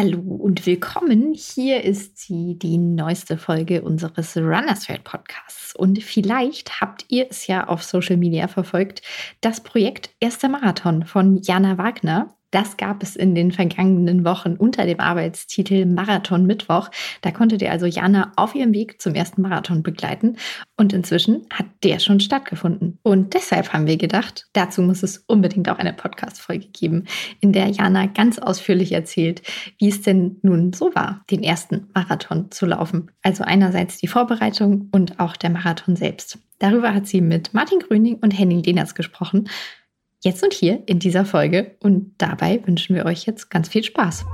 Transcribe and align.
Hallo 0.00 0.20
und 0.20 0.64
willkommen. 0.64 1.34
Hier 1.34 1.82
ist 1.82 2.18
sie, 2.18 2.56
die 2.56 2.78
neueste 2.78 3.36
Folge 3.36 3.82
unseres 3.82 4.36
Runners 4.36 4.88
World 4.88 5.02
Podcasts. 5.02 5.74
Und 5.74 6.00
vielleicht 6.04 6.80
habt 6.80 7.04
ihr 7.08 7.26
es 7.28 7.48
ja 7.48 7.66
auf 7.66 7.82
Social 7.82 8.16
Media 8.16 8.46
verfolgt, 8.46 9.02
das 9.40 9.60
Projekt 9.60 10.10
Erster 10.20 10.48
Marathon 10.48 11.04
von 11.04 11.38
Jana 11.42 11.78
Wagner. 11.78 12.37
Das 12.50 12.78
gab 12.78 13.02
es 13.02 13.14
in 13.14 13.34
den 13.34 13.52
vergangenen 13.52 14.24
Wochen 14.24 14.54
unter 14.54 14.86
dem 14.86 15.00
Arbeitstitel 15.00 15.84
Marathon 15.84 16.46
Mittwoch. 16.46 16.90
Da 17.20 17.30
konntet 17.30 17.60
ihr 17.60 17.70
also 17.70 17.84
Jana 17.84 18.32
auf 18.36 18.54
ihrem 18.54 18.72
Weg 18.72 19.02
zum 19.02 19.14
ersten 19.14 19.42
Marathon 19.42 19.82
begleiten. 19.82 20.36
Und 20.76 20.94
inzwischen 20.94 21.46
hat 21.52 21.66
der 21.84 21.98
schon 21.98 22.20
stattgefunden. 22.20 22.98
Und 23.02 23.34
deshalb 23.34 23.72
haben 23.72 23.86
wir 23.86 23.98
gedacht, 23.98 24.46
dazu 24.54 24.80
muss 24.80 25.02
es 25.02 25.18
unbedingt 25.26 25.68
auch 25.68 25.78
eine 25.78 25.92
Podcast-Folge 25.92 26.68
geben, 26.68 27.04
in 27.40 27.52
der 27.52 27.68
Jana 27.68 28.06
ganz 28.06 28.38
ausführlich 28.38 28.92
erzählt, 28.92 29.42
wie 29.78 29.88
es 29.88 30.00
denn 30.00 30.36
nun 30.42 30.72
so 30.72 30.94
war, 30.94 31.24
den 31.30 31.42
ersten 31.42 31.88
Marathon 31.94 32.50
zu 32.50 32.64
laufen. 32.64 33.10
Also 33.22 33.44
einerseits 33.44 33.98
die 33.98 34.08
Vorbereitung 34.08 34.88
und 34.92 35.20
auch 35.20 35.36
der 35.36 35.50
Marathon 35.50 35.96
selbst. 35.96 36.38
Darüber 36.58 36.92
hat 36.92 37.06
sie 37.06 37.20
mit 37.20 37.54
Martin 37.54 37.78
Gröning 37.78 38.16
und 38.16 38.36
Henning 38.36 38.62
Lehners 38.62 38.94
gesprochen. 38.94 39.48
Jetzt 40.20 40.42
und 40.42 40.52
hier 40.52 40.82
in 40.86 40.98
dieser 40.98 41.24
Folge. 41.24 41.76
Und 41.80 42.14
dabei 42.18 42.60
wünschen 42.66 42.96
wir 42.96 43.04
euch 43.04 43.24
jetzt 43.26 43.50
ganz 43.50 43.68
viel 43.68 43.84
Spaß. 43.84 44.26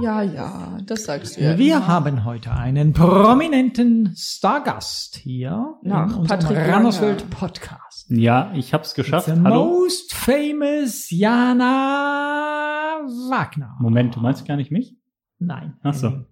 Ja, 0.00 0.22
ja, 0.22 0.78
das 0.84 1.04
sagst 1.04 1.36
du 1.36 1.42
ja. 1.42 1.56
Wir 1.56 1.76
immer. 1.76 1.86
haben 1.86 2.24
heute 2.24 2.50
einen 2.50 2.92
prominenten 2.92 4.12
Stargast 4.16 5.14
hier 5.16 5.76
Nach 5.82 6.16
in 6.16 6.24
Patrick 6.24 6.58
Rannerswelt 6.58 7.30
Podcast. 7.30 8.10
Ja, 8.10 8.50
ich 8.56 8.74
hab's 8.74 8.94
geschafft. 8.94 9.26
The 9.26 9.40
Hallo. 9.44 9.66
most 9.66 10.12
famous 10.12 11.08
Jana 11.10 13.02
Wagner. 13.30 13.76
Moment, 13.78 14.16
du 14.16 14.20
meinst 14.20 14.44
gar 14.48 14.56
nicht 14.56 14.72
mich? 14.72 14.96
Nein. 15.38 15.74
Ach 15.84 15.94
so 15.94 16.24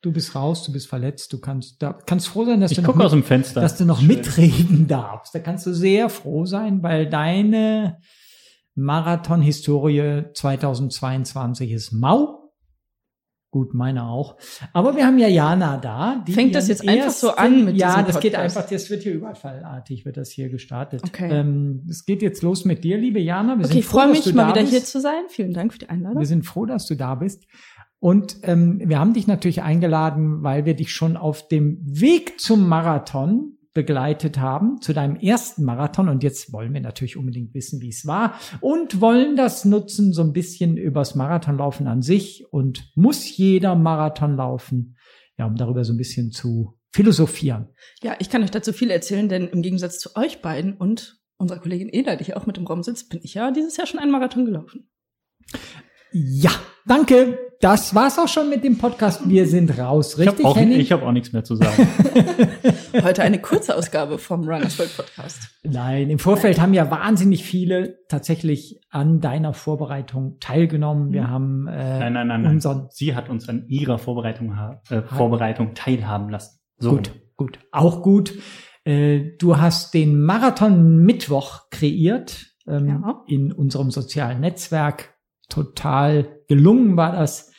du 0.00 0.12
bist 0.12 0.34
raus, 0.34 0.64
du 0.64 0.72
bist 0.72 0.88
verletzt, 0.88 1.32
du 1.32 1.40
kannst, 1.40 1.82
da 1.82 1.92
kannst 1.92 2.28
froh 2.28 2.44
sein, 2.44 2.60
dass 2.60 2.70
ich 2.70 2.78
du 2.78 2.82
noch, 2.82 2.94
mit, 2.94 3.06
aus 3.06 3.12
dem 3.12 3.24
Fenster. 3.24 3.60
dass 3.60 3.76
du 3.76 3.84
noch 3.84 4.00
mitreden 4.02 4.86
darfst. 4.88 5.34
Da 5.34 5.40
kannst 5.40 5.66
du 5.66 5.72
sehr 5.72 6.08
froh 6.08 6.44
sein, 6.44 6.82
weil 6.82 7.08
deine 7.08 7.98
Marathon-Historie 8.74 10.24
2022 10.34 11.72
ist 11.72 11.92
mau. 11.92 12.38
Gut, 13.50 13.72
meine 13.72 14.04
auch. 14.04 14.36
Aber 14.74 14.94
wir 14.94 15.06
haben 15.06 15.18
ja 15.18 15.26
Jana 15.26 15.78
da. 15.78 16.22
Fängt 16.28 16.54
das 16.54 16.68
jetzt 16.68 16.86
einfach 16.86 17.10
so 17.10 17.30
an 17.30 17.64
mit 17.64 17.76
Ja, 17.76 18.02
das 18.02 18.20
geht 18.20 18.34
einfach, 18.34 18.68
das 18.68 18.90
wird 18.90 19.04
hier 19.04 19.14
überfallartig, 19.14 20.04
wird 20.04 20.18
das 20.18 20.30
hier 20.30 20.50
gestartet. 20.50 21.02
Okay. 21.06 21.30
Ähm, 21.32 21.86
es 21.88 22.04
geht 22.04 22.20
jetzt 22.20 22.42
los 22.42 22.66
mit 22.66 22.84
dir, 22.84 22.98
liebe 22.98 23.20
Jana. 23.20 23.58
Wir 23.58 23.64
okay, 23.64 23.78
ich 23.78 23.86
freue 23.86 24.08
mich 24.08 24.34
mal 24.34 24.48
wieder 24.50 24.60
bist. 24.60 24.72
hier 24.72 24.84
zu 24.84 25.00
sein. 25.00 25.24
Vielen 25.28 25.54
Dank 25.54 25.72
für 25.72 25.78
die 25.78 25.88
Einladung. 25.88 26.18
Wir 26.18 26.26
sind 26.26 26.44
froh, 26.44 26.66
dass 26.66 26.84
du 26.86 26.94
da 26.94 27.14
bist. 27.14 27.46
Und 28.00 28.38
ähm, 28.42 28.80
wir 28.84 28.98
haben 28.98 29.14
dich 29.14 29.26
natürlich 29.26 29.62
eingeladen, 29.62 30.42
weil 30.42 30.64
wir 30.64 30.74
dich 30.74 30.92
schon 30.92 31.16
auf 31.16 31.48
dem 31.48 31.80
Weg 31.82 32.40
zum 32.40 32.68
Marathon 32.68 33.58
begleitet 33.74 34.38
haben, 34.38 34.80
zu 34.80 34.92
deinem 34.92 35.16
ersten 35.16 35.64
Marathon. 35.64 36.08
Und 36.08 36.22
jetzt 36.22 36.52
wollen 36.52 36.72
wir 36.74 36.80
natürlich 36.80 37.16
unbedingt 37.16 37.54
wissen, 37.54 37.80
wie 37.80 37.90
es 37.90 38.06
war 38.06 38.34
und 38.60 39.00
wollen 39.00 39.36
das 39.36 39.64
nutzen, 39.64 40.12
so 40.12 40.22
ein 40.22 40.32
bisschen 40.32 40.76
übers 40.76 41.14
Marathonlaufen 41.14 41.86
an 41.86 42.02
sich. 42.02 42.44
Und 42.50 42.90
muss 42.94 43.36
jeder 43.36 43.74
Marathon 43.74 44.36
laufen? 44.36 44.96
Ja, 45.36 45.46
um 45.46 45.54
darüber 45.54 45.84
so 45.84 45.92
ein 45.92 45.98
bisschen 45.98 46.30
zu 46.32 46.78
philosophieren. 46.92 47.68
Ja, 48.02 48.16
ich 48.18 48.30
kann 48.30 48.42
euch 48.42 48.50
dazu 48.50 48.72
viel 48.72 48.90
erzählen, 48.90 49.28
denn 49.28 49.48
im 49.48 49.62
Gegensatz 49.62 49.98
zu 49.98 50.16
euch 50.16 50.42
beiden 50.42 50.76
und 50.76 51.20
unserer 51.36 51.60
Kollegin 51.60 51.88
Eda, 51.92 52.16
die 52.16 52.24
hier 52.24 52.36
auch 52.36 52.46
mit 52.46 52.58
im 52.58 52.66
Raum 52.66 52.82
sitzt, 52.82 53.10
bin 53.10 53.20
ich 53.22 53.34
ja 53.34 53.50
dieses 53.50 53.76
Jahr 53.76 53.86
schon 53.86 54.00
einen 54.00 54.10
Marathon 54.10 54.44
gelaufen. 54.44 54.90
Ja, 56.12 56.50
danke. 56.86 57.38
Das 57.60 57.92
war's 57.92 58.20
auch 58.20 58.28
schon 58.28 58.48
mit 58.50 58.62
dem 58.62 58.78
Podcast. 58.78 59.28
Wir 59.28 59.44
sind 59.48 59.76
raus. 59.76 60.16
Richtig, 60.16 60.38
ich 60.38 60.44
hab 60.44 60.52
auch, 60.52 60.56
Henning? 60.56 60.78
Ich 60.78 60.92
habe 60.92 61.04
auch 61.04 61.10
nichts 61.10 61.32
mehr 61.32 61.42
zu 61.42 61.56
sagen. 61.56 61.88
Heute 63.02 63.22
eine 63.22 63.40
kurze 63.40 63.74
Ausgabe 63.76 64.18
vom 64.18 64.48
Runners 64.48 64.78
World 64.78 64.96
Podcast. 64.96 65.40
Nein, 65.64 66.08
im 66.08 66.20
Vorfeld 66.20 66.60
haben 66.60 66.72
ja 66.72 66.88
wahnsinnig 66.88 67.42
viele 67.42 67.98
tatsächlich 68.06 68.80
an 68.90 69.20
deiner 69.20 69.54
Vorbereitung 69.54 70.38
teilgenommen. 70.38 71.12
Wir 71.12 71.22
mhm. 71.22 71.30
haben 71.30 71.66
äh, 71.66 71.98
nein, 71.98 72.12
nein, 72.12 72.28
nein, 72.28 72.42
nein. 72.42 72.86
Sie 72.90 73.16
hat 73.16 73.28
uns 73.28 73.48
an 73.48 73.66
ihrer 73.66 73.98
Vorbereitung, 73.98 74.56
äh, 74.88 75.02
Vorbereitung 75.02 75.74
teilhaben 75.74 76.28
lassen. 76.28 76.60
So. 76.78 76.90
Gut, 76.92 77.10
gut, 77.36 77.58
auch 77.72 78.02
gut. 78.02 78.34
Äh, 78.84 79.32
du 79.36 79.58
hast 79.58 79.94
den 79.94 80.22
Marathon 80.22 80.98
Mittwoch 80.98 81.70
kreiert 81.70 82.46
ähm, 82.68 82.86
ja. 82.86 83.24
in 83.26 83.50
unserem 83.50 83.90
sozialen 83.90 84.38
Netzwerk 84.38 85.18
total 85.48 86.40
gelungen 86.46 86.96
war 86.96 87.12
das. 87.12 87.52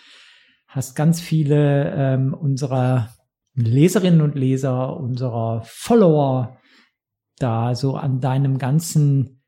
Hast 0.69 0.95
ganz 0.95 1.19
viele 1.19 1.91
ähm, 1.95 2.35
unserer 2.35 3.09
Leserinnen 3.55 4.21
und 4.21 4.35
Leser, 4.35 4.95
unserer 4.97 5.63
Follower 5.65 6.59
da 7.39 7.73
so 7.73 7.95
an 7.95 8.19
deinem 8.19 8.59
ganzen 8.59 9.41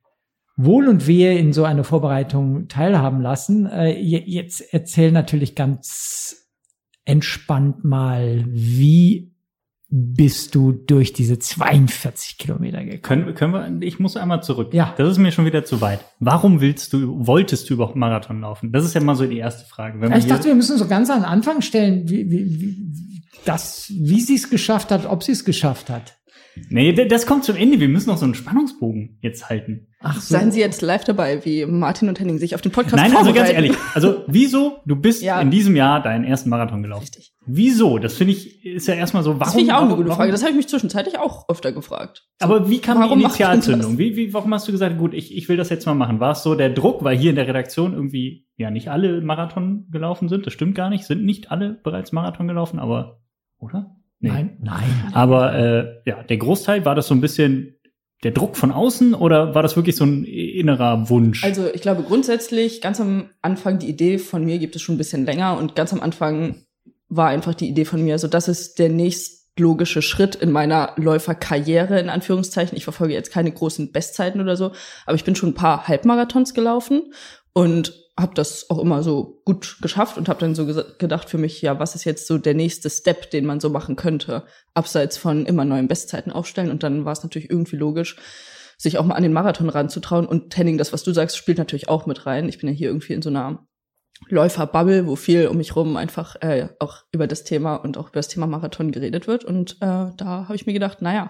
Wohl 0.57 0.87
und 0.87 1.05
Wehe 1.05 1.37
in 1.37 1.53
so 1.53 1.63
eine 1.63 1.83
Vorbereitung 1.83 2.67
teilhaben 2.67 3.21
lassen. 3.21 3.67
Äh, 3.67 3.99
jetzt 3.99 4.61
erzähl 4.73 5.11
natürlich 5.11 5.55
ganz 5.55 6.49
entspannt 7.05 7.83
mal, 7.83 8.43
wie 8.47 9.30
bist 9.93 10.55
du 10.55 10.71
durch 10.71 11.11
diese 11.11 11.37
42 11.37 12.37
Kilometer 12.37 12.83
gekommen. 12.83 13.01
Können, 13.01 13.35
können 13.35 13.81
wir, 13.81 13.87
ich 13.87 13.99
muss 13.99 14.15
einmal 14.15 14.41
zurück. 14.41 14.73
Ja. 14.73 14.93
Das 14.97 15.09
ist 15.09 15.17
mir 15.17 15.33
schon 15.33 15.45
wieder 15.45 15.65
zu 15.65 15.81
weit. 15.81 15.99
Warum 16.19 16.61
willst 16.61 16.93
du, 16.93 17.27
wolltest 17.27 17.69
du 17.69 17.73
überhaupt 17.73 17.97
Marathon 17.97 18.39
laufen? 18.39 18.71
Das 18.71 18.85
ist 18.85 18.93
ja 18.93 19.01
mal 19.01 19.15
so 19.15 19.25
die 19.25 19.37
erste 19.37 19.65
Frage. 19.65 19.99
Ja, 19.99 20.15
ich 20.15 20.27
dachte, 20.27 20.45
wir 20.45 20.55
müssen 20.55 20.77
so 20.77 20.87
ganz 20.87 21.09
an 21.09 21.19
den 21.19 21.25
Anfang 21.25 21.61
stellen, 21.61 22.09
wie, 22.09 22.31
wie, 22.31 22.61
wie, 22.61 23.21
das, 23.43 23.91
wie 23.93 24.21
sie 24.21 24.35
es 24.35 24.49
geschafft 24.49 24.91
hat, 24.91 25.05
ob 25.05 25.23
sie 25.23 25.33
es 25.33 25.43
geschafft 25.43 25.89
hat. 25.89 26.20
Nee, 26.69 26.93
das 26.93 27.25
kommt 27.25 27.45
zum 27.45 27.55
Ende. 27.55 27.79
Wir 27.79 27.87
müssen 27.87 28.09
noch 28.09 28.17
so 28.17 28.25
einen 28.25 28.35
Spannungsbogen 28.35 29.17
jetzt 29.21 29.49
halten. 29.49 29.87
Ach 30.01 30.19
so. 30.19 30.35
Seien 30.35 30.51
Sie 30.51 30.59
jetzt 30.59 30.81
live 30.81 31.03
dabei, 31.03 31.45
wie 31.45 31.65
Martin 31.65 32.09
und 32.09 32.19
Henning 32.19 32.39
sich 32.39 32.55
auf 32.55 32.61
den 32.61 32.71
Podcast 32.71 32.95
Nein, 32.95 33.15
also 33.15 33.31
ganz 33.33 33.51
ehrlich. 33.51 33.73
Also, 33.93 34.23
wieso? 34.27 34.79
Du 34.85 34.95
bist 34.95 35.21
ja. 35.21 35.39
in 35.39 35.51
diesem 35.51 35.75
Jahr 35.75 36.01
deinen 36.01 36.23
ersten 36.25 36.49
Marathon 36.49 36.81
gelaufen. 36.81 37.03
Richtig. 37.03 37.33
Wieso? 37.45 37.99
Das 37.99 38.15
finde 38.15 38.33
ich, 38.33 38.65
ist 38.65 38.87
ja 38.87 38.95
erstmal 38.95 39.23
so, 39.23 39.31
warum? 39.31 39.39
Das 39.39 39.53
finde 39.53 39.65
ich 39.65 39.73
auch 39.73 39.81
eine 39.81 39.95
gute 39.95 40.09
warum? 40.09 40.17
Frage. 40.17 40.31
Das 40.31 40.41
habe 40.41 40.51
ich 40.51 40.57
mich 40.57 40.67
zwischenzeitlich 40.67 41.19
auch 41.19 41.47
öfter 41.47 41.71
gefragt. 41.71 42.27
So, 42.39 42.45
Aber 42.45 42.69
wie 42.69 42.79
kam 42.79 43.01
die 43.01 43.13
Initialzündung? 43.13 43.97
Wie, 43.97 44.15
wie, 44.15 44.33
warum 44.33 44.53
hast 44.53 44.67
du 44.67 44.71
gesagt, 44.71 44.97
gut, 44.97 45.13
ich, 45.13 45.35
ich 45.35 45.47
will 45.47 45.57
das 45.57 45.69
jetzt 45.69 45.85
mal 45.85 45.93
machen? 45.93 46.19
War 46.19 46.31
es 46.31 46.43
so 46.43 46.55
der 46.55 46.69
Druck, 46.69 47.03
weil 47.03 47.17
hier 47.17 47.29
in 47.29 47.35
der 47.35 47.47
Redaktion 47.47 47.93
irgendwie, 47.93 48.47
ja, 48.57 48.71
nicht 48.71 48.89
alle 48.89 49.21
Marathon 49.21 49.87
gelaufen 49.89 50.29
sind? 50.29 50.45
Das 50.45 50.53
stimmt 50.53 50.75
gar 50.75 50.89
nicht. 50.89 51.05
Sind 51.05 51.23
nicht 51.23 51.51
alle 51.51 51.79
bereits 51.83 52.11
Marathon 52.11 52.47
gelaufen, 52.47 52.79
aber, 52.79 53.21
oder? 53.57 53.95
Nee. 54.21 54.29
Nein, 54.29 54.57
nein. 54.61 55.11
Aber 55.13 55.53
äh, 55.55 56.01
ja, 56.05 56.23
der 56.23 56.37
Großteil 56.37 56.85
war 56.85 56.95
das 56.95 57.07
so 57.07 57.15
ein 57.15 57.21
bisschen 57.21 57.75
der 58.23 58.31
Druck 58.31 58.55
von 58.55 58.71
außen 58.71 59.15
oder 59.15 59.55
war 59.55 59.63
das 59.63 59.75
wirklich 59.75 59.95
so 59.95 60.05
ein 60.05 60.23
innerer 60.25 61.09
Wunsch? 61.09 61.43
Also 61.43 61.67
ich 61.73 61.81
glaube 61.81 62.03
grundsätzlich 62.03 62.81
ganz 62.81 63.01
am 63.01 63.31
Anfang 63.41 63.79
die 63.79 63.89
Idee 63.89 64.19
von 64.19 64.45
mir 64.45 64.59
gibt 64.59 64.75
es 64.75 64.81
schon 64.83 64.95
ein 64.95 64.99
bisschen 64.99 65.25
länger 65.25 65.57
und 65.57 65.75
ganz 65.75 65.91
am 65.91 66.01
Anfang 66.01 66.63
war 67.09 67.29
einfach 67.29 67.55
die 67.55 67.67
Idee 67.67 67.85
von 67.85 68.03
mir, 68.03 68.19
so 68.19 68.27
das 68.27 68.47
ist 68.47 68.77
der 68.77 68.89
nächstlogische 68.89 70.03
Schritt 70.03 70.35
in 70.35 70.51
meiner 70.51 70.93
Läuferkarriere 70.97 71.99
in 71.99 72.09
Anführungszeichen. 72.09 72.77
Ich 72.77 72.83
verfolge 72.83 73.13
jetzt 73.13 73.31
keine 73.31 73.51
großen 73.51 73.91
Bestzeiten 73.91 74.39
oder 74.39 74.55
so, 74.55 74.71
aber 75.07 75.15
ich 75.15 75.23
bin 75.23 75.35
schon 75.35 75.49
ein 75.49 75.55
paar 75.55 75.87
Halbmarathons 75.87 76.53
gelaufen 76.53 77.11
und 77.53 78.00
habe 78.19 78.33
das 78.35 78.69
auch 78.69 78.79
immer 78.79 79.03
so 79.03 79.41
gut 79.45 79.77
geschafft 79.81 80.17
und 80.17 80.27
habe 80.27 80.39
dann 80.39 80.55
so 80.55 80.65
gedacht 80.65 81.29
für 81.29 81.37
mich, 81.37 81.61
ja, 81.61 81.79
was 81.79 81.95
ist 81.95 82.03
jetzt 82.03 82.27
so 82.27 82.37
der 82.37 82.53
nächste 82.53 82.89
Step, 82.89 83.31
den 83.31 83.45
man 83.45 83.59
so 83.59 83.69
machen 83.69 83.95
könnte, 83.95 84.43
abseits 84.73 85.17
von 85.17 85.45
immer 85.45 85.65
neuen 85.65 85.87
Bestzeiten 85.87 86.31
aufstellen. 86.31 86.71
Und 86.71 86.83
dann 86.83 87.05
war 87.05 87.13
es 87.13 87.23
natürlich 87.23 87.49
irgendwie 87.49 87.77
logisch, 87.77 88.17
sich 88.77 88.97
auch 88.97 89.05
mal 89.05 89.15
an 89.15 89.23
den 89.23 89.33
Marathon 89.33 89.69
ranzutrauen. 89.69 90.25
Und 90.25 90.55
Henning, 90.57 90.77
das, 90.77 90.91
was 90.91 91.03
du 91.03 91.13
sagst, 91.13 91.37
spielt 91.37 91.57
natürlich 91.57 91.87
auch 91.87 92.05
mit 92.05 92.25
rein. 92.25 92.49
Ich 92.49 92.59
bin 92.59 92.69
ja 92.69 92.75
hier 92.75 92.89
irgendwie 92.89 93.13
in 93.13 93.21
so 93.21 93.29
einer 93.29 93.65
Läuferbubble, 94.27 95.07
wo 95.07 95.15
viel 95.15 95.47
um 95.47 95.57
mich 95.57 95.75
rum 95.75 95.97
einfach 95.97 96.35
äh, 96.41 96.69
auch 96.79 97.03
über 97.11 97.27
das 97.27 97.43
Thema 97.43 97.75
und 97.75 97.97
auch 97.97 98.09
über 98.09 98.19
das 98.19 98.27
Thema 98.27 98.45
Marathon 98.45 98.91
geredet 98.91 99.27
wird. 99.27 99.45
Und 99.45 99.73
äh, 99.81 100.11
da 100.15 100.45
habe 100.47 100.55
ich 100.55 100.65
mir 100.65 100.73
gedacht, 100.73 101.01
naja, 101.01 101.27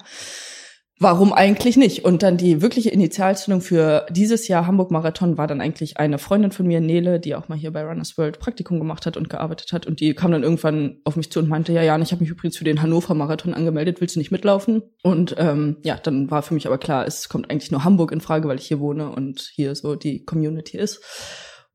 warum 1.02 1.34
eigentlich 1.34 1.78
nicht? 1.78 2.06
Und 2.06 2.22
dann 2.22 2.38
die 2.38 2.62
wirkliche 2.62 2.92
Initialzündung 2.92 3.62
für 3.62 4.06
dieses 4.12 4.48
Jahr 4.48 4.68
Hamburg 4.68 4.92
Marathon 4.92 5.36
war 5.36 5.48
dann 5.48 5.60
eigentlich 5.60 5.98
eine 5.98 6.20
Freundin 6.20 6.52
von 6.52 6.68
mir, 6.68 6.80
Nele, 6.80 7.20
die 7.20 7.34
auch 7.34 7.50
mal 7.50 7.58
hier 7.58 7.72
bei 7.72 7.84
Runners 7.84 8.20
World 8.20 8.38
Praktikum 8.38 8.78
gemacht 8.78 9.08
hat 9.08 9.18
und 9.18 9.28
gearbeitet 9.28 9.74
hat. 9.74 9.88
Und 9.88 10.00
die 10.00 10.14
kam 10.14 10.32
dann 10.32 10.44
irgendwann 10.44 10.98
auf 11.04 11.16
mich 11.16 11.32
zu 11.32 11.40
und 11.40 11.50
meinte, 11.50 11.74
ja, 11.74 11.82
Jan, 11.82 12.04
ich 12.04 12.12
habe 12.12 12.22
mich 12.22 12.30
übrigens 12.30 12.56
für 12.56 12.64
den 12.66 12.84
Hannover 12.84 13.16
Marathon 13.16 13.56
angemeldet, 13.56 14.00
willst 14.00 14.16
du 14.16 14.20
nicht 14.20 14.32
mitlaufen? 14.32 14.84
Und 15.02 15.36
ähm, 15.40 15.78
ja, 15.84 15.98
dann 15.98 16.30
war 16.30 16.44
für 16.44 16.54
mich 16.54 16.68
aber 16.68 16.78
klar, 16.78 17.08
es 17.08 17.30
kommt 17.30 17.50
eigentlich 17.50 17.72
nur 17.72 17.84
Hamburg 17.84 18.12
in 18.12 18.22
Frage, 18.22 18.48
weil 18.48 18.60
ich 18.60 18.68
hier 18.68 18.80
wohne 18.80 19.10
und 19.10 19.50
hier 19.56 19.74
so 19.74 19.96
die 19.96 20.24
Community 20.24 20.78
ist. 20.78 21.02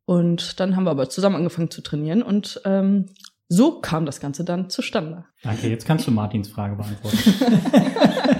Und 0.04 0.60
dann 0.60 0.76
haben 0.76 0.84
wir 0.84 0.92
aber 0.92 1.08
zusammen 1.08 1.34
angefangen 1.34 1.72
zu 1.72 1.82
trainieren 1.82 2.22
und 2.22 2.60
ähm, 2.64 3.06
so 3.48 3.80
kam 3.80 4.06
das 4.06 4.20
Ganze 4.20 4.44
dann 4.44 4.70
zustande. 4.70 5.24
Danke, 5.42 5.68
jetzt 5.68 5.84
kannst 5.84 6.06
du 6.06 6.12
Martins 6.12 6.48
Frage 6.48 6.76
beantworten. 6.76 7.18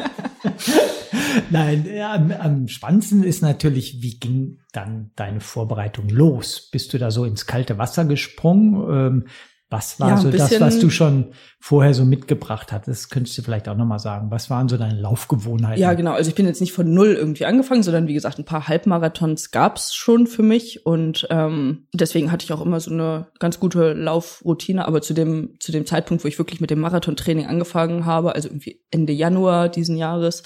Nein, 1.51 1.87
am, 2.01 2.33
am 2.33 2.69
spannendsten 2.69 3.23
ist 3.23 3.43
natürlich, 3.43 4.03
wie 4.03 4.19
ging 4.19 4.59
dann 4.73 5.11
deine 5.17 5.41
Vorbereitung 5.41 6.09
los? 6.09 6.69
Bist 6.71 6.93
du 6.93 6.99
da 6.99 7.11
so 7.11 7.25
ins 7.25 7.47
kalte 7.47 7.79
Wasser 7.79 8.05
gesprungen? 8.05 8.75
Ähm, 8.91 9.27
was 9.69 9.99
war 9.99 10.11
ja, 10.11 10.17
so 10.17 10.31
das, 10.31 10.61
was 10.61 10.79
du 10.79 10.91
schon 10.91 11.33
vorher 11.59 11.93
so 11.93 12.05
mitgebracht 12.05 12.71
hattest? 12.71 13.11
Könntest 13.11 13.37
du 13.37 13.43
vielleicht 13.43 13.69
auch 13.69 13.77
nochmal 13.77 13.99
sagen. 13.99 14.31
Was 14.31 14.49
waren 14.49 14.69
so 14.69 14.77
deine 14.77 15.01
Laufgewohnheiten? 15.01 15.83
Ja, 15.83 15.95
genau. 15.95 16.13
Also 16.13 16.29
ich 16.29 16.37
bin 16.37 16.47
jetzt 16.47 16.61
nicht 16.61 16.73
von 16.73 16.95
null 16.95 17.15
irgendwie 17.15 17.47
angefangen, 17.47 17.83
sondern 17.83 18.07
wie 18.07 18.15
gesagt, 18.15 18.39
ein 18.39 18.45
paar 18.45 18.69
Halbmarathons 18.69 19.51
gab's 19.51 19.93
schon 19.93 20.29
für 20.29 20.45
mich. 20.45 20.87
Und 20.87 21.27
ähm, 21.31 21.89
deswegen 21.93 22.31
hatte 22.31 22.45
ich 22.45 22.53
auch 22.53 22.65
immer 22.65 22.79
so 22.79 22.93
eine 22.93 23.27
ganz 23.41 23.59
gute 23.59 23.93
Laufroutine. 23.93 24.87
Aber 24.87 25.03
zu 25.03 25.15
dem, 25.15 25.57
zu 25.59 25.73
dem 25.73 25.85
Zeitpunkt, 25.85 26.23
wo 26.23 26.29
ich 26.29 26.39
wirklich 26.39 26.61
mit 26.61 26.71
dem 26.71 26.79
Marathontraining 26.79 27.47
angefangen 27.47 28.07
habe, 28.07 28.37
also 28.37 28.49
irgendwie 28.49 28.85
Ende 28.93 29.13
Januar 29.13 29.69
diesen 29.69 29.97
Jahres, 29.97 30.45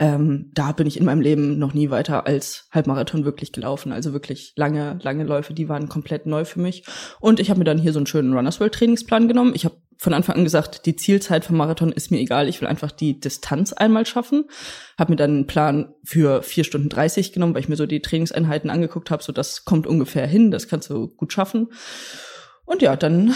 ähm, 0.00 0.50
da 0.54 0.72
bin 0.72 0.86
ich 0.86 0.96
in 0.98 1.04
meinem 1.04 1.20
Leben 1.20 1.58
noch 1.58 1.74
nie 1.74 1.90
weiter 1.90 2.26
als 2.26 2.68
Halbmarathon 2.72 3.26
wirklich 3.26 3.52
gelaufen. 3.52 3.92
Also 3.92 4.14
wirklich 4.14 4.54
lange, 4.56 4.98
lange 5.02 5.24
Läufe, 5.24 5.52
die 5.52 5.68
waren 5.68 5.90
komplett 5.90 6.24
neu 6.24 6.46
für 6.46 6.58
mich. 6.58 6.84
Und 7.20 7.38
ich 7.38 7.50
habe 7.50 7.58
mir 7.58 7.64
dann 7.64 7.78
hier 7.78 7.92
so 7.92 7.98
einen 7.98 8.06
schönen 8.06 8.32
Runners 8.32 8.60
World 8.60 8.72
Trainingsplan 8.74 9.28
genommen. 9.28 9.52
Ich 9.54 9.66
habe 9.66 9.76
von 9.98 10.14
Anfang 10.14 10.36
an 10.36 10.44
gesagt, 10.44 10.86
die 10.86 10.96
Zielzeit 10.96 11.44
vom 11.44 11.58
Marathon 11.58 11.92
ist 11.92 12.10
mir 12.10 12.18
egal, 12.18 12.48
ich 12.48 12.62
will 12.62 12.68
einfach 12.68 12.90
die 12.90 13.20
Distanz 13.20 13.74
einmal 13.74 14.06
schaffen. 14.06 14.46
Habe 14.98 15.12
mir 15.12 15.16
dann 15.16 15.30
einen 15.32 15.46
Plan 15.46 15.92
für 16.02 16.42
vier 16.42 16.64
Stunden 16.64 16.88
30 16.88 17.34
genommen, 17.34 17.52
weil 17.52 17.60
ich 17.60 17.68
mir 17.68 17.76
so 17.76 17.84
die 17.84 18.00
Trainingseinheiten 18.00 18.70
angeguckt 18.70 19.10
habe, 19.10 19.22
so 19.22 19.32
das 19.32 19.66
kommt 19.66 19.86
ungefähr 19.86 20.26
hin, 20.26 20.50
das 20.50 20.68
kannst 20.68 20.88
du 20.88 21.08
gut 21.08 21.34
schaffen. 21.34 21.68
Und 22.64 22.80
ja, 22.80 22.96
dann 22.96 23.34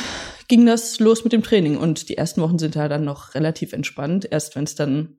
ging 0.48 0.64
das 0.64 0.98
los 0.98 1.24
mit 1.24 1.34
dem 1.34 1.42
Training 1.42 1.76
und 1.76 2.08
die 2.08 2.16
ersten 2.16 2.40
Wochen 2.40 2.58
sind 2.58 2.74
ja 2.74 2.88
dann 2.88 3.04
noch 3.04 3.34
relativ 3.34 3.74
entspannt. 3.74 4.26
Erst 4.30 4.56
wenn 4.56 4.64
es 4.64 4.74
dann 4.74 5.18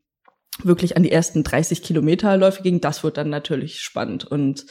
wirklich 0.64 0.96
an 0.98 1.04
die 1.04 1.12
ersten 1.12 1.44
30 1.44 1.82
Kilometer 1.82 2.38
Läufe 2.38 2.64
ging, 2.64 2.82
das 2.82 3.04
wird 3.04 3.18
dann 3.18 3.30
natürlich 3.30 3.82
spannend. 3.82 4.26
Und 4.26 4.66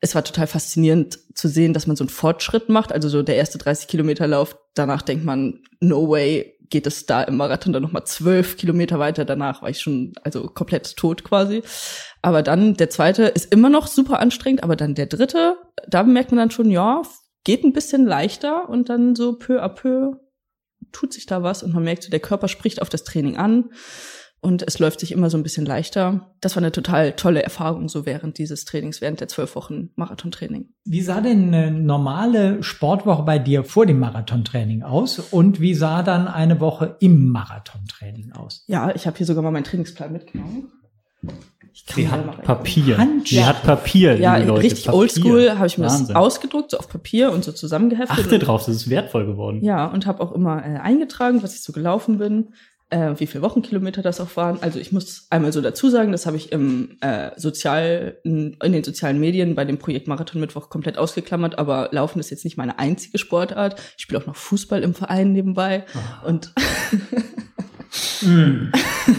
es 0.00 0.14
war 0.14 0.24
total 0.24 0.46
faszinierend 0.46 1.18
zu 1.34 1.48
sehen, 1.48 1.72
dass 1.72 1.86
man 1.86 1.96
so 1.96 2.04
einen 2.04 2.10
Fortschritt 2.10 2.68
macht. 2.68 2.92
Also 2.92 3.08
so 3.08 3.22
der 3.22 3.36
erste 3.36 3.58
30 3.58 3.88
Kilometer 3.88 4.26
Lauf, 4.26 4.56
danach 4.74 5.02
denkt 5.02 5.24
man, 5.24 5.62
no 5.80 6.08
way, 6.08 6.56
geht 6.68 6.86
es 6.86 7.06
da 7.06 7.22
im 7.22 7.36
Marathon 7.36 7.72
dann 7.72 7.82
nochmal 7.82 8.04
zwölf 8.04 8.56
Kilometer 8.56 8.98
weiter. 8.98 9.24
Danach 9.24 9.62
war 9.62 9.70
ich 9.70 9.80
schon 9.80 10.12
also 10.22 10.48
komplett 10.48 10.96
tot 10.96 11.24
quasi. 11.24 11.62
Aber 12.22 12.42
dann 12.42 12.74
der 12.74 12.90
zweite 12.90 13.24
ist 13.24 13.52
immer 13.52 13.70
noch 13.70 13.86
super 13.86 14.18
anstrengend, 14.18 14.64
aber 14.64 14.76
dann 14.76 14.94
der 14.94 15.06
dritte, 15.06 15.56
da 15.88 16.02
merkt 16.02 16.32
man 16.32 16.38
dann 16.38 16.50
schon, 16.50 16.70
ja, 16.70 17.02
geht 17.44 17.64
ein 17.64 17.72
bisschen 17.72 18.04
leichter 18.04 18.68
und 18.68 18.88
dann 18.88 19.14
so 19.14 19.38
peu 19.38 19.62
à 19.62 19.68
peu 19.68 20.16
tut 20.92 21.12
sich 21.12 21.26
da 21.26 21.42
was 21.42 21.62
und 21.62 21.72
man 21.72 21.84
merkt 21.84 22.02
so, 22.02 22.10
der 22.10 22.20
Körper 22.20 22.48
spricht 22.48 22.82
auf 22.82 22.88
das 22.88 23.04
Training 23.04 23.36
an 23.36 23.70
und 24.46 24.62
es 24.64 24.78
läuft 24.78 25.00
sich 25.00 25.10
immer 25.10 25.28
so 25.28 25.36
ein 25.36 25.42
bisschen 25.42 25.66
leichter. 25.66 26.30
Das 26.40 26.54
war 26.54 26.62
eine 26.62 26.70
total 26.70 27.12
tolle 27.14 27.42
Erfahrung 27.42 27.88
so 27.88 28.06
während 28.06 28.38
dieses 28.38 28.64
Trainings, 28.64 29.00
während 29.00 29.18
der 29.18 29.26
zwölf 29.26 29.56
Wochen 29.56 29.90
Marathontraining. 29.96 30.68
Wie 30.84 31.00
sah 31.00 31.20
denn 31.20 31.52
eine 31.52 31.72
normale 31.72 32.62
Sportwoche 32.62 33.24
bei 33.24 33.40
dir 33.40 33.64
vor 33.64 33.86
dem 33.86 33.98
Marathontraining 33.98 34.84
aus 34.84 35.18
und 35.18 35.60
wie 35.60 35.74
sah 35.74 36.04
dann 36.04 36.28
eine 36.28 36.60
Woche 36.60 36.96
im 37.00 37.28
Marathontraining 37.28 38.34
aus? 38.34 38.62
Ja, 38.68 38.94
ich 38.94 39.08
habe 39.08 39.16
hier 39.16 39.26
sogar 39.26 39.42
mal 39.42 39.50
meinen 39.50 39.64
Trainingsplan 39.64 40.12
mitgenommen. 40.12 40.70
Sie 41.72 42.08
hat 42.08 42.42
Papier. 42.42 43.04
Sie 43.24 43.44
hat 43.44 43.64
Papier. 43.64 44.16
Ja, 44.16 44.36
Leute. 44.36 44.62
richtig 44.62 44.88
oldschool 44.88 45.58
habe 45.58 45.66
ich 45.66 45.76
mir 45.76 45.86
Wahnsinn. 45.86 46.06
das 46.06 46.16
ausgedruckt, 46.16 46.70
so 46.70 46.78
auf 46.78 46.88
Papier 46.88 47.32
und 47.32 47.42
so 47.42 47.50
zusammengeheftet. 47.50 48.16
Achte 48.16 48.38
drauf, 48.38 48.64
das 48.64 48.76
ist 48.76 48.90
wertvoll 48.90 49.26
geworden. 49.26 49.64
Ja, 49.64 49.86
und 49.86 50.06
habe 50.06 50.22
auch 50.22 50.30
immer 50.30 50.64
äh, 50.64 50.78
eingetragen, 50.78 51.42
was 51.42 51.54
ich 51.56 51.62
so 51.62 51.72
gelaufen 51.72 52.18
bin 52.18 52.54
äh, 52.90 53.14
wie 53.16 53.26
viele 53.26 53.42
Wochenkilometer 53.42 54.02
das 54.02 54.20
auch 54.20 54.36
waren. 54.36 54.62
Also 54.62 54.78
ich 54.78 54.92
muss 54.92 55.26
einmal 55.30 55.52
so 55.52 55.60
dazu 55.60 55.88
sagen, 55.90 56.12
das 56.12 56.26
habe 56.26 56.36
ich 56.36 56.52
im 56.52 56.96
äh, 57.00 57.30
sozial 57.36 58.18
in, 58.24 58.56
in 58.62 58.72
den 58.72 58.84
sozialen 58.84 59.18
Medien 59.18 59.54
bei 59.54 59.64
dem 59.64 59.78
Projekt 59.78 60.08
Marathon 60.08 60.40
Mittwoch 60.40 60.68
komplett 60.68 60.98
ausgeklammert, 60.98 61.58
aber 61.58 61.88
Laufen 61.92 62.20
ist 62.20 62.30
jetzt 62.30 62.44
nicht 62.44 62.56
meine 62.56 62.78
einzige 62.78 63.18
Sportart. 63.18 63.80
Ich 63.96 64.02
spiele 64.02 64.20
auch 64.20 64.26
noch 64.26 64.36
Fußball 64.36 64.82
im 64.82 64.94
Verein 64.94 65.32
nebenbei 65.32 65.84
oh. 65.94 66.28
und 66.28 66.52
mm. 68.22 68.70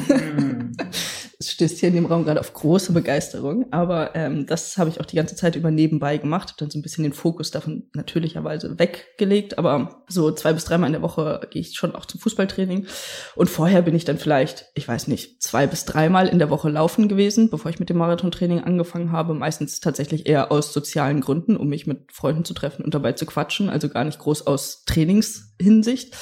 Mm 0.07 0.71
stößt 1.41 1.79
hier 1.79 1.89
in 1.89 1.95
dem 1.95 2.05
Raum 2.07 2.23
gerade 2.23 2.39
auf 2.39 2.53
große 2.53 2.93
Begeisterung. 2.93 3.67
Aber 3.71 4.15
ähm, 4.15 4.47
das 4.47 4.77
habe 4.77 4.89
ich 4.89 4.99
auch 4.99 5.05
die 5.05 5.15
ganze 5.15 5.35
Zeit 5.35 5.55
über 5.55 5.69
nebenbei 5.69 6.17
gemacht, 6.17 6.49
habe 6.49 6.59
dann 6.59 6.71
so 6.71 6.79
ein 6.79 6.81
bisschen 6.81 7.03
den 7.03 7.13
Fokus 7.13 7.51
davon 7.51 7.83
natürlicherweise 7.93 8.79
weggelegt. 8.79 9.57
Aber 9.57 10.03
so 10.07 10.31
zwei 10.31 10.53
bis 10.53 10.65
dreimal 10.65 10.87
in 10.87 10.93
der 10.93 11.01
Woche 11.01 11.41
gehe 11.51 11.61
ich 11.61 11.75
schon 11.75 11.95
auch 11.95 12.05
zum 12.05 12.19
Fußballtraining. 12.19 12.87
Und 13.35 13.49
vorher 13.49 13.83
bin 13.83 13.95
ich 13.95 14.05
dann 14.05 14.17
vielleicht, 14.17 14.65
ich 14.73 14.87
weiß 14.87 15.07
nicht, 15.07 15.43
zwei 15.43 15.67
bis 15.67 15.85
dreimal 15.85 16.27
in 16.27 16.39
der 16.39 16.49
Woche 16.49 16.69
laufen 16.69 17.07
gewesen, 17.07 17.49
bevor 17.49 17.69
ich 17.69 17.79
mit 17.79 17.89
dem 17.89 17.97
Marathontraining 17.97 18.63
angefangen 18.63 19.11
habe. 19.11 19.33
Meistens 19.35 19.79
tatsächlich 19.79 20.27
eher 20.27 20.51
aus 20.51 20.73
sozialen 20.73 21.21
Gründen, 21.21 21.55
um 21.55 21.67
mich 21.67 21.85
mit 21.85 22.11
Freunden 22.11 22.45
zu 22.45 22.55
treffen 22.55 22.83
und 22.83 22.95
dabei 22.95 23.13
zu 23.13 23.25
quatschen. 23.25 23.69
Also 23.69 23.89
gar 23.89 24.05
nicht 24.05 24.19
groß 24.19 24.47
aus 24.47 24.83
Trainingshinsicht. 25.57 26.15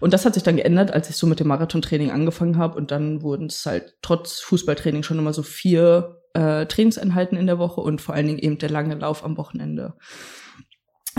Und 0.00 0.14
das 0.14 0.24
hat 0.24 0.34
sich 0.34 0.42
dann 0.42 0.56
geändert, 0.56 0.92
als 0.92 1.10
ich 1.10 1.16
so 1.16 1.26
mit 1.26 1.40
dem 1.40 1.48
Marathontraining 1.48 2.10
angefangen 2.10 2.56
habe. 2.56 2.76
Und 2.76 2.90
dann 2.90 3.22
wurden 3.22 3.46
es 3.46 3.64
halt 3.66 3.96
trotz 4.02 4.40
Fußballtraining 4.40 5.02
schon 5.02 5.18
immer 5.18 5.32
so 5.32 5.42
vier 5.42 6.22
äh, 6.32 6.66
Trainingseinheiten 6.66 7.36
in 7.36 7.46
der 7.46 7.58
Woche 7.58 7.80
und 7.80 8.00
vor 8.00 8.14
allen 8.14 8.26
Dingen 8.26 8.38
eben 8.38 8.58
der 8.58 8.70
lange 8.70 8.94
Lauf 8.94 9.24
am 9.24 9.36
Wochenende. 9.36 9.94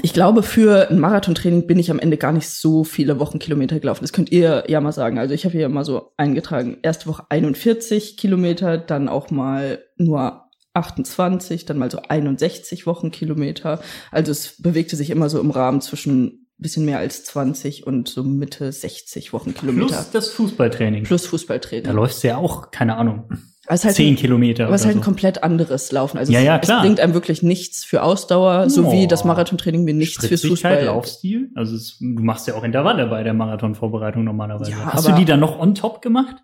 Ich 0.02 0.14
glaube, 0.14 0.42
für 0.42 0.90
ein 0.90 1.00
Marathontraining 1.00 1.68
bin 1.68 1.78
ich 1.78 1.92
am 1.92 2.00
Ende 2.00 2.18
gar 2.18 2.32
nicht 2.32 2.50
so 2.50 2.84
viele 2.84 3.20
Wochenkilometer 3.20 3.80
gelaufen. 3.80 4.04
Das 4.04 4.14
könnt 4.14 4.32
ihr 4.32 4.64
ja 4.68 4.80
mal 4.80 4.94
sagen. 4.94 5.20
Also 5.20 5.34
ich 5.34 5.44
habe 5.46 5.58
hier 5.58 5.68
mal 5.70 5.84
so 5.84 6.14
eingetragen, 6.18 6.78
erste 6.82 7.08
Woche 7.08 7.26
41 7.30 8.16
Kilometer, 8.18 8.78
dann 8.78 9.10
auch 9.10 9.30
mal 9.32 9.84
nur 9.98 10.46
28, 10.74 11.66
dann 11.66 11.78
mal 11.78 11.92
so 11.92 12.00
61 12.08 12.88
Wochenkilometer. 12.88 13.82
Also 14.12 14.32
es 14.32 14.62
bewegte 14.62 14.96
sich 14.96 15.10
immer 15.10 15.30
so 15.30 15.42
im 15.42 15.52
Rahmen 15.52 15.82
zwischen 15.82 16.41
bisschen 16.62 16.86
mehr 16.86 17.00
als 17.00 17.24
20 17.26 17.86
und 17.88 18.08
so 18.08 18.24
Mitte 18.24 18.72
60 18.72 19.34
Wochenkilometer. 19.34 19.88
Plus 19.88 20.12
das 20.12 20.30
Fußballtraining. 20.30 21.04
Plus 21.04 21.26
Fußballtraining. 21.26 21.86
Da 21.86 21.92
läufst 21.92 22.24
du 22.24 22.30
ja 22.30 22.38
auch, 22.38 22.72
keine 22.72 22.98
Ahnung, 22.98 23.26
also 23.68 23.86
halt 23.86 23.96
10 23.96 24.14
ein, 24.14 24.16
Kilometer. 24.18 24.66
Aber 24.66 24.76
es 24.76 24.82
ist 24.82 24.86
halt 24.86 24.96
so. 24.96 25.00
ein 25.00 25.04
komplett 25.04 25.44
anderes 25.44 25.92
Laufen. 25.92 26.18
Also 26.18 26.34
ja, 26.34 26.40
ja, 26.40 26.60
es, 26.62 26.68
es, 26.68 26.80
bringt 26.80 27.00
einem 27.00 27.14
wirklich 27.14 27.44
nichts 27.44 27.86
für 27.86 28.04
Ausdauer, 28.04 28.64
oh. 28.66 28.70
so 28.70 28.92
wie 28.92 29.08
das 29.08 29.24
Marathontraining 29.24 29.84
mir 29.84 29.94
nichts 29.94 30.26
fürs 30.26 30.42
Fußball. 30.42 30.86
Laufstil. 30.86 31.52
Also 31.56 31.76
es, 31.76 31.98
du 32.00 32.24
machst 32.24 32.48
ja 32.48 32.56
auch 32.56 32.64
Intervalle 32.64 33.08
bei 33.08 33.24
der 33.24 33.34
Marathonvorbereitung 33.34 34.24
normalerweise. 34.24 34.72
Ja, 34.72 34.94
Hast 34.94 35.08
du 35.08 35.14
die 35.14 35.26
dann 35.26 35.40
noch 35.40 35.60
on 35.60 35.76
top 35.76 36.02
gemacht? 36.02 36.38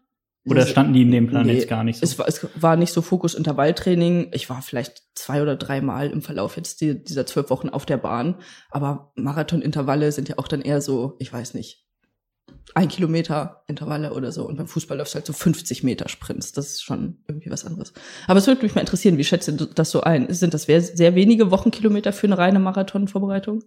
Oder 0.50 0.66
standen 0.66 0.94
die 0.94 1.02
in 1.02 1.12
dem 1.12 1.28
Plan 1.28 1.46
nee, 1.46 1.54
jetzt 1.54 1.68
gar 1.68 1.84
nicht 1.84 2.00
so? 2.00 2.04
Es 2.04 2.18
war, 2.18 2.28
es 2.28 2.48
war 2.56 2.76
nicht 2.76 2.94
so 2.94 3.02
Fokus 3.02 3.34
Intervalltraining. 3.34 4.32
Ich 4.34 4.50
war 4.50 4.62
vielleicht 4.62 5.04
zwei 5.16 5.42
oder 5.42 5.56
dreimal 5.56 6.10
im 6.10 6.22
Verlauf 6.22 6.58
jetzt 6.58 6.82
die, 6.82 7.04
dieser 7.04 7.26
zwölf 7.26 7.50
Wochen 7.50 7.70
auf 7.70 7.86
der 7.86 7.98
Bahn. 7.98 8.36
Aber 8.70 9.12
Marathon-Intervalle 9.16 10.12
sind 10.12 10.30
ja 10.30 10.38
auch 10.38 10.48
dann 10.48 10.62
eher 10.62 10.82
so, 10.82 11.16
ich 11.20 11.32
weiß 11.32 11.54
nicht, 11.54 11.88
ein 12.76 12.90
Kilometer 12.90 13.64
Intervalle 13.68 14.14
oder 14.14 14.32
so. 14.32 14.48
Und 14.48 14.58
beim 14.58 14.68
Fußball 14.68 14.98
läufst 14.98 15.14
du 15.14 15.18
halt 15.18 15.26
so 15.26 15.34
50 15.34 15.84
Meter 15.84 16.10
Sprints. 16.10 16.52
Das 16.52 16.68
ist 16.68 16.84
schon 16.84 17.24
irgendwie 17.28 17.50
was 17.50 17.66
anderes. 17.66 17.94
Aber 18.28 18.40
es 18.40 18.48
würde 18.48 18.64
mich 18.64 18.76
mal 18.76 18.82
interessieren, 18.82 19.18
wie 19.18 19.24
schätzt 19.24 19.48
du 19.48 19.66
das 19.66 19.92
so 19.92 20.02
ein? 20.02 20.32
Sind 20.34 20.54
das 20.54 20.64
sehr 20.64 21.16
wenige 21.16 21.52
Wochenkilometer 21.52 22.14
für 22.14 22.28
eine 22.28 22.38
reine 22.38 22.60
Marathonvorbereitung? 22.60 23.64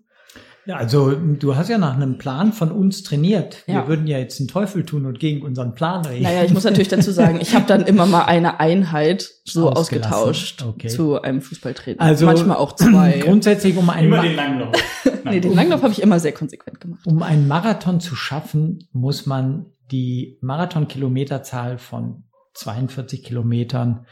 Ja, 0.67 0.77
also 0.77 1.13
du 1.13 1.57
hast 1.57 1.69
ja 1.69 1.79
nach 1.79 1.95
einem 1.95 2.19
Plan 2.19 2.53
von 2.53 2.71
uns 2.71 3.03
trainiert. 3.03 3.65
Ja. 3.67 3.75
Wir 3.77 3.89
würden 3.89 4.07
ja 4.07 4.19
jetzt 4.19 4.39
den 4.39 4.47
Teufel 4.47 4.85
tun 4.85 5.07
und 5.07 5.19
gegen 5.19 5.43
unseren 5.43 5.75
Plan 5.75 6.05
reden. 6.05 6.23
Naja, 6.23 6.45
ich 6.45 6.53
muss 6.53 6.65
natürlich 6.65 6.89
dazu 6.89 7.13
sagen, 7.13 7.39
ich 7.41 7.55
habe 7.55 7.67
dann 7.67 7.83
immer 7.83 8.07
mal 8.07 8.25
eine 8.25 8.61
Einheit 8.61 9.29
so 9.45 9.71
ausgetauscht 9.71 10.63
okay. 10.63 10.89
zu 10.89 11.21
einem 11.21 11.41
Fußballtraining. 11.41 12.01
Also 12.01 12.27
manchmal 12.27 12.59
auch 12.59 12.75
zwei. 12.75 13.19
Grundsätzlich 13.25 13.77
um 13.77 13.89
einen 13.89 14.09
immer 14.09 14.23
den 14.23 14.37
Langlauf. 14.37 14.75
nee, 15.25 15.41
den 15.41 15.55
Langlauf 15.55 15.83
habe 15.83 15.93
ich 15.93 16.03
immer 16.03 16.21
sehr 16.21 16.33
konsequent 16.33 16.81
gemacht. 16.81 17.01
Um 17.07 17.23
einen 17.23 17.49
Marathon 17.49 18.01
zu 18.01 18.15
schaffen, 18.15 18.89
muss 18.93 19.27
man 19.27 19.67
die 19.91 20.39
Marathon-Kilometerzahl 20.43 21.79
von 21.79 22.25
42 22.55 23.25
Kilometern 23.25 24.07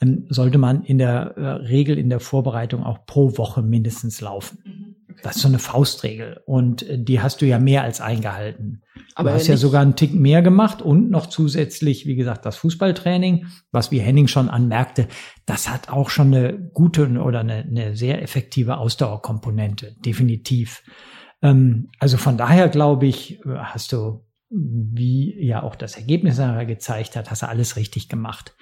ähm, 0.00 0.26
sollte 0.28 0.58
man 0.58 0.82
in 0.84 0.98
der 0.98 1.36
äh, 1.36 1.46
Regel 1.66 1.98
in 1.98 2.08
der 2.08 2.20
Vorbereitung 2.20 2.84
auch 2.84 3.04
pro 3.06 3.36
Woche 3.36 3.62
mindestens 3.62 4.20
laufen. 4.20 4.79
Das 5.22 5.36
ist 5.36 5.42
so 5.42 5.48
eine 5.48 5.58
Faustregel 5.58 6.40
und 6.46 6.82
äh, 6.82 7.02
die 7.02 7.20
hast 7.20 7.40
du 7.40 7.46
ja 7.46 7.58
mehr 7.58 7.82
als 7.82 8.00
eingehalten. 8.00 8.82
Aber 9.14 9.30
du 9.30 9.36
hast 9.36 9.48
ja 9.48 9.56
sogar 9.56 9.82
einen 9.82 9.96
Tick 9.96 10.14
mehr 10.14 10.42
gemacht 10.42 10.82
und 10.82 11.10
noch 11.10 11.26
zusätzlich, 11.26 12.06
wie 12.06 12.16
gesagt, 12.16 12.46
das 12.46 12.56
Fußballtraining, 12.56 13.46
was 13.72 13.90
wie 13.90 14.00
Henning 14.00 14.28
schon 14.28 14.48
anmerkte, 14.48 15.08
das 15.46 15.68
hat 15.68 15.88
auch 15.88 16.10
schon 16.10 16.34
eine 16.34 16.58
gute 16.58 17.08
oder 17.20 17.40
eine, 17.40 17.64
eine 17.64 17.96
sehr 17.96 18.22
effektive 18.22 18.78
Ausdauerkomponente, 18.78 19.96
definitiv. 20.04 20.82
Ähm, 21.42 21.90
also 21.98 22.16
von 22.16 22.36
daher 22.36 22.68
glaube 22.68 23.06
ich, 23.06 23.40
äh, 23.44 23.56
hast 23.56 23.92
du, 23.92 24.24
wie 24.48 25.44
ja 25.44 25.62
auch 25.62 25.76
das 25.76 25.96
Ergebnis 25.96 26.38
nachher 26.38 26.66
gezeigt 26.66 27.16
hat, 27.16 27.30
hast 27.30 27.42
du 27.42 27.48
alles 27.48 27.76
richtig 27.76 28.08
gemacht. 28.08 28.54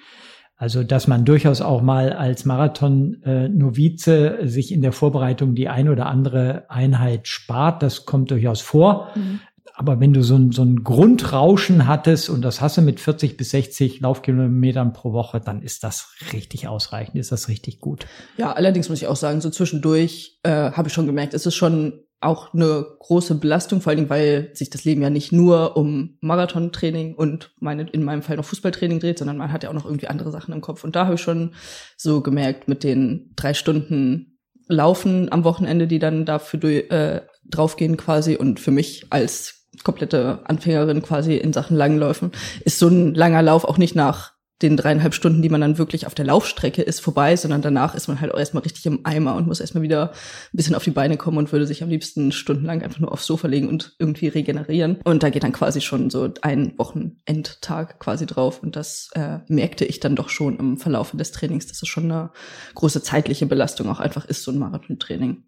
Also, 0.61 0.83
dass 0.83 1.07
man 1.07 1.23
durchaus 1.23 1.61
auch 1.61 1.81
mal 1.81 2.11
als 2.11 2.43
Marathon-Novize 2.43 4.39
sich 4.43 4.73
in 4.73 4.81
der 4.81 4.91
Vorbereitung 4.91 5.55
die 5.55 5.69
ein 5.69 5.87
oder 5.87 6.07
andere 6.07 6.65
Einheit 6.67 7.29
spart, 7.29 7.81
das 7.81 8.05
kommt 8.05 8.29
durchaus 8.29 8.59
vor. 8.59 9.07
Mhm. 9.15 9.39
aber 9.73 10.01
wenn 10.01 10.11
du 10.11 10.21
so 10.21 10.35
ein, 10.35 10.51
so 10.51 10.63
ein 10.63 10.83
Grundrauschen 10.83 11.87
hattest 11.87 12.29
und 12.29 12.41
das 12.41 12.59
hast 12.59 12.75
du 12.75 12.81
mit 12.81 12.99
40 12.99 13.37
bis 13.37 13.51
60 13.51 14.01
Laufkilometern 14.01 14.91
pro 14.91 15.13
Woche, 15.13 15.39
dann 15.39 15.61
ist 15.61 15.85
das 15.85 16.13
richtig 16.33 16.67
ausreichend, 16.67 17.15
ist 17.15 17.31
das 17.31 17.47
richtig 17.47 17.79
gut. 17.79 18.05
Ja, 18.35 18.51
allerdings 18.51 18.89
muss 18.89 19.01
ich 19.01 19.07
auch 19.07 19.15
sagen, 19.15 19.39
so 19.39 19.49
zwischendurch 19.49 20.41
äh, 20.43 20.71
habe 20.71 20.89
ich 20.89 20.93
schon 20.93 21.05
gemerkt, 21.05 21.33
es 21.33 21.45
ist 21.45 21.55
schon 21.55 22.01
auch 22.21 22.53
eine 22.53 22.85
große 22.99 23.35
Belastung, 23.35 23.81
vor 23.81 23.91
allen 23.91 23.97
Dingen, 23.97 24.09
weil 24.09 24.51
sich 24.53 24.69
das 24.69 24.83
Leben 24.83 25.01
ja 25.01 25.09
nicht 25.09 25.31
nur 25.31 25.77
um 25.77 26.17
Marathontraining 26.21 27.15
und 27.15 27.51
meine, 27.59 27.89
in 27.89 28.03
meinem 28.03 28.23
Fall 28.23 28.35
noch 28.35 28.45
Fußballtraining 28.45 28.99
dreht, 28.99 29.19
sondern 29.19 29.37
man 29.37 29.51
hat 29.51 29.63
ja 29.63 29.69
auch 29.69 29.73
noch 29.73 29.85
irgendwie 29.85 30.07
andere 30.07 30.31
Sachen 30.31 30.53
im 30.53 30.61
Kopf. 30.61 30.83
Und 30.83 30.95
da 30.95 31.05
habe 31.05 31.15
ich 31.15 31.21
schon 31.21 31.53
so 31.95 32.21
gemerkt, 32.21 32.67
mit 32.67 32.83
den 32.83 33.31
drei 33.35 33.53
Stunden 33.53 34.37
Laufen 34.67 35.31
am 35.31 35.43
Wochenende, 35.45 35.87
die 35.87 35.99
dann 35.99 36.25
dafür 36.25 36.91
äh, 36.91 37.21
draufgehen 37.45 37.97
quasi 37.97 38.35
und 38.35 38.59
für 38.59 38.71
mich 38.71 39.07
als 39.09 39.67
komplette 39.83 40.39
Anfängerin 40.43 41.01
quasi 41.01 41.37
in 41.37 41.53
Sachen 41.53 41.75
Langläufen, 41.75 42.31
ist 42.65 42.79
so 42.79 42.87
ein 42.87 43.15
langer 43.15 43.41
Lauf 43.41 43.63
auch 43.63 43.77
nicht 43.77 43.95
nach 43.95 44.33
den 44.61 44.75
dreieinhalb 44.75 45.13
Stunden, 45.13 45.41
die 45.41 45.49
man 45.49 45.61
dann 45.61 45.77
wirklich 45.77 46.05
auf 46.05 46.15
der 46.15 46.25
Laufstrecke 46.25 46.81
ist, 46.81 46.99
vorbei, 46.99 47.35
sondern 47.35 47.61
danach 47.61 47.95
ist 47.95 48.07
man 48.07 48.19
halt 48.19 48.33
auch 48.33 48.39
erstmal 48.39 48.63
richtig 48.63 48.85
im 48.85 49.05
Eimer 49.05 49.35
und 49.35 49.47
muss 49.47 49.61
erstmal 49.61 49.83
wieder 49.83 50.11
ein 50.11 50.57
bisschen 50.57 50.75
auf 50.75 50.83
die 50.83 50.91
Beine 50.91 51.15
kommen 51.17 51.37
und 51.37 51.51
würde 51.51 51.65
sich 51.65 51.81
am 51.81 51.89
liebsten 51.89 52.31
stundenlang 52.31 52.81
einfach 52.81 52.99
nur 52.99 53.11
aufs 53.11 53.25
Sofa 53.25 53.47
legen 53.47 53.69
und 53.69 53.95
irgendwie 53.99 54.27
regenerieren. 54.27 54.99
Und 55.05 55.23
da 55.23 55.29
geht 55.29 55.43
dann 55.43 55.53
quasi 55.53 55.79
schon 55.79 56.09
so 56.09 56.29
ein 56.41 56.73
Wochenendtag 56.77 57.99
quasi 57.99 58.25
drauf. 58.25 58.61
Und 58.61 58.75
das 58.75 59.09
äh, 59.13 59.39
merkte 59.47 59.85
ich 59.85 59.99
dann 60.01 60.15
doch 60.15 60.29
schon 60.29 60.57
im 60.59 60.77
Verlauf 60.77 61.11
des 61.11 61.31
Trainings, 61.31 61.67
dass 61.67 61.81
es 61.81 61.87
schon 61.87 62.11
eine 62.11 62.31
große 62.75 63.01
zeitliche 63.01 63.45
Belastung 63.45 63.89
auch 63.89 63.99
einfach 63.99 64.25
ist, 64.25 64.43
so 64.43 64.51
ein 64.51 64.59
Marathontraining. 64.59 65.43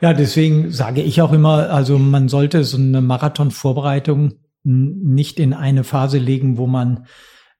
Ja, 0.00 0.12
deswegen 0.12 0.70
sage 0.72 1.02
ich 1.02 1.22
auch 1.22 1.32
immer, 1.32 1.70
also 1.70 1.98
man 1.98 2.28
sollte 2.28 2.64
so 2.64 2.78
eine 2.78 3.00
Marathonvorbereitung 3.00 4.34
nicht 4.64 5.38
in 5.38 5.52
eine 5.52 5.84
Phase 5.84 6.18
legen, 6.18 6.56
wo 6.56 6.66
man 6.66 7.06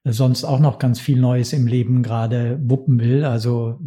sonst 0.05 0.43
auch 0.45 0.59
noch 0.59 0.77
ganz 0.77 0.99
viel 0.99 1.19
Neues 1.19 1.51
im 1.51 1.65
Leben 1.65 2.03
gerade 2.03 2.59
wuppen 2.61 2.99
will. 2.99 3.25
Also 3.25 3.79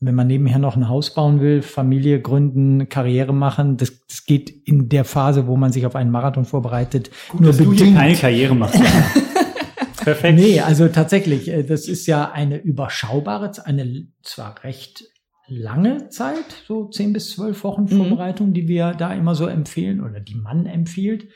wenn 0.00 0.14
man 0.14 0.28
nebenher 0.28 0.60
noch 0.60 0.76
ein 0.76 0.88
Haus 0.88 1.12
bauen 1.12 1.40
will, 1.40 1.62
Familie 1.62 2.20
gründen, 2.20 2.88
Karriere 2.88 3.34
machen, 3.34 3.76
das, 3.76 3.92
das 4.06 4.24
geht 4.24 4.50
in 4.50 4.88
der 4.88 5.04
Phase, 5.04 5.48
wo 5.48 5.56
man 5.56 5.72
sich 5.72 5.84
auf 5.84 5.96
einen 5.96 6.12
Marathon 6.12 6.44
vorbereitet, 6.44 7.10
Gut, 7.28 7.40
nur 7.40 7.50
dass 7.50 7.58
bedingt. 7.58 7.80
du 7.80 7.84
hier 7.86 7.94
keine 7.94 8.14
Karriere 8.14 8.54
machst. 8.54 8.80
Perfekt. 9.96 10.38
Nee, 10.38 10.60
also 10.60 10.86
tatsächlich, 10.88 11.48
äh, 11.48 11.64
das 11.64 11.88
ist 11.88 12.06
ja 12.06 12.30
eine 12.30 12.58
überschaubare, 12.58 13.50
eine 13.64 14.06
zwar 14.22 14.62
recht 14.62 15.04
lange 15.48 16.08
Zeit, 16.08 16.64
so 16.66 16.88
zehn 16.88 17.12
bis 17.12 17.30
zwölf 17.30 17.64
Wochen 17.64 17.82
mhm. 17.82 17.88
Vorbereitung, 17.88 18.48
mhm. 18.48 18.54
die 18.54 18.68
wir 18.68 18.92
da 18.92 19.12
immer 19.12 19.34
so 19.34 19.46
empfehlen 19.46 20.00
oder 20.00 20.20
die 20.20 20.36
man 20.36 20.66
empfiehlt. 20.66 21.28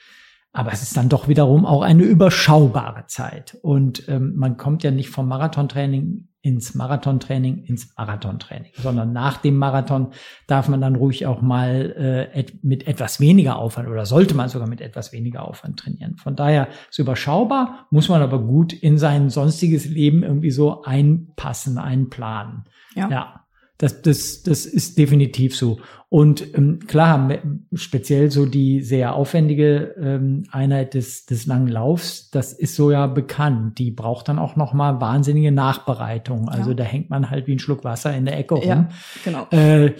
Aber 0.58 0.72
es 0.72 0.82
ist 0.82 0.96
dann 0.96 1.08
doch 1.08 1.28
wiederum 1.28 1.64
auch 1.64 1.82
eine 1.82 2.02
überschaubare 2.02 3.06
Zeit. 3.06 3.56
Und 3.62 4.08
ähm, 4.08 4.34
man 4.34 4.56
kommt 4.56 4.82
ja 4.82 4.90
nicht 4.90 5.08
vom 5.08 5.28
Marathontraining 5.28 6.28
ins 6.40 6.74
Marathontraining 6.74 7.64
ins 7.64 7.96
Marathontraining, 7.96 8.72
sondern 8.74 9.12
nach 9.12 9.36
dem 9.36 9.56
Marathon 9.56 10.08
darf 10.48 10.68
man 10.68 10.80
dann 10.80 10.96
ruhig 10.96 11.26
auch 11.26 11.42
mal 11.42 11.94
äh, 11.96 12.40
et 12.40 12.64
mit 12.64 12.88
etwas 12.88 13.20
weniger 13.20 13.56
Aufwand 13.56 13.88
oder 13.88 14.04
sollte 14.04 14.34
man 14.34 14.48
sogar 14.48 14.68
mit 14.68 14.80
etwas 14.80 15.12
weniger 15.12 15.46
Aufwand 15.46 15.78
trainieren. 15.78 16.16
Von 16.16 16.34
daher 16.34 16.66
ist 16.90 16.98
überschaubar, 16.98 17.86
muss 17.90 18.08
man 18.08 18.20
aber 18.20 18.40
gut 18.40 18.72
in 18.72 18.98
sein 18.98 19.30
sonstiges 19.30 19.86
Leben 19.86 20.24
irgendwie 20.24 20.50
so 20.50 20.82
einpassen, 20.82 21.78
einplanen. 21.78 22.64
Ja. 22.96 23.08
ja. 23.08 23.44
Das, 23.78 24.02
das, 24.02 24.42
das 24.42 24.66
ist 24.66 24.98
definitiv 24.98 25.56
so. 25.56 25.78
Und 26.08 26.54
ähm, 26.54 26.80
klar, 26.86 27.38
speziell 27.74 28.30
so 28.30 28.44
die 28.44 28.80
sehr 28.80 29.14
aufwendige 29.14 29.94
ähm, 30.00 30.44
Einheit 30.50 30.94
des, 30.94 31.26
des 31.26 31.46
langen 31.46 31.68
Laufs, 31.68 32.30
das 32.30 32.52
ist 32.52 32.74
so 32.74 32.90
ja 32.90 33.06
bekannt. 33.06 33.78
Die 33.78 33.92
braucht 33.92 34.28
dann 34.28 34.38
auch 34.38 34.56
noch 34.56 34.72
mal 34.72 35.00
wahnsinnige 35.00 35.52
Nachbereitung. 35.52 36.48
Also 36.48 36.70
ja. 36.70 36.76
da 36.76 36.84
hängt 36.84 37.08
man 37.08 37.30
halt 37.30 37.46
wie 37.46 37.52
ein 37.52 37.58
Schluck 37.60 37.84
Wasser 37.84 38.14
in 38.16 38.24
der 38.24 38.36
Ecke 38.36 38.54
rum. 38.54 38.66
Ja, 38.66 38.88
genau. 39.24 39.46
Äh, 39.50 39.94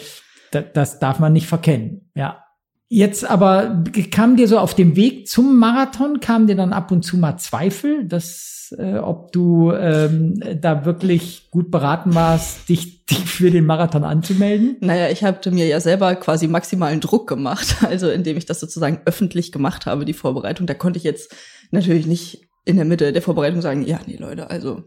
da, 0.51 0.63
das 0.63 0.99
darf 0.99 1.21
man 1.21 1.33
nicht 1.33 1.47
verkennen. 1.47 2.11
Ja. 2.15 2.45
Jetzt 2.89 3.29
aber 3.29 3.85
kam 4.11 4.37
dir 4.37 4.49
so 4.49 4.59
auf 4.59 4.75
dem 4.75 4.97
Weg 4.97 5.29
zum 5.29 5.59
Marathon, 5.59 6.21
kam 6.21 6.47
dir 6.47 6.57
dann 6.57 6.73
ab 6.73 6.91
und 6.91 7.03
zu 7.03 7.19
mal 7.19 7.37
Zweifel, 7.37 8.07
dass 8.07 8.75
äh, 8.77 8.99
ob 8.99 9.33
du 9.33 9.73
ähm, 9.73 10.43
da 10.61 10.85
wirklich 10.85 11.49
gut 11.51 11.71
beraten 11.71 12.15
warst, 12.15 12.69
dich, 12.69 13.05
dich 13.07 13.25
für 13.27 13.51
den 13.51 13.67
Marathon 13.67 14.05
anzumelden? 14.05 14.77
Naja, 14.81 15.11
ich 15.11 15.25
habe 15.25 15.51
mir 15.51 15.67
ja 15.67 15.81
selber 15.81 16.15
quasi 16.17 16.49
maximalen 16.49 17.01
Druck 17.01 17.29
gemacht, 17.29 17.77
also 17.87 18.09
indem 18.09 18.37
ich 18.37 18.47
das 18.47 18.61
sozusagen 18.61 19.01
öffentlich 19.05 19.53
gemacht 19.53 19.87
habe, 19.87 20.05
die 20.05 20.13
Vorbereitung. 20.13 20.67
Da 20.67 20.75
konnte 20.75 20.99
ich 20.99 21.05
jetzt 21.05 21.35
natürlich 21.71 22.07
nicht 22.07 22.49
in 22.65 22.77
der 22.77 22.85
Mitte 22.85 23.15
der 23.15 23.23
Vorbereitung 23.23 23.63
sagen, 23.63 23.87
ja, 23.87 23.99
nee, 24.07 24.17
Leute, 24.17 24.51
also 24.51 24.83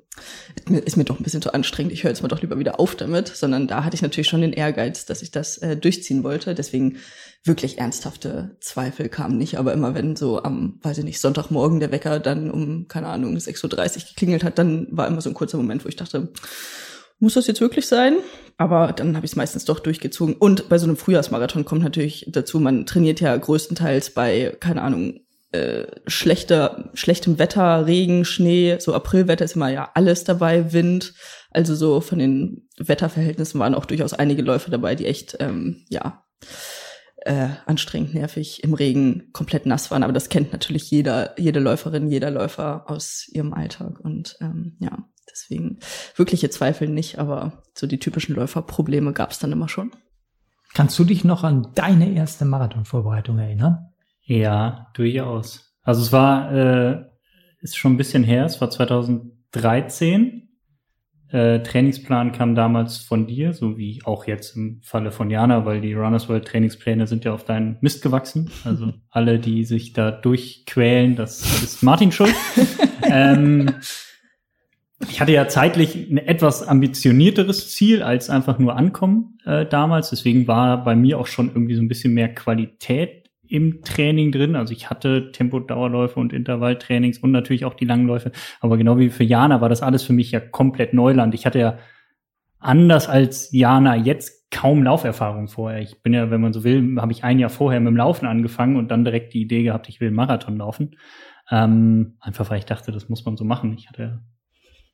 ist 0.70 0.98
mir 0.98 1.04
doch 1.04 1.20
ein 1.20 1.24
bisschen 1.24 1.42
zu 1.42 1.52
anstrengend, 1.52 1.92
ich 1.92 2.04
höre 2.04 2.12
jetzt 2.12 2.22
mal 2.22 2.28
doch 2.28 2.42
lieber 2.42 2.60
wieder 2.60 2.80
auf 2.80 2.96
damit, 2.96 3.28
sondern 3.28 3.66
da 3.68 3.84
hatte 3.84 3.96
ich 3.96 4.04
natürlich 4.04 4.28
schon 4.28 4.42
den 4.42 4.54
Ehrgeiz, 4.54 5.08
dass 5.08 5.24
ich 5.24 5.32
das 5.32 5.58
äh, 5.58 5.76
durchziehen 5.76 6.24
wollte. 6.24 6.54
Deswegen 6.54 6.98
wirklich 7.44 7.80
ernsthafte 7.80 8.58
Zweifel 8.60 9.10
kamen 9.10 9.38
nicht, 9.38 9.58
aber 9.58 9.74
immer 9.74 9.96
wenn 9.96 10.16
so 10.16 10.44
am, 10.44 10.80
weiß 10.84 11.00
ich 11.00 11.04
nicht, 11.04 11.20
Sonntagmorgen 11.20 11.80
der 11.80 11.92
Wecker 11.92 12.20
dann 12.20 12.52
um, 12.52 12.88
keine 12.88 13.08
Ahnung, 13.08 13.36
6.30 13.36 13.64
Uhr 13.64 14.08
geklingelt 14.10 14.44
hat, 14.44 14.60
dann 14.60 14.88
war 14.92 15.08
immer 15.08 15.22
so 15.22 15.30
ein 15.30 15.34
kurzer 15.34 15.58
Moment, 15.58 15.84
wo 15.84 15.90
ich 15.90 15.96
dachte, 15.96 16.32
muss 17.20 17.36
das 17.36 17.48
jetzt 17.48 17.62
wirklich 17.62 17.88
sein? 17.88 18.18
Aber 18.58 18.94
dann 18.94 19.16
habe 19.16 19.26
ich 19.26 19.32
es 19.32 19.36
meistens 19.36 19.66
doch 19.66 19.80
durchgezogen. 19.80 20.36
Und 20.36 20.70
bei 20.70 20.78
so 20.78 20.86
einem 20.86 20.98
Frühjahrsmarathon 20.98 21.66
kommt 21.66 21.84
natürlich 21.84 22.26
dazu, 22.30 22.60
man 22.60 22.86
trainiert 22.86 23.22
ja 23.22 23.36
größtenteils 23.36 24.12
bei, 24.12 24.56
keine 24.60 24.82
Ahnung, 24.82 25.22
äh, 25.52 25.86
schlechter, 26.08 26.90
schlechtem 26.94 27.38
Wetter, 27.38 27.86
Regen, 27.86 28.26
Schnee, 28.26 28.78
so 28.80 28.94
Aprilwetter 28.94 29.46
ist 29.46 29.56
immer 29.56 29.70
ja 29.70 29.92
alles 29.94 30.24
dabei, 30.24 30.74
Wind. 30.74 31.14
Also 31.52 31.76
so 31.76 32.02
von 32.02 32.20
den 32.20 32.68
Wetterverhältnissen 32.78 33.60
waren 33.60 33.76
auch 33.76 33.86
durchaus 33.86 34.14
einige 34.14 34.42
Läufe 34.42 34.72
dabei, 34.72 34.96
die 34.96 35.06
echt, 35.06 35.38
ähm, 35.40 35.86
ja, 35.90 36.24
äh, 37.22 37.50
anstrengend, 37.66 38.14
nervig, 38.14 38.64
im 38.64 38.74
Regen 38.74 39.32
komplett 39.34 39.66
nass 39.66 39.92
waren. 39.92 40.04
Aber 40.04 40.14
das 40.14 40.30
kennt 40.30 40.52
natürlich 40.52 40.90
jeder, 40.90 41.40
jede 41.40 41.60
Läuferin, 41.60 42.10
jeder 42.10 42.32
Läufer 42.32 42.90
aus 42.90 43.28
ihrem 43.32 43.54
Alltag. 43.54 44.00
Und 44.00 44.38
ähm, 44.42 44.78
ja, 44.80 45.06
deswegen 45.32 45.80
wirkliche 46.16 46.50
Zweifel 46.50 46.88
nicht, 46.88 47.20
aber 47.20 47.64
so 47.76 47.88
die 47.88 48.00
typischen 48.00 48.36
Läuferprobleme 48.36 49.14
gab 49.14 49.32
es 49.32 49.40
dann 49.40 49.52
immer 49.52 49.70
schon. 49.70 49.92
Kannst 50.74 50.98
du 50.98 51.04
dich 51.04 51.24
noch 51.24 51.44
an 51.44 51.72
deine 51.76 52.14
erste 52.14 52.46
Marathonvorbereitung 52.46 53.38
erinnern? 53.38 53.90
Ja, 54.24 54.88
durchaus. 54.94 55.76
Also 55.84 56.02
es 56.02 56.12
war, 56.12 56.52
äh, 56.54 57.06
ist 57.60 57.78
schon 57.78 57.94
ein 57.94 57.98
bisschen 57.98 58.24
her, 58.24 58.46
es 58.46 58.62
war 58.62 58.70
2013. 58.70 60.41
Äh, 61.32 61.64
Trainingsplan 61.64 62.34
kam 62.34 62.56
damals 62.56 62.98
von 62.98 63.26
dir, 63.26 63.54
so 63.54 63.78
wie 63.78 64.02
auch 64.04 64.28
jetzt 64.28 64.58
im 64.58 64.82
Falle 64.84 65.12
von 65.12 65.30
Jana, 65.30 65.66
weil 65.66 65.80
die 65.80 65.94
Runners 65.94 66.28
World 66.28 66.46
Trainingspläne 66.46 67.08
sind 67.08 67.24
ja 67.24 67.34
auf 67.34 67.46
deinen 67.46 67.78
Mist 67.80 68.02
gewachsen. 68.02 68.52
Also 68.66 68.94
alle, 69.10 69.40
die 69.40 69.64
sich 69.64 69.94
da 69.94 70.12
durchquälen, 70.12 71.16
das, 71.16 71.40
das 71.40 71.64
ist 71.64 71.84
Martin 71.84 72.12
schuld. 72.12 72.36
ähm, 73.04 73.76
ich 75.10 75.22
hatte 75.22 75.32
ja 75.32 75.48
zeitlich 75.48 75.96
ein 75.96 76.18
etwas 76.18 76.68
ambitionierteres 76.68 77.72
Ziel 77.72 78.04
als 78.04 78.30
einfach 78.30 78.60
nur 78.60 78.76
ankommen 78.76 79.38
äh, 79.46 79.66
damals. 79.66 80.10
Deswegen 80.10 80.48
war 80.48 80.84
bei 80.84 80.96
mir 80.96 81.18
auch 81.18 81.28
schon 81.28 81.48
irgendwie 81.48 81.76
so 81.76 81.82
ein 81.82 81.88
bisschen 81.88 82.14
mehr 82.14 82.34
Qualität 82.34 83.21
im 83.52 83.82
Training 83.84 84.32
drin. 84.32 84.56
Also 84.56 84.72
ich 84.72 84.90
hatte 84.90 85.32
Tempo-Dauerläufe 85.32 86.20
und 86.20 86.32
Intervalltrainings 86.32 87.20
und 87.20 87.32
natürlich 87.32 87.66
auch 87.66 87.74
die 87.74 87.86
Langläufe. 87.86 88.32
Aber 88.62 88.78
genau 88.78 88.98
wie 88.98 89.10
für 89.10 89.26
Jana 89.26 89.60
war 89.60 89.70
das 89.70 89.82
alles 89.82 90.04
für 90.04 90.14
mich 90.14 90.32
ja 90.32 90.40
komplett 90.40 90.94
Neuland. 90.94 91.34
Ich 91.34 91.46
hatte 91.46 91.60
ja 91.60 91.78
anders 92.60 93.10
als 93.10 93.52
Jana 93.52 93.96
jetzt 93.96 94.50
kaum 94.52 94.84
Lauferfahrung 94.84 95.48
vorher. 95.48 95.82
Ich 95.82 96.02
bin 96.02 96.14
ja, 96.14 96.32
wenn 96.32 96.42
man 96.42 96.54
so 96.54 96.64
will, 96.64 96.98
habe 97.00 97.12
ich 97.12 97.24
ein 97.24 97.40
Jahr 97.40 97.50
vorher 97.50 97.80
mit 97.80 97.90
dem 97.90 97.98
Laufen 97.98 98.26
angefangen 98.26 98.78
und 98.78 98.90
dann 98.90 99.04
direkt 99.04 99.34
die 99.34 99.42
Idee 99.42 99.64
gehabt, 99.64 99.90
ich 99.90 100.00
will 100.00 100.12
Marathon 100.12 100.58
laufen. 100.58 100.96
Ähm, 101.50 102.18
einfach 102.22 102.50
weil 102.50 102.60
ich 102.60 102.66
dachte, 102.66 102.92
das 102.92 103.10
muss 103.10 103.26
man 103.26 103.36
so 103.36 103.44
machen. 103.44 103.74
Ich 103.78 103.90
hatte 103.90 104.22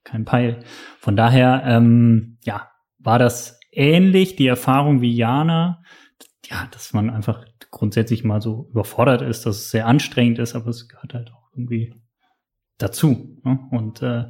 keinen 0.03 0.25
Peil. 0.25 0.59
Von 0.99 1.15
daher, 1.15 1.63
ähm, 1.65 2.37
ja, 2.43 2.71
war 2.97 3.19
das 3.19 3.59
ähnlich, 3.71 4.35
die 4.35 4.47
Erfahrung 4.47 5.01
wie 5.01 5.13
Jana. 5.13 5.83
Ja, 6.49 6.67
dass 6.71 6.93
man 6.93 7.09
einfach 7.09 7.45
grundsätzlich 7.71 8.23
mal 8.23 8.41
so 8.41 8.67
überfordert 8.71 9.21
ist, 9.21 9.45
dass 9.45 9.57
es 9.57 9.71
sehr 9.71 9.87
anstrengend 9.87 10.39
ist, 10.39 10.55
aber 10.55 10.69
es 10.69 10.87
gehört 10.87 11.13
halt 11.13 11.31
auch 11.31 11.49
irgendwie 11.53 11.93
dazu. 12.77 13.39
Ne? 13.43 13.59
Und 13.71 14.01
äh, 14.01 14.25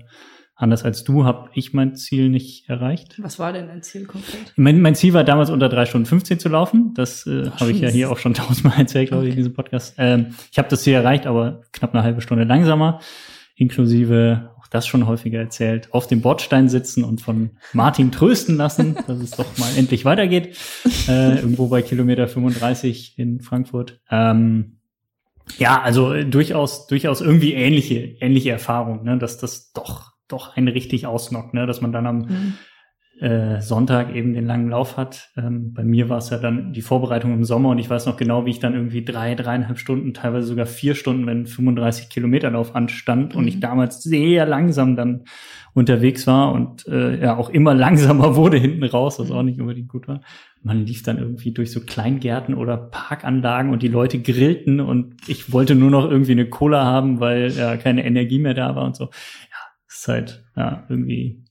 anders 0.56 0.84
als 0.84 1.04
du 1.04 1.24
habe 1.24 1.50
ich 1.54 1.74
mein 1.74 1.96
Ziel 1.96 2.30
nicht 2.30 2.68
erreicht. 2.68 3.22
Was 3.22 3.40
war 3.40 3.54
denn 3.54 3.68
dein 3.68 3.84
Ziel 3.84 4.06
konkret? 4.06 4.54
Mein, 4.56 4.82
mein 4.82 4.96
Ziel 4.96 5.14
war 5.14 5.24
damals 5.24 5.50
unter 5.50 5.70
drei 5.70 5.86
Stunden 5.86 6.08
15 6.08 6.40
zu 6.40 6.50
laufen. 6.50 6.94
Das 6.96 7.28
äh, 7.28 7.50
habe 7.52 7.72
ich 7.72 7.80
ja 7.80 7.90
hier 7.90 8.12
auch 8.12 8.18
schon 8.18 8.34
tausendmal 8.36 8.80
erzählt, 8.80 9.10
glaube 9.10 9.22
okay. 9.22 9.30
ich, 9.30 9.36
in 9.36 9.38
diesem 9.38 9.54
Podcast. 9.54 9.96
Ähm, 9.98 10.36
ich 10.52 10.58
habe 10.58 10.68
das 10.68 10.82
Ziel 10.82 10.94
erreicht, 10.94 11.28
aber 11.28 11.62
knapp 11.74 11.94
eine 11.94 12.04
halbe 12.04 12.22
Stunde 12.22 12.44
langsamer, 12.44 13.00
inklusive 13.56 14.52
auch 14.68 14.70
das 14.70 14.88
schon 14.88 15.08
häufiger 15.08 15.40
erzählt, 15.40 15.94
auf 15.94 16.08
dem 16.08 16.22
Bordstein 16.22 16.70
sitzen 16.70 17.04
und 17.04 17.22
von 17.22 17.52
Martin 17.74 18.12
trösten 18.12 18.58
lassen, 18.58 18.96
dass 19.08 19.20
es 19.20 19.32
doch 19.32 19.58
mal 19.58 19.70
endlich 19.78 20.06
weitergeht. 20.06 20.58
Äh, 21.08 21.38
irgendwo 21.38 21.68
bei 21.68 21.82
Kilometer 21.82 22.28
35 22.28 23.18
in 23.18 23.42
Frankfurt. 23.42 24.00
Ähm, 24.10 24.78
Ja, 25.58 25.82
also 25.82 26.14
äh, 26.14 26.26
durchaus, 26.26 26.88
durchaus 26.88 27.22
irgendwie 27.22 27.54
ähnliche, 27.54 28.18
ähnliche 28.20 28.52
Erfahrung, 28.52 29.04
ne, 29.04 29.18
dass 29.18 29.38
das 29.38 29.72
doch, 29.72 30.14
doch 30.28 30.56
einen 30.58 30.68
richtig 30.68 31.08
ausnockt, 31.08 31.54
ne, 31.54 31.66
dass 31.66 31.82
man 31.82 31.92
dann 31.92 32.06
am 32.06 32.18
mhm 32.20 32.54
äh, 33.20 33.62
Sonntag 33.62 34.14
eben 34.14 34.34
den 34.34 34.46
langen 34.46 34.70
Lauf 34.70 34.96
hat. 34.96 35.32
Ähm, 35.36 35.74
bei 35.74 35.84
mir 35.84 36.08
war 36.08 36.20
es 36.20 36.30
ja 36.30 36.38
dann 36.38 36.72
die 36.74 36.84
Vorbereitung 36.84 37.34
im 37.34 37.44
Sommer 37.44 37.70
und 37.70 37.80
ich 37.80 37.90
weiß 37.90 38.06
noch 38.06 38.16
genau, 38.16 38.46
wie 38.46 38.52
ich 38.52 38.60
dann 38.60 38.76
irgendwie 38.76 39.04
drei, 39.04 39.34
dreieinhalb 39.34 39.80
Stunden, 39.80 40.14
teilweise 40.14 40.48
sogar 40.48 40.68
vier 40.68 40.94
Stunden, 40.94 41.26
wenn 41.26 41.48
35 41.48 42.10
Kilometer 42.10 42.52
Lauf 42.52 42.76
anstand 42.76 43.34
mhm. 43.34 43.40
und 43.40 43.48
ich 43.48 43.56
mhm. 43.56 43.62
damals 43.62 44.04
sehr 44.04 44.46
langsam 44.46 44.96
dann 44.96 45.24
unterwegs 45.74 46.28
war 46.28 46.52
und 46.52 46.88
äh, 46.88 47.20
ja 47.20 47.38
auch 47.38 47.50
immer 47.50 47.74
langsamer 47.76 48.36
wurde 48.36 48.58
hinten 48.58 48.84
raus, 48.84 49.20
was 49.20 49.32
auch 49.32 49.44
nicht 49.44 49.60
unbedingt 49.60 49.90
gut 49.90 50.08
war. 50.08 50.22
Man 50.62 50.86
lief 50.86 51.02
dann 51.02 51.18
irgendwie 51.18 51.52
durch 51.52 51.72
so 51.72 51.80
Kleingärten 51.80 52.54
oder 52.54 52.78
Parkanlagen 52.78 53.72
und 53.72 53.82
die 53.82 53.88
Leute 53.88 54.20
grillten 54.20 54.80
und 54.80 55.16
ich 55.28 55.52
wollte 55.52 55.74
nur 55.74 55.90
noch 55.90 56.10
irgendwie 56.10 56.34
eine 56.34 56.50
Cola 56.50 56.86
haben, 56.86 57.20
weil 57.20 57.52
ja 57.52 57.78
keine 57.78 58.06
Energie 58.06 58.40
mehr 58.40 58.54
da 58.54 58.76
war 58.76 58.86
und 58.86 58.96
so. 58.96 59.06
Ja, 59.06 59.58
ist 59.88 60.08
halt 60.08 60.44
ja 60.56 60.86
irgendwie 60.88 61.47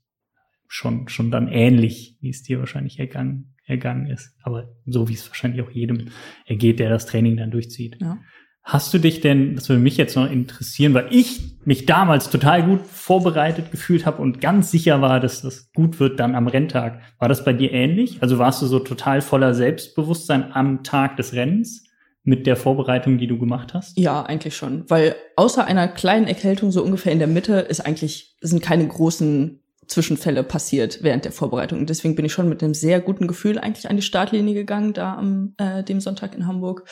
schon, 0.68 1.08
schon 1.08 1.30
dann 1.30 1.48
ähnlich, 1.48 2.16
wie 2.20 2.30
es 2.30 2.42
dir 2.42 2.58
wahrscheinlich 2.58 2.98
ergangen, 2.98 3.54
ergangen 3.64 4.06
ist. 4.06 4.34
Aber 4.42 4.74
so 4.86 5.08
wie 5.08 5.14
es 5.14 5.28
wahrscheinlich 5.28 5.62
auch 5.62 5.70
jedem 5.70 6.08
ergeht, 6.46 6.78
der 6.78 6.90
das 6.90 7.06
Training 7.06 7.36
dann 7.36 7.50
durchzieht. 7.50 7.98
Ja. 8.00 8.18
Hast 8.62 8.92
du 8.92 8.98
dich 8.98 9.20
denn, 9.20 9.54
das 9.54 9.68
würde 9.68 9.80
mich 9.80 9.96
jetzt 9.96 10.16
noch 10.16 10.28
interessieren, 10.28 10.92
weil 10.92 11.06
ich 11.10 11.40
mich 11.64 11.86
damals 11.86 12.30
total 12.30 12.64
gut 12.64 12.80
vorbereitet 12.84 13.70
gefühlt 13.70 14.06
habe 14.06 14.20
und 14.20 14.40
ganz 14.40 14.72
sicher 14.72 15.00
war, 15.00 15.20
dass 15.20 15.42
das 15.42 15.70
gut 15.72 16.00
wird 16.00 16.18
dann 16.18 16.34
am 16.34 16.48
Renntag. 16.48 17.00
War 17.20 17.28
das 17.28 17.44
bei 17.44 17.52
dir 17.52 17.70
ähnlich? 17.70 18.22
Also 18.22 18.38
warst 18.38 18.60
du 18.62 18.66
so 18.66 18.80
total 18.80 19.20
voller 19.20 19.54
Selbstbewusstsein 19.54 20.52
am 20.52 20.82
Tag 20.82 21.16
des 21.16 21.32
Rennens? 21.32 21.86
mit 22.26 22.46
der 22.48 22.56
Vorbereitung, 22.56 23.18
die 23.18 23.28
du 23.28 23.38
gemacht 23.38 23.72
hast? 23.72 23.96
Ja, 23.96 24.22
eigentlich 24.22 24.56
schon, 24.56 24.84
weil 24.88 25.14
außer 25.36 25.64
einer 25.64 25.86
kleinen 25.86 26.26
Erkältung 26.26 26.72
so 26.72 26.82
ungefähr 26.82 27.12
in 27.12 27.20
der 27.20 27.28
Mitte 27.28 27.60
ist 27.60 27.80
eigentlich 27.80 28.36
sind 28.40 28.60
keine 28.60 28.86
großen 28.86 29.62
Zwischenfälle 29.86 30.42
passiert 30.42 31.02
während 31.02 31.24
der 31.24 31.32
Vorbereitung. 31.32 31.86
Deswegen 31.86 32.14
bin 32.14 32.24
ich 32.24 32.32
schon 32.32 32.48
mit 32.48 32.62
einem 32.62 32.74
sehr 32.74 33.00
guten 33.00 33.26
Gefühl 33.26 33.58
eigentlich 33.58 33.88
an 33.88 33.96
die 33.96 34.02
Startlinie 34.02 34.54
gegangen, 34.54 34.92
da 34.92 35.14
am 35.14 35.54
äh, 35.58 35.82
dem 35.82 36.00
Sonntag 36.00 36.34
in 36.34 36.46
Hamburg. 36.46 36.84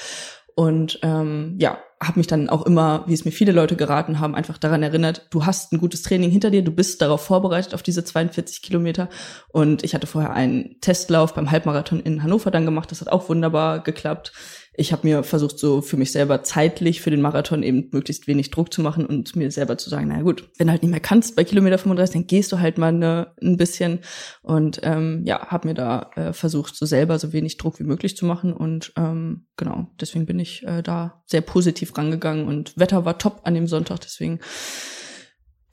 Und 0.57 1.01
ähm, 1.03 1.57
ja, 1.59 1.79
habe 2.01 2.21
mich 2.21 2.29
dann 2.29 2.49
auch 2.49 2.65
immer, 2.65 3.05
wie 3.09 3.15
es 3.15 3.25
mir 3.25 3.33
viele 3.33 3.51
Leute 3.51 3.75
geraten 3.75 4.21
haben, 4.21 4.37
einfach 4.37 4.57
daran 4.57 4.85
erinnert, 4.85 5.27
du 5.31 5.47
hast 5.47 5.73
ein 5.73 5.79
gutes 5.79 6.03
Training 6.03 6.31
hinter 6.31 6.51
dir, 6.51 6.63
du 6.63 6.71
bist 6.71 7.03
darauf 7.03 7.23
vorbereitet, 7.23 7.75
auf 7.75 7.83
diese 7.83 8.05
42 8.05 8.63
Kilometer. 8.63 9.09
Und 9.49 9.83
ich 9.83 9.95
hatte 9.95 10.07
vorher 10.07 10.33
einen 10.33 10.81
Testlauf 10.81 11.35
beim 11.35 11.51
Halbmarathon 11.51 12.01
in 12.01 12.23
Hannover 12.23 12.53
dann 12.53 12.67
gemacht, 12.67 12.91
das 12.93 13.01
hat 13.01 13.09
auch 13.09 13.29
wunderbar 13.29 13.83
geklappt 13.83 14.33
ich 14.76 14.93
habe 14.93 15.07
mir 15.07 15.23
versucht, 15.23 15.59
so 15.59 15.81
für 15.81 15.97
mich 15.97 16.11
selber 16.11 16.43
zeitlich 16.43 17.00
für 17.00 17.11
den 17.11 17.21
Marathon 17.21 17.62
eben 17.62 17.88
möglichst 17.93 18.26
wenig 18.26 18.50
Druck 18.50 18.73
zu 18.73 18.83
machen 18.83 19.07
und 19.07 19.37
mir 19.37 19.50
selber 19.50 19.78
zu 19.78 19.88
sagen, 19.88 20.09
naja 20.09 20.23
gut, 20.23 20.50
wenn 20.59 20.66
du 20.66 20.73
halt 20.73 20.83
nicht 20.83 20.90
mehr 20.90 21.00
kannst 21.00 21.37
bei 21.37 21.45
Kilometer 21.45 21.78
35, 21.78 22.12
dann 22.12 22.26
gehst 22.26 22.50
du 22.50 22.59
halt 22.59 22.76
mal 22.76 22.93
ne, 22.93 23.33
ein 23.40 23.57
bisschen. 23.57 24.00
Und 24.43 24.81
ähm, 24.83 25.23
ja, 25.25 25.47
habe 25.47 25.69
mir 25.69 25.75
da 25.75 26.11
äh, 26.16 26.33
versucht, 26.33 26.75
so 26.75 26.87
selber 26.87 27.19
so 27.19 27.33
wenig 27.33 27.57
Druck 27.57 27.78
wie 27.78 27.85
möglich 27.85 28.16
zu 28.16 28.26
machen. 28.26 28.52
Und 28.52 28.93
ähm, 28.97 29.47
genau, 29.57 29.88
deswegen 30.00 30.26
bin 30.26 30.40
ich 30.40 30.64
äh, 30.64 30.83
da 30.83 31.23
sehr 31.26 31.40
positiv 31.40 31.97
rangegangen 31.97 32.49
und 32.49 32.76
Wetter 32.76 33.04
war 33.04 33.19
top 33.19 33.43
an 33.45 33.54
dem 33.54 33.69
Sonntag, 33.69 34.00
deswegen 34.00 34.40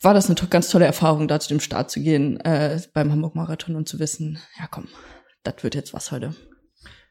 war 0.01 0.13
das 0.13 0.25
eine 0.27 0.35
to 0.35 0.47
ganz 0.49 0.69
tolle 0.69 0.85
Erfahrung, 0.85 1.27
da 1.27 1.39
zu 1.39 1.49
dem 1.49 1.59
Start 1.59 1.91
zu 1.91 2.01
gehen 2.01 2.39
äh, 2.39 2.79
beim 2.93 3.11
Hamburg 3.11 3.35
Marathon 3.35 3.75
und 3.75 3.87
zu 3.87 3.99
wissen, 3.99 4.39
ja 4.59 4.67
komm, 4.69 4.87
das 5.43 5.63
wird 5.63 5.75
jetzt 5.75 5.93
was 5.93 6.11
heute. 6.11 6.33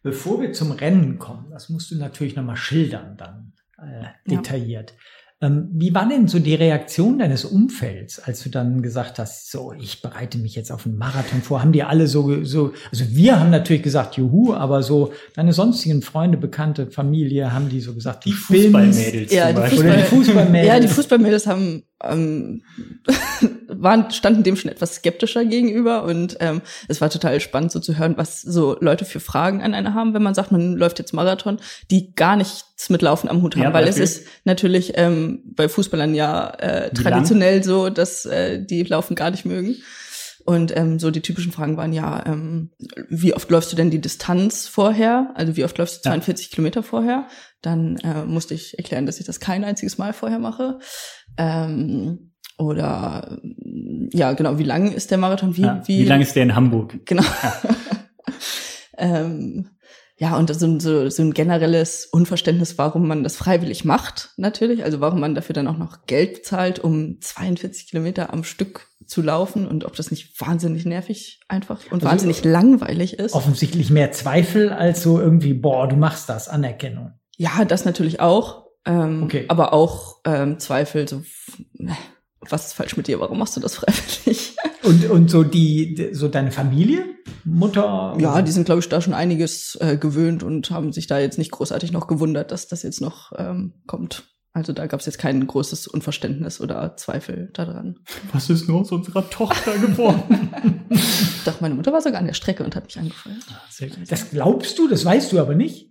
Bevor 0.02 0.40
wir 0.40 0.52
zum 0.52 0.72
Rennen 0.72 1.18
kommen, 1.18 1.50
das 1.50 1.68
musst 1.68 1.90
du 1.90 1.96
natürlich 1.96 2.36
nochmal 2.36 2.56
schildern 2.56 3.16
dann 3.16 3.52
äh, 3.78 4.06
detailliert. 4.30 4.90
Ja. 4.90 4.96
Ähm, 5.42 5.70
wie 5.72 5.94
war 5.94 6.06
denn 6.06 6.28
so 6.28 6.38
die 6.38 6.54
Reaktion 6.54 7.18
deines 7.18 7.46
Umfelds, 7.46 8.18
als 8.18 8.42
du 8.42 8.50
dann 8.50 8.82
gesagt 8.82 9.18
hast, 9.18 9.50
so, 9.50 9.72
ich 9.72 10.02
bereite 10.02 10.36
mich 10.36 10.54
jetzt 10.54 10.70
auf 10.70 10.84
einen 10.84 10.98
Marathon 10.98 11.40
vor? 11.40 11.62
Haben 11.62 11.72
die 11.72 11.82
alle 11.82 12.06
so, 12.08 12.44
so, 12.44 12.74
also 12.90 13.04
wir 13.08 13.40
haben 13.40 13.50
natürlich 13.50 13.82
gesagt, 13.82 14.18
juhu, 14.18 14.52
aber 14.52 14.82
so 14.82 15.14
deine 15.34 15.54
sonstigen 15.54 16.02
Freunde, 16.02 16.36
Bekannte, 16.36 16.90
Familie, 16.90 17.54
haben 17.54 17.70
die 17.70 17.80
so 17.80 17.94
gesagt, 17.94 18.26
die 18.26 18.32
Fußballmädels 18.32 19.32
ja, 19.32 19.50
die 19.50 19.70
Fußball, 19.70 19.86
oder 19.86 19.96
die 19.96 20.02
Fußballmädels. 20.02 20.68
Ja, 20.68 20.80
die 20.80 20.88
Fußballmädels 20.88 21.46
haben 21.46 21.84
ähm, 22.04 22.62
waren, 23.68 24.10
standen 24.10 24.42
dem 24.42 24.56
schon 24.56 24.70
etwas 24.70 24.96
skeptischer 24.96 25.44
gegenüber 25.44 26.04
und 26.04 26.36
ähm, 26.40 26.62
es 26.88 27.00
war 27.00 27.10
total 27.10 27.40
spannend 27.40 27.72
so 27.72 27.80
zu 27.80 27.98
hören, 27.98 28.16
was 28.16 28.40
so 28.42 28.76
Leute 28.80 29.04
für 29.04 29.20
Fragen 29.20 29.62
an 29.62 29.74
einer 29.74 29.94
haben, 29.94 30.14
wenn 30.14 30.22
man 30.22 30.34
sagt, 30.34 30.52
man 30.52 30.76
läuft 30.76 30.98
jetzt 30.98 31.12
Marathon, 31.12 31.58
die 31.90 32.14
gar 32.14 32.36
nichts 32.36 32.90
mit 32.90 33.02
Laufen 33.02 33.28
am 33.28 33.42
Hut 33.42 33.56
haben, 33.56 33.62
ja, 33.62 33.72
weil 33.72 33.86
es 33.86 33.98
ist 33.98 34.26
natürlich 34.44 34.92
ähm, 34.96 35.42
bei 35.44 35.68
Fußballern 35.68 36.14
ja 36.14 36.50
äh, 36.58 36.90
traditionell 36.92 37.62
so, 37.62 37.90
dass 37.90 38.24
äh, 38.26 38.64
die 38.64 38.82
Laufen 38.82 39.14
gar 39.14 39.30
nicht 39.30 39.44
mögen. 39.44 39.76
Und 40.44 40.76
ähm, 40.76 40.98
so 40.98 41.10
die 41.10 41.20
typischen 41.20 41.52
Fragen 41.52 41.76
waren 41.76 41.92
ja, 41.92 42.24
ähm, 42.26 42.70
wie 43.08 43.34
oft 43.34 43.50
läufst 43.50 43.72
du 43.72 43.76
denn 43.76 43.90
die 43.90 44.00
Distanz 44.00 44.66
vorher? 44.66 45.32
Also 45.34 45.56
wie 45.56 45.64
oft 45.64 45.76
läufst 45.78 45.98
du 45.98 46.08
42 46.08 46.46
ja. 46.46 46.54
Kilometer 46.54 46.82
vorher? 46.82 47.26
Dann 47.62 47.96
äh, 47.98 48.24
musste 48.24 48.54
ich 48.54 48.78
erklären, 48.78 49.06
dass 49.06 49.20
ich 49.20 49.26
das 49.26 49.40
kein 49.40 49.64
einziges 49.64 49.98
Mal 49.98 50.12
vorher 50.12 50.38
mache. 50.38 50.78
Ähm, 51.36 52.32
oder 52.58 53.38
ja, 54.12 54.32
genau, 54.32 54.58
wie 54.58 54.64
lang 54.64 54.92
ist 54.92 55.10
der 55.10 55.18
Marathon? 55.18 55.56
Wie, 55.56 55.62
ja, 55.62 55.82
wie, 55.86 56.00
wie 56.00 56.04
lang 56.04 56.20
ist 56.20 56.36
der 56.36 56.42
in 56.42 56.54
Hamburg? 56.54 57.06
Genau. 57.06 57.22
Ja, 57.22 57.60
ähm, 58.98 59.70
ja 60.18 60.36
und 60.36 60.54
so, 60.54 60.78
so, 60.78 61.08
so 61.08 61.22
ein 61.22 61.32
generelles 61.32 62.06
Unverständnis, 62.06 62.76
warum 62.76 63.08
man 63.08 63.22
das 63.22 63.36
freiwillig 63.36 63.84
macht, 63.84 64.30
natürlich. 64.36 64.84
Also 64.84 65.00
warum 65.00 65.20
man 65.20 65.34
dafür 65.34 65.54
dann 65.54 65.68
auch 65.68 65.78
noch 65.78 66.06
Geld 66.06 66.44
zahlt, 66.44 66.78
um 66.78 67.20
42 67.20 67.88
Kilometer 67.88 68.32
am 68.32 68.44
Stück 68.44 68.89
zu 69.10 69.22
laufen 69.22 69.66
und 69.66 69.84
ob 69.84 69.96
das 69.96 70.10
nicht 70.10 70.40
wahnsinnig 70.40 70.86
nervig 70.86 71.40
einfach 71.48 71.84
und 71.86 71.94
also 71.94 72.06
wahnsinnig 72.06 72.44
langweilig 72.44 73.18
ist. 73.18 73.34
Offensichtlich 73.34 73.90
mehr 73.90 74.12
Zweifel 74.12 74.70
als 74.70 75.02
so 75.02 75.20
irgendwie, 75.20 75.52
boah, 75.52 75.88
du 75.88 75.96
machst 75.96 76.28
das, 76.28 76.48
Anerkennung. 76.48 77.12
Ja, 77.36 77.64
das 77.64 77.84
natürlich 77.84 78.20
auch. 78.20 78.66
Ähm, 78.86 79.24
okay. 79.24 79.46
Aber 79.48 79.72
auch 79.72 80.20
ähm, 80.24 80.58
Zweifel, 80.60 81.08
so, 81.08 81.22
was 82.40 82.66
ist 82.66 82.72
falsch 82.74 82.96
mit 82.96 83.08
dir? 83.08 83.18
Warum 83.18 83.38
machst 83.38 83.56
du 83.56 83.60
das 83.60 83.76
freiwillig? 83.76 84.56
Und, 84.82 85.10
und 85.10 85.30
so 85.30 85.44
die, 85.44 86.08
so 86.12 86.26
deine 86.26 86.50
Familie? 86.50 87.04
Mutter? 87.44 88.16
Ja, 88.18 88.40
die 88.40 88.50
sind, 88.50 88.64
glaube 88.64 88.80
ich, 88.80 88.88
da 88.88 89.02
schon 89.02 89.12
einiges 89.12 89.76
äh, 89.78 89.98
gewöhnt 89.98 90.42
und 90.42 90.70
haben 90.70 90.92
sich 90.94 91.06
da 91.06 91.18
jetzt 91.18 91.36
nicht 91.36 91.50
großartig 91.50 91.92
noch 91.92 92.06
gewundert, 92.06 92.50
dass 92.50 92.66
das 92.66 92.82
jetzt 92.82 93.02
noch 93.02 93.32
ähm, 93.36 93.74
kommt. 93.86 94.24
Also 94.52 94.72
da 94.72 94.86
gab 94.86 94.98
es 94.98 95.06
jetzt 95.06 95.18
kein 95.18 95.46
großes 95.46 95.86
Unverständnis 95.86 96.60
oder 96.60 96.96
Zweifel 96.96 97.50
daran. 97.52 98.00
Was 98.32 98.50
ist 98.50 98.68
nur 98.68 98.80
aus 98.80 98.90
unserer 98.90 99.30
Tochter 99.30 99.78
geworden? 99.78 100.50
Doch, 101.44 101.60
meine 101.60 101.76
Mutter 101.76 101.92
war 101.92 102.00
sogar 102.00 102.18
an 102.18 102.26
der 102.26 102.34
Strecke 102.34 102.64
und 102.64 102.74
hat 102.74 102.84
mich 102.84 102.98
angefeuert. 102.98 103.36
Ah, 103.48 103.86
das 104.08 104.30
glaubst 104.30 104.76
du, 104.78 104.88
das 104.88 105.04
weißt 105.04 105.30
du 105.32 105.38
aber 105.38 105.54
nicht? 105.54 105.88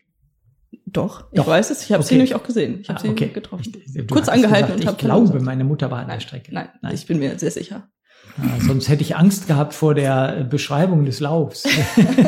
Doch, 0.85 1.31
ich 1.31 1.37
Doch. 1.37 1.47
weiß 1.47 1.69
es. 1.69 1.83
Ich 1.83 1.91
habe 1.93 2.01
okay. 2.01 2.09
sie 2.09 2.15
nämlich 2.15 2.35
auch 2.35 2.43
gesehen. 2.43 2.81
Ich 2.81 2.89
habe 2.89 2.99
ah, 2.99 3.09
okay. 3.09 3.27
sie 3.27 3.33
getroffen. 3.33 3.71
Ich, 3.95 4.07
Kurz 4.07 4.27
angehalten 4.27 4.75
gesagt, 4.75 4.81
und 4.81 4.87
habe. 4.87 4.97
Ich 4.97 5.05
glaube, 5.05 5.27
gesagt. 5.27 5.45
meine 5.45 5.63
Mutter 5.63 5.89
war 5.89 5.99
an 5.99 6.09
der 6.09 6.19
Strecke. 6.19 6.53
Nein, 6.53 6.69
nein, 6.81 6.93
ich 6.93 7.05
bin 7.05 7.19
mir 7.19 7.39
sehr 7.39 7.51
sicher. 7.51 7.87
Ja, 8.37 8.59
sonst 8.59 8.89
hätte 8.89 9.01
ich 9.01 9.15
Angst 9.15 9.47
gehabt 9.47 9.73
vor 9.73 9.95
der 9.95 10.43
Beschreibung 10.43 11.05
des 11.05 11.19
Laufs. 11.19 11.63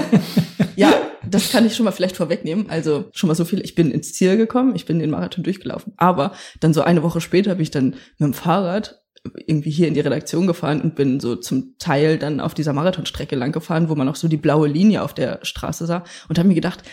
ja, 0.76 0.94
das 1.32 1.52
kann 1.52 1.66
ich 1.66 1.76
schon 1.76 1.86
mal 1.86 1.92
vielleicht 1.92 2.16
vorwegnehmen. 2.16 2.70
Also 2.70 3.10
schon 3.14 3.28
mal 3.28 3.36
so 3.36 3.46
viel. 3.46 3.62
Ich 3.62 3.76
bin 3.76 3.92
ins 3.92 4.14
Ziel 4.14 4.38
gekommen, 4.38 4.76
ich 4.76 4.86
bin 4.86 5.00
den 5.00 5.10
Marathon 5.10 5.44
durchgelaufen. 5.44 5.94
Aber 5.98 6.34
dann 6.60 6.74
so 6.74 6.82
eine 6.82 7.04
Woche 7.04 7.22
später 7.22 7.56
bin 7.56 7.64
ich 7.64 7.72
dann 7.72 7.96
mit 8.18 8.20
dem 8.20 8.34
Fahrrad 8.34 9.02
irgendwie 9.46 9.70
hier 9.70 9.88
in 9.88 9.94
die 9.94 10.00
Redaktion 10.00 10.48
gefahren 10.48 10.82
und 10.82 10.96
bin 10.96 11.20
so 11.20 11.36
zum 11.36 11.76
Teil 11.78 12.18
dann 12.18 12.40
auf 12.40 12.54
dieser 12.54 12.74
Marathonstrecke 12.74 13.36
lang 13.36 13.52
gefahren, 13.52 13.90
wo 13.90 13.96
man 13.96 14.10
auch 14.10 14.16
so 14.16 14.28
die 14.28 14.38
blaue 14.38 14.68
Linie 14.68 15.04
auf 15.04 15.14
der 15.14 15.40
Straße 15.44 15.86
sah 15.86 16.04
und 16.28 16.40
habe 16.40 16.48
mir 16.48 16.56
gedacht, 16.56 16.84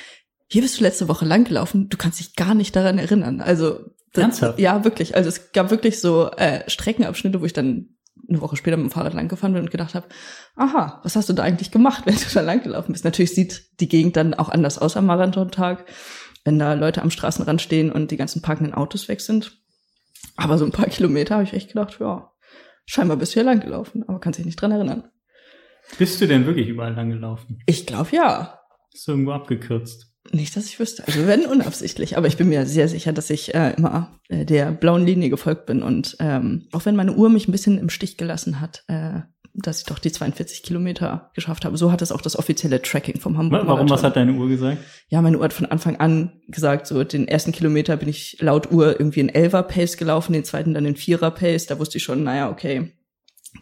hier 0.50 0.62
bist 0.62 0.78
du 0.78 0.84
letzte 0.84 1.08
Woche 1.08 1.24
lang 1.24 1.44
gelaufen, 1.44 1.88
du 1.88 1.96
kannst 1.96 2.20
dich 2.20 2.36
gar 2.36 2.54
nicht 2.54 2.76
daran 2.76 2.98
erinnern. 2.98 3.40
Also 3.40 3.80
das, 4.12 4.42
ja, 4.56 4.84
wirklich. 4.84 5.16
Also 5.16 5.28
es 5.28 5.52
gab 5.52 5.70
wirklich 5.70 6.00
so 6.00 6.30
äh, 6.36 6.68
Streckenabschnitte, 6.68 7.40
wo 7.40 7.44
ich 7.44 7.52
dann 7.52 7.97
eine 8.28 8.40
Woche 8.40 8.56
später 8.56 8.76
mit 8.76 8.86
dem 8.86 8.90
Fahrrad 8.90 9.14
lang 9.14 9.28
gefahren 9.28 9.52
bin 9.52 9.62
und 9.62 9.70
gedacht 9.70 9.94
habe, 9.94 10.08
aha, 10.56 11.00
was 11.02 11.16
hast 11.16 11.28
du 11.28 11.32
da 11.32 11.42
eigentlich 11.42 11.70
gemacht, 11.70 12.02
wenn 12.06 12.14
du 12.14 12.20
da 12.32 12.40
lang 12.40 12.62
gelaufen 12.62 12.92
bist? 12.92 13.04
Natürlich 13.04 13.34
sieht 13.34 13.80
die 13.80 13.88
Gegend 13.88 14.16
dann 14.16 14.34
auch 14.34 14.48
anders 14.48 14.78
aus 14.78 14.96
am 14.96 15.06
Marathontag, 15.06 15.86
wenn 16.44 16.58
da 16.58 16.74
Leute 16.74 17.02
am 17.02 17.10
Straßenrand 17.10 17.60
stehen 17.60 17.92
und 17.92 18.10
die 18.10 18.16
ganzen 18.16 18.42
parkenden 18.42 18.74
Autos 18.74 19.08
weg 19.08 19.20
sind. 19.20 19.58
Aber 20.36 20.58
so 20.58 20.64
ein 20.64 20.72
paar 20.72 20.86
Kilometer 20.86 21.34
habe 21.34 21.44
ich 21.44 21.52
echt 21.52 21.68
gedacht, 21.68 21.98
ja, 22.00 22.30
scheinbar 22.86 23.16
bist 23.16 23.34
du 23.34 23.40
ja 23.40 23.44
lang 23.44 23.60
gelaufen, 23.60 24.04
aber 24.06 24.20
kannst 24.20 24.38
dich 24.38 24.46
nicht 24.46 24.60
dran 24.60 24.72
erinnern. 24.72 25.10
Bist 25.98 26.20
du 26.20 26.26
denn 26.26 26.46
wirklich 26.46 26.68
überall 26.68 26.94
lang 26.94 27.10
gelaufen? 27.10 27.60
Ich 27.66 27.86
glaube 27.86 28.10
ja. 28.12 28.60
Ist 28.92 29.08
irgendwo 29.08 29.32
abgekürzt? 29.32 30.07
Nicht, 30.32 30.56
dass 30.56 30.66
ich 30.66 30.78
wüsste. 30.78 31.06
Also 31.06 31.26
wenn 31.26 31.46
unabsichtlich, 31.46 32.16
aber 32.16 32.26
ich 32.26 32.36
bin 32.36 32.48
mir 32.48 32.66
sehr 32.66 32.88
sicher, 32.88 33.12
dass 33.12 33.30
ich 33.30 33.54
äh, 33.54 33.74
immer 33.76 34.18
äh, 34.28 34.44
der 34.44 34.72
blauen 34.72 35.06
Linie 35.06 35.30
gefolgt 35.30 35.66
bin. 35.66 35.82
Und 35.82 36.16
ähm, 36.20 36.66
auch 36.72 36.84
wenn 36.84 36.96
meine 36.96 37.14
Uhr 37.14 37.30
mich 37.30 37.48
ein 37.48 37.52
bisschen 37.52 37.78
im 37.78 37.88
Stich 37.88 38.16
gelassen 38.16 38.60
hat, 38.60 38.84
äh, 38.88 39.20
dass 39.54 39.80
ich 39.80 39.86
doch 39.86 39.98
die 39.98 40.12
42 40.12 40.62
Kilometer 40.62 41.30
geschafft 41.34 41.64
habe. 41.64 41.76
So 41.76 41.90
hat 41.90 42.02
es 42.02 42.12
auch 42.12 42.20
das 42.20 42.38
offizielle 42.38 42.80
Tracking 42.80 43.20
vom 43.20 43.36
Hamburg. 43.36 43.66
Warum, 43.66 43.90
was 43.90 44.02
hat 44.02 44.16
deine 44.16 44.32
Uhr 44.32 44.48
gesagt? 44.48 44.78
Ja, 45.08 45.20
meine 45.20 45.38
Uhr 45.38 45.44
hat 45.44 45.52
von 45.52 45.66
Anfang 45.66 45.96
an 45.96 46.32
gesagt, 46.48 46.86
so 46.86 47.02
den 47.02 47.26
ersten 47.26 47.52
Kilometer 47.52 47.96
bin 47.96 48.08
ich 48.08 48.36
laut 48.40 48.70
Uhr 48.70 49.00
irgendwie 49.00 49.20
in 49.20 49.28
Elfer 49.28 49.62
Pace 49.62 49.96
gelaufen, 49.96 50.32
den 50.32 50.44
zweiten 50.44 50.74
dann 50.74 50.84
in 50.84 50.96
Vierer 50.96 51.30
Pace. 51.30 51.66
Da 51.66 51.78
wusste 51.78 51.98
ich 51.98 52.04
schon, 52.04 52.22
naja, 52.22 52.50
okay, 52.50 52.92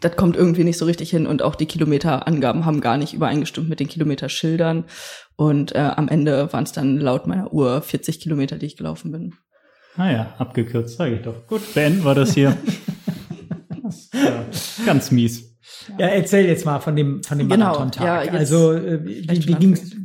das 0.01 0.15
kommt 0.15 0.35
irgendwie 0.35 0.63
nicht 0.63 0.77
so 0.77 0.85
richtig 0.85 1.09
hin 1.09 1.25
und 1.25 1.41
auch 1.41 1.55
die 1.55 1.65
Kilometerangaben 1.65 2.65
haben 2.65 2.81
gar 2.81 2.97
nicht 2.97 3.13
übereingestimmt 3.13 3.69
mit 3.69 3.79
den 3.79 3.87
Kilometerschildern. 3.87 4.85
Und 5.37 5.75
äh, 5.75 5.79
am 5.95 6.09
Ende 6.09 6.51
waren 6.51 6.63
es 6.63 6.71
dann 6.71 6.97
laut 6.97 7.27
meiner 7.27 7.53
Uhr 7.53 7.81
40 7.81 8.19
Kilometer, 8.19 8.57
die 8.57 8.65
ich 8.65 8.75
gelaufen 8.75 9.11
bin. 9.11 9.35
Ah 9.95 10.11
ja, 10.11 10.33
abgekürzt, 10.39 10.97
sage 10.97 11.15
ich 11.15 11.21
doch. 11.21 11.45
Gut, 11.47 11.61
Ben 11.75 12.03
war 12.03 12.15
das 12.15 12.33
hier. 12.33 12.57
das, 13.83 14.81
ganz 14.85 15.11
mies. 15.11 15.55
Ja, 15.97 16.07
erzähl 16.07 16.45
jetzt 16.45 16.65
mal 16.65 16.79
von 16.79 16.95
dem 16.95 17.23
von 17.23 17.37
dem 17.37 17.49
Genau, 17.49 17.65
Marathontag. 17.65 18.25
ja, 18.25 18.31
also 18.31 18.73
äh, 18.73 19.03
wie, 19.05 19.47
wie 19.47 19.51
mal 19.51 19.59
ging's? 19.59 19.95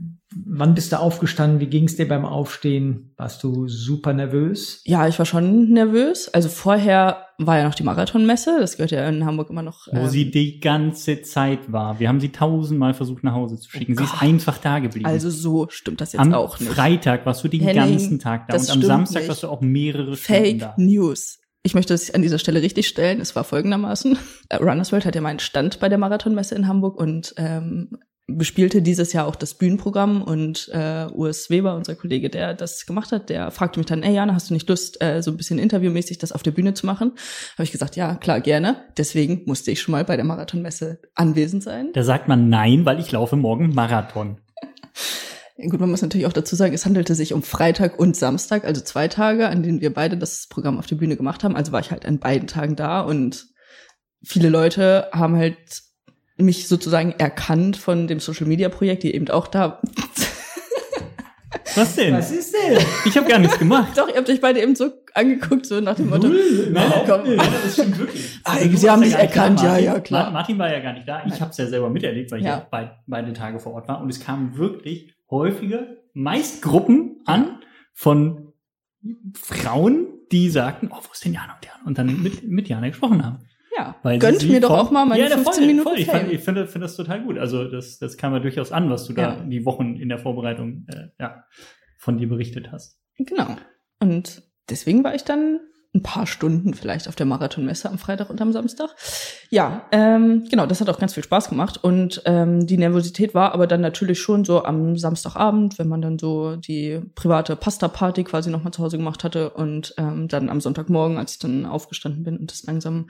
Wann 0.46 0.74
bist 0.74 0.92
du 0.92 0.98
aufgestanden? 0.98 1.60
Wie 1.60 1.66
ging's 1.66 1.96
dir 1.96 2.08
beim 2.08 2.24
Aufstehen? 2.24 3.12
Warst 3.16 3.42
du 3.42 3.68
super 3.68 4.12
nervös? 4.12 4.80
Ja, 4.84 5.06
ich 5.08 5.18
war 5.18 5.26
schon 5.26 5.70
nervös. 5.70 6.28
Also 6.32 6.48
vorher 6.48 7.26
war 7.38 7.58
ja 7.58 7.64
noch 7.64 7.74
die 7.74 7.82
Marathonmesse. 7.82 8.56
Das 8.60 8.76
gehört 8.76 8.90
ja 8.90 9.08
in 9.08 9.24
Hamburg 9.24 9.50
immer 9.50 9.62
noch. 9.62 9.88
Wo 9.90 10.00
ähm, 10.00 10.08
sie 10.08 10.30
die 10.30 10.60
ganze 10.60 11.22
Zeit 11.22 11.72
war. 11.72 12.00
Wir 12.00 12.08
haben 12.08 12.20
sie 12.20 12.30
tausendmal 12.30 12.94
versucht 12.94 13.24
nach 13.24 13.34
Hause 13.34 13.58
zu 13.58 13.70
schicken. 13.70 13.96
sie 13.96 14.04
ist 14.04 14.22
einfach 14.22 14.58
da 14.58 14.78
geblieben. 14.78 15.06
also 15.06 15.30
so 15.30 15.66
stimmt 15.70 16.00
das 16.00 16.12
jetzt 16.12 16.20
Am 16.20 16.34
auch 16.34 16.58
nicht. 16.60 16.72
Freitag 16.72 17.26
warst 17.26 17.44
du 17.44 17.48
den 17.48 17.60
Henning, 17.60 17.92
ganzen 17.92 18.18
Tag 18.18 18.48
da 18.48 18.56
und 18.56 18.70
am 18.70 18.82
Samstag 18.82 19.20
nicht. 19.20 19.28
warst 19.28 19.42
du 19.42 19.48
auch 19.48 19.60
mehrere 19.60 20.16
Stunden 20.16 20.44
Fake 20.44 20.58
da. 20.60 20.74
News. 20.76 21.40
Ich 21.64 21.74
möchte 21.74 21.94
das 21.94 22.12
an 22.12 22.22
dieser 22.22 22.38
Stelle 22.38 22.60
richtig 22.60 22.88
stellen. 22.88 23.20
Es 23.20 23.36
war 23.36 23.44
folgendermaßen. 23.44 24.18
Runners 24.60 24.90
World 24.92 25.06
hat 25.06 25.14
ja 25.14 25.20
meinen 25.20 25.38
Stand 25.38 25.78
bei 25.78 25.88
der 25.88 25.98
Marathonmesse 25.98 26.54
in 26.54 26.66
Hamburg 26.66 26.98
und 26.98 27.34
ähm, 27.36 27.98
bespielte 28.26 28.82
dieses 28.82 29.12
Jahr 29.12 29.26
auch 29.26 29.36
das 29.36 29.54
Bühnenprogramm 29.54 30.22
und 30.22 30.70
äh, 30.72 31.06
Urs 31.12 31.50
Weber, 31.50 31.74
unser 31.74 31.96
Kollege, 31.96 32.30
der 32.30 32.54
das 32.54 32.86
gemacht 32.86 33.12
hat, 33.12 33.28
der 33.28 33.50
fragte 33.50 33.80
mich 33.80 33.86
dann, 33.86 34.02
ey 34.02 34.14
Jana, 34.14 34.34
hast 34.34 34.50
du 34.50 34.54
nicht 34.54 34.68
Lust, 34.68 35.02
äh, 35.02 35.22
so 35.22 35.30
ein 35.30 35.36
bisschen 35.36 35.58
interviewmäßig 35.58 36.18
das 36.18 36.32
auf 36.32 36.42
der 36.42 36.52
Bühne 36.52 36.74
zu 36.74 36.86
machen? 36.86 37.12
Habe 37.54 37.64
ich 37.64 37.72
gesagt, 37.72 37.96
ja, 37.96 38.14
klar, 38.14 38.40
gerne. 38.40 38.84
Deswegen 38.96 39.42
musste 39.46 39.70
ich 39.70 39.80
schon 39.80 39.92
mal 39.92 40.04
bei 40.04 40.16
der 40.16 40.24
Marathonmesse 40.24 41.00
anwesend 41.14 41.62
sein. 41.62 41.90
Da 41.94 42.04
sagt 42.04 42.28
man 42.28 42.48
nein, 42.48 42.84
weil 42.84 43.00
ich 43.00 43.10
laufe 43.12 43.36
morgen 43.36 43.74
Marathon. 43.74 44.40
Gut, 45.56 45.80
man 45.80 45.90
muss 45.90 46.02
natürlich 46.02 46.26
auch 46.26 46.32
dazu 46.32 46.56
sagen, 46.56 46.74
es 46.74 46.86
handelte 46.86 47.14
sich 47.14 47.34
um 47.34 47.42
Freitag 47.42 47.98
und 47.98 48.16
Samstag, 48.16 48.64
also 48.64 48.80
zwei 48.80 49.08
Tage, 49.08 49.48
an 49.48 49.62
denen 49.62 49.80
wir 49.80 49.92
beide 49.92 50.16
das 50.16 50.46
Programm 50.48 50.78
auf 50.78 50.86
der 50.86 50.96
Bühne 50.96 51.16
gemacht 51.16 51.44
haben. 51.44 51.56
Also 51.56 51.72
war 51.72 51.80
ich 51.80 51.90
halt 51.90 52.06
an 52.06 52.18
beiden 52.18 52.48
Tagen 52.48 52.74
da 52.74 53.00
und 53.00 53.46
viele 54.24 54.48
Leute 54.48 55.08
haben 55.12 55.36
halt 55.36 55.82
mich 56.36 56.68
sozusagen 56.68 57.12
erkannt 57.18 57.76
von 57.76 58.06
dem 58.06 58.20
Social 58.20 58.46
Media 58.46 58.68
Projekt, 58.68 59.02
die 59.02 59.14
eben 59.14 59.28
auch 59.30 59.46
da. 59.46 59.80
Was 61.74 61.94
denn? 61.96 62.14
ist 62.16 62.52
denn? 62.54 62.78
Ich 63.06 63.16
habe 63.16 63.26
gar 63.28 63.38
nichts 63.38 63.58
gemacht. 63.58 63.92
Doch, 63.96 64.06
ihr 64.08 64.16
habt 64.16 64.28
euch 64.28 64.40
beide 64.42 64.60
eben 64.60 64.74
so 64.74 64.90
angeguckt, 65.14 65.64
so 65.64 65.80
nach 65.80 65.94
dem 65.96 66.10
Motto. 66.10 66.28
Nein, 66.28 66.92
komm. 67.06 67.22
das 67.36 67.72
stimmt 67.72 67.98
wirklich. 67.98 68.40
Ah, 68.44 68.56
Du 68.62 68.76
sie 68.76 68.90
haben 68.90 69.00
nicht 69.00 69.14
erkannt, 69.14 69.60
da, 69.60 69.78
ja, 69.78 69.94
ja, 69.94 70.00
klar. 70.00 70.24
Ma- 70.26 70.30
Martin 70.32 70.58
war 70.58 70.70
ja 70.70 70.80
gar 70.80 70.92
nicht 70.92 71.08
da. 71.08 71.22
Ich 71.26 71.40
habe 71.40 71.50
es 71.50 71.56
ja 71.56 71.66
selber 71.66 71.88
miterlebt, 71.88 72.30
weil 72.30 72.40
ich 72.40 72.44
Ja. 72.44 72.58
ja 72.58 72.66
bei, 72.70 72.90
beide 73.06 73.32
Tage 73.32 73.58
vor 73.58 73.72
Ort 73.74 73.88
war. 73.88 74.02
Und 74.02 74.10
es 74.10 74.20
kamen 74.20 74.58
wirklich 74.58 75.14
häufige, 75.30 75.98
meist 76.12 76.60
Gruppen 76.62 77.22
an 77.24 77.60
von 77.94 78.52
Frauen, 79.34 80.06
die 80.30 80.50
sagten, 80.50 80.88
oh, 80.92 80.96
wo 80.96 81.12
ist 81.12 81.24
denn 81.24 81.32
Jana 81.32 81.54
und 81.54 81.64
Jana? 81.64 81.86
Und 81.86 81.96
dann 81.98 82.22
mit, 82.22 82.42
mit 82.48 82.68
Jana 82.68 82.88
gesprochen 82.88 83.24
haben. 83.24 83.38
Ja, 83.76 83.96
Weil 84.02 84.18
gönnt 84.18 84.40
sie 84.40 84.48
mir 84.50 84.60
doch 84.60 84.70
auch 84.70 84.90
mal 84.90 85.06
meine 85.06 85.22
ja, 85.22 85.28
15 85.30 85.54
voll, 85.54 85.66
Minuten 85.66 85.88
Voll. 85.88 85.98
Ich, 85.98 86.06
fand, 86.06 86.30
ich 86.30 86.40
finde, 86.40 86.66
finde 86.66 86.86
das 86.86 86.96
total 86.96 87.22
gut. 87.22 87.38
Also 87.38 87.64
das, 87.64 87.98
das 87.98 88.16
kam 88.16 88.32
ja 88.34 88.40
durchaus 88.40 88.70
an, 88.70 88.90
was 88.90 89.06
du 89.06 89.14
da 89.14 89.22
Ja. 89.22 89.44
die 89.44 89.64
Wochen 89.64 89.96
in 89.96 90.08
der 90.08 90.18
Vorbereitung 90.18 90.86
äh, 90.88 91.08
ja, 91.18 91.44
von 91.98 92.18
dir 92.18 92.28
berichtet 92.28 92.70
hast. 92.70 93.00
Genau. 93.16 93.56
Und 94.00 94.42
deswegen 94.68 95.04
war 95.04 95.14
ich 95.14 95.24
dann 95.24 95.60
ein 95.94 96.02
paar 96.02 96.26
Stunden 96.26 96.72
vielleicht 96.72 97.06
auf 97.06 97.16
der 97.16 97.26
Marathonmesse 97.26 97.90
am 97.90 97.98
Freitag 97.98 98.30
und 98.30 98.40
am 98.40 98.52
Samstag. 98.52 98.88
Ja, 99.50 99.86
ähm, 99.92 100.46
genau, 100.48 100.64
das 100.64 100.80
hat 100.80 100.88
auch 100.88 100.98
ganz 100.98 101.12
viel 101.12 101.22
Spaß 101.22 101.50
gemacht. 101.50 101.78
Und 101.82 102.22
ähm, 102.24 102.66
die 102.66 102.78
Nervosität 102.78 103.34
war 103.34 103.52
aber 103.52 103.66
dann 103.66 103.82
natürlich 103.82 104.18
schon 104.18 104.46
so 104.46 104.64
am 104.64 104.96
Samstagabend, 104.96 105.78
wenn 105.78 105.88
man 105.88 106.00
dann 106.00 106.18
so 106.18 106.56
die 106.56 107.02
private 107.14 107.56
Pasta-Party 107.56 108.24
quasi 108.24 108.48
nochmal 108.48 108.72
zu 108.72 108.82
Hause 108.82 108.96
gemacht 108.96 109.22
hatte. 109.22 109.50
Und 109.50 109.94
ähm, 109.98 110.28
dann 110.28 110.48
am 110.48 110.62
Sonntagmorgen, 110.62 111.18
als 111.18 111.32
ich 111.32 111.38
dann 111.40 111.66
aufgestanden 111.66 112.22
bin 112.24 112.38
und 112.38 112.50
es 112.50 112.64
langsam 112.64 113.08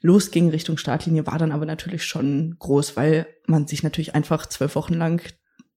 losging 0.00 0.48
Richtung 0.48 0.78
Startlinie, 0.78 1.26
war 1.26 1.38
dann 1.38 1.52
aber 1.52 1.66
natürlich 1.66 2.04
schon 2.04 2.56
groß, 2.58 2.96
weil 2.96 3.26
man 3.46 3.66
sich 3.66 3.82
natürlich 3.82 4.14
einfach 4.14 4.46
zwölf 4.46 4.74
Wochen 4.74 4.94
lang 4.94 5.22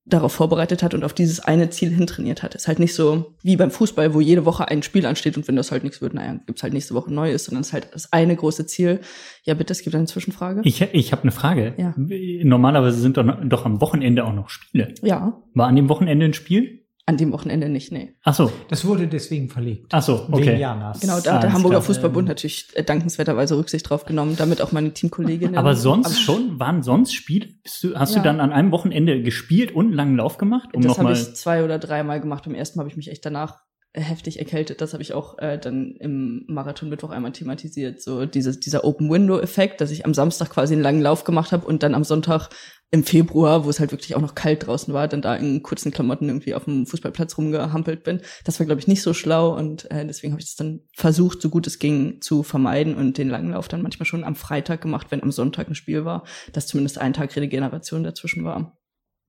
darauf 0.08 0.34
vorbereitet 0.34 0.84
hat 0.84 0.94
und 0.94 1.04
auf 1.04 1.14
dieses 1.14 1.40
eine 1.40 1.72
Ziel 1.72 1.90
hintrainiert 1.90 2.44
hat. 2.44 2.54
Ist 2.54 2.68
halt 2.68 2.78
nicht 2.78 2.94
so 2.94 3.34
wie 3.42 3.58
beim 3.58 3.72
Fußball, 3.72 4.14
wo 4.14 4.22
jede 4.22 4.46
Woche 4.46 4.68
ein 4.68 4.84
Spiel 4.84 5.06
ansteht 5.06 5.36
und 5.36 5.48
wenn 5.48 5.56
das 5.56 5.72
halt 5.72 5.84
nichts 5.84 6.00
wird, 6.00 6.14
naja, 6.14 6.40
gibt's 6.46 6.62
halt 6.62 6.74
nächste 6.74 6.94
Woche 6.94 7.12
neues, 7.12 7.46
sondern 7.46 7.62
es 7.62 7.68
ist 7.68 7.74
halt 7.74 7.88
das 7.92 8.14
eine 8.14 8.36
große 8.36 8.68
Ziel. 8.68 9.00
Ja, 9.44 9.56
bitte, 9.56 9.74
es 9.74 9.82
gibt 9.82 9.96
eine 9.96 10.06
Zwischenfrage. 10.06 10.62
Ich, 10.64 10.80
ich 10.82 11.12
habe 11.12 11.24
eine 11.24 11.32
Frage. 11.32 11.74
Ja. 11.78 11.96
Normalerweise 11.98 13.00
sind 13.00 13.18
doch, 13.18 13.26
doch 13.44 13.66
am 13.66 13.82
Wochenende 13.82 14.26
auch 14.26 14.34
noch 14.34 14.50
Spiele. 14.50 14.94
ja, 15.02 15.42
War 15.56 15.68
an 15.68 15.76
dem 15.76 15.90
Wochenende 15.90 16.26
ein 16.26 16.34
Spiel? 16.34 16.85
An 17.08 17.18
dem 17.18 17.32
Wochenende 17.32 17.70
nicht, 17.70 17.92
nee. 17.92 18.16
Ach 18.24 18.34
so, 18.34 18.52
Das 18.70 18.84
wurde 18.84 19.08
deswegen 19.08 19.48
verlegt. 19.50 19.88
ach 19.94 20.02
so, 20.02 20.24
Wegen 20.28 20.34
okay. 20.34 20.60
Janas. 20.60 21.00
Genau, 21.02 21.20
da 21.20 21.36
hat 21.36 21.44
der 21.44 21.54
Hamburger 21.54 21.76
klar. 21.78 21.84
Fußballbund 21.84 22.28
natürlich 22.28 22.68
äh, 22.74 22.84
dankenswerterweise 22.84 23.58
Rücksicht 23.58 23.88
drauf 23.90 24.06
genommen, 24.06 24.36
damit 24.38 24.60
auch 24.62 24.72
meine 24.72 24.92
Teamkolleginnen. 24.92 25.56
Aber 25.56 25.76
sonst 25.76 26.08
am- 26.08 26.14
schon, 26.14 26.60
waren 26.60 26.82
sonst 26.82 27.14
Spiele? 27.14 27.48
Hast 27.94 28.16
Ja. 28.16 28.22
du 28.22 28.24
dann 28.24 28.40
an 28.40 28.52
einem 28.52 28.72
Wochenende 28.72 29.22
gespielt 29.22 29.72
und 29.72 29.86
einen 29.88 29.94
langen 29.94 30.18
Lauf 30.18 30.38
gemacht? 30.40 30.70
Um 30.74 30.82
das 30.82 30.98
habe 30.98 31.14
ich 31.14 31.36
zwei 31.36 31.64
oder 31.64 31.78
dreimal 31.78 32.20
gemacht. 32.20 32.46
Beim 32.46 32.56
ersten 32.56 32.80
Mal 32.80 32.84
habe 32.84 32.90
ich 32.90 32.98
mich 32.98 33.12
echt 33.12 33.24
danach 33.24 33.60
äh, 33.94 34.02
heftig 34.02 34.40
erkältet. 34.40 34.82
Das 34.82 34.94
habe 34.94 35.04
ich 35.04 35.14
auch 35.14 35.38
äh, 35.38 35.60
dann 35.60 35.96
im 36.00 36.44
Marathon 36.48 36.90
Mittwoch 36.90 37.12
einmal 37.12 37.34
thematisiert. 37.34 38.02
So 38.02 38.26
dieses, 38.26 38.60
dieser 38.60 38.84
Open 38.84 39.12
Window 39.12 39.40
Effekt, 39.40 39.80
dass 39.80 39.92
ich 39.92 40.06
am 40.06 40.16
Samstag 40.16 40.50
quasi 40.50 40.74
einen 40.74 40.82
langen 40.82 41.02
Lauf 41.04 41.24
gemacht 41.24 41.52
habe 41.52 41.68
und 41.68 41.84
dann 41.84 41.94
am 41.94 42.04
Sonntag 42.04 42.50
im 42.96 43.04
Februar, 43.04 43.66
wo 43.66 43.70
es 43.70 43.82
halt 43.82 43.92
wirklich 43.92 44.16
auch 44.16 44.22
noch 44.22 44.36
kalt 44.36 44.66
draußen 44.66 44.94
war, 44.94 45.10
dann 45.10 45.22
da 45.22 45.36
in 45.36 45.62
kurzen 45.62 45.92
Klamotten 45.92 46.30
irgendwie 46.30 46.56
auf 46.56 46.64
dem 46.64 46.86
Fußballplatz 46.86 47.38
rumgehampelt 47.38 48.04
bin. 48.04 48.22
Das 48.46 48.58
war, 48.58 48.66
glaube 48.66 48.80
ich, 48.80 48.88
nicht 48.88 49.02
so 49.02 49.14
schlau 49.14 49.54
und 49.54 49.92
äh, 49.92 50.06
deswegen 50.08 50.32
habe 50.32 50.40
ich 50.40 50.48
das 50.48 50.56
dann 50.56 50.80
versucht, 50.94 51.42
so 51.42 51.50
gut 51.50 51.68
es 51.68 51.78
ging, 51.78 52.22
zu 52.22 52.42
vermeiden 52.42 52.96
und 52.96 53.18
den 53.18 53.28
langen 53.28 53.52
Lauf 53.52 53.68
dann 53.68 53.82
manchmal 53.82 54.06
schon 54.06 54.24
am 54.24 54.36
Freitag 54.36 54.80
gemacht, 54.80 55.08
wenn 55.10 55.22
am 55.22 55.32
Sonntag 55.32 55.68
ein 55.68 55.76
Spiel 55.76 56.06
war, 56.06 56.24
dass 56.54 56.68
zumindest 56.68 56.98
ein 56.98 57.12
Tag 57.12 57.36
Regeneration 57.36 58.04
dazwischen 58.04 58.46
war. 58.46 58.78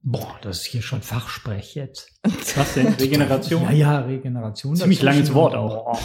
Boah, 0.02 0.38
das 0.42 0.58
ist 0.58 0.66
hier 0.66 0.82
schon 0.82 1.02
Fachsprech 1.02 1.74
jetzt. 1.74 2.12
Was 2.54 2.74
denn? 2.74 2.94
Regeneration? 2.94 3.64
Ja, 3.64 3.72
ja, 3.72 3.98
Regeneration. 4.02 4.76
Ziemlich 4.76 5.00
dazwischen. 5.00 5.16
langes 5.18 5.34
Wort 5.34 5.56
auch. 5.56 5.98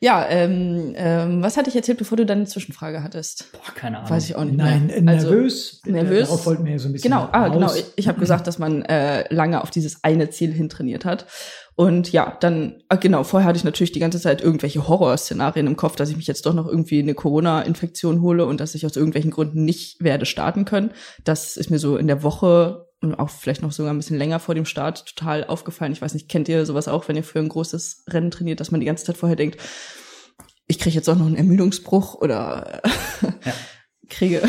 Ja, 0.00 0.26
ähm, 0.28 0.92
ähm, 0.96 1.42
was 1.42 1.56
hatte 1.56 1.70
ich 1.70 1.76
erzählt, 1.76 1.98
bevor 1.98 2.16
du 2.16 2.26
deine 2.26 2.44
Zwischenfrage 2.44 3.02
hattest? 3.02 3.50
Boah, 3.52 3.74
keine 3.74 3.98
Ahnung. 3.98 4.10
Weiß 4.10 4.28
ich 4.28 4.36
auch 4.36 4.44
nicht 4.44 4.56
Nein, 4.56 4.86
mehr. 4.86 5.14
Also, 5.14 5.30
nervös. 5.30 5.80
nervös. 5.86 6.28
Darauf 6.28 6.46
wollten 6.46 6.64
wir 6.64 6.72
ja 6.72 6.78
so 6.78 6.88
ein 6.88 6.92
bisschen 6.92 7.10
Genau, 7.10 7.28
ah, 7.32 7.48
genau. 7.48 7.72
Ich, 7.74 7.86
ich 7.96 8.08
habe 8.08 8.20
gesagt, 8.20 8.46
dass 8.46 8.58
man 8.58 8.82
äh, 8.82 9.32
lange 9.32 9.62
auf 9.62 9.70
dieses 9.70 10.04
eine 10.04 10.28
Ziel 10.28 10.52
hintrainiert 10.52 11.04
hat. 11.04 11.26
Und 11.76 12.12
ja, 12.12 12.36
dann, 12.40 12.82
ah, 12.88 12.96
genau, 12.96 13.22
vorher 13.22 13.48
hatte 13.48 13.58
ich 13.58 13.64
natürlich 13.64 13.92
die 13.92 14.00
ganze 14.00 14.20
Zeit 14.20 14.40
irgendwelche 14.40 14.86
Horrorszenarien 14.88 15.66
im 15.66 15.76
Kopf, 15.76 15.96
dass 15.96 16.10
ich 16.10 16.16
mich 16.16 16.26
jetzt 16.26 16.46
doch 16.46 16.54
noch 16.54 16.66
irgendwie 16.66 17.00
eine 17.00 17.14
Corona-Infektion 17.14 18.22
hole 18.22 18.46
und 18.46 18.60
dass 18.60 18.74
ich 18.74 18.86
aus 18.86 18.96
irgendwelchen 18.96 19.30
Gründen 19.30 19.64
nicht 19.64 20.02
werde 20.02 20.26
starten 20.26 20.64
können. 20.64 20.90
Das 21.24 21.56
ist 21.56 21.70
mir 21.70 21.78
so 21.78 21.96
in 21.96 22.06
der 22.06 22.22
Woche 22.22 22.85
und 23.00 23.14
auch 23.14 23.30
vielleicht 23.30 23.62
noch 23.62 23.72
sogar 23.72 23.92
ein 23.92 23.98
bisschen 23.98 24.18
länger 24.18 24.40
vor 24.40 24.54
dem 24.54 24.64
Start 24.64 25.06
total 25.06 25.44
aufgefallen. 25.44 25.92
Ich 25.92 26.02
weiß 26.02 26.14
nicht, 26.14 26.28
kennt 26.28 26.48
ihr 26.48 26.64
sowas 26.66 26.88
auch, 26.88 27.08
wenn 27.08 27.16
ihr 27.16 27.24
für 27.24 27.38
ein 27.38 27.48
großes 27.48 28.04
Rennen 28.08 28.30
trainiert, 28.30 28.60
dass 28.60 28.70
man 28.70 28.80
die 28.80 28.86
ganze 28.86 29.04
Zeit 29.04 29.16
vorher 29.16 29.36
denkt, 29.36 29.60
ich 30.66 30.78
kriege 30.78 30.96
jetzt 30.96 31.08
auch 31.08 31.16
noch 31.16 31.26
einen 31.26 31.36
Ermüdungsbruch 31.36 32.14
oder 32.14 32.82
Ja. 33.22 33.52
kriege, 34.08 34.42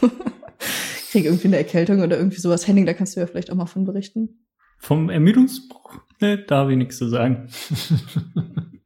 kriege 1.10 1.28
irgendwie 1.28 1.48
eine 1.48 1.58
Erkältung 1.58 2.00
oder 2.00 2.16
irgendwie 2.16 2.40
sowas. 2.40 2.66
Henning, 2.66 2.86
da 2.86 2.94
kannst 2.94 3.16
du 3.16 3.20
ja 3.20 3.26
vielleicht 3.26 3.50
auch 3.50 3.56
mal 3.56 3.66
von 3.66 3.84
berichten. 3.84 4.46
Vom 4.78 5.08
Ermüdungsbruch? 5.10 5.98
Ne, 6.20 6.38
da 6.38 6.58
habe 6.58 6.72
ich 6.72 6.78
nichts 6.78 6.98
zu 6.98 7.08
sagen. 7.08 7.48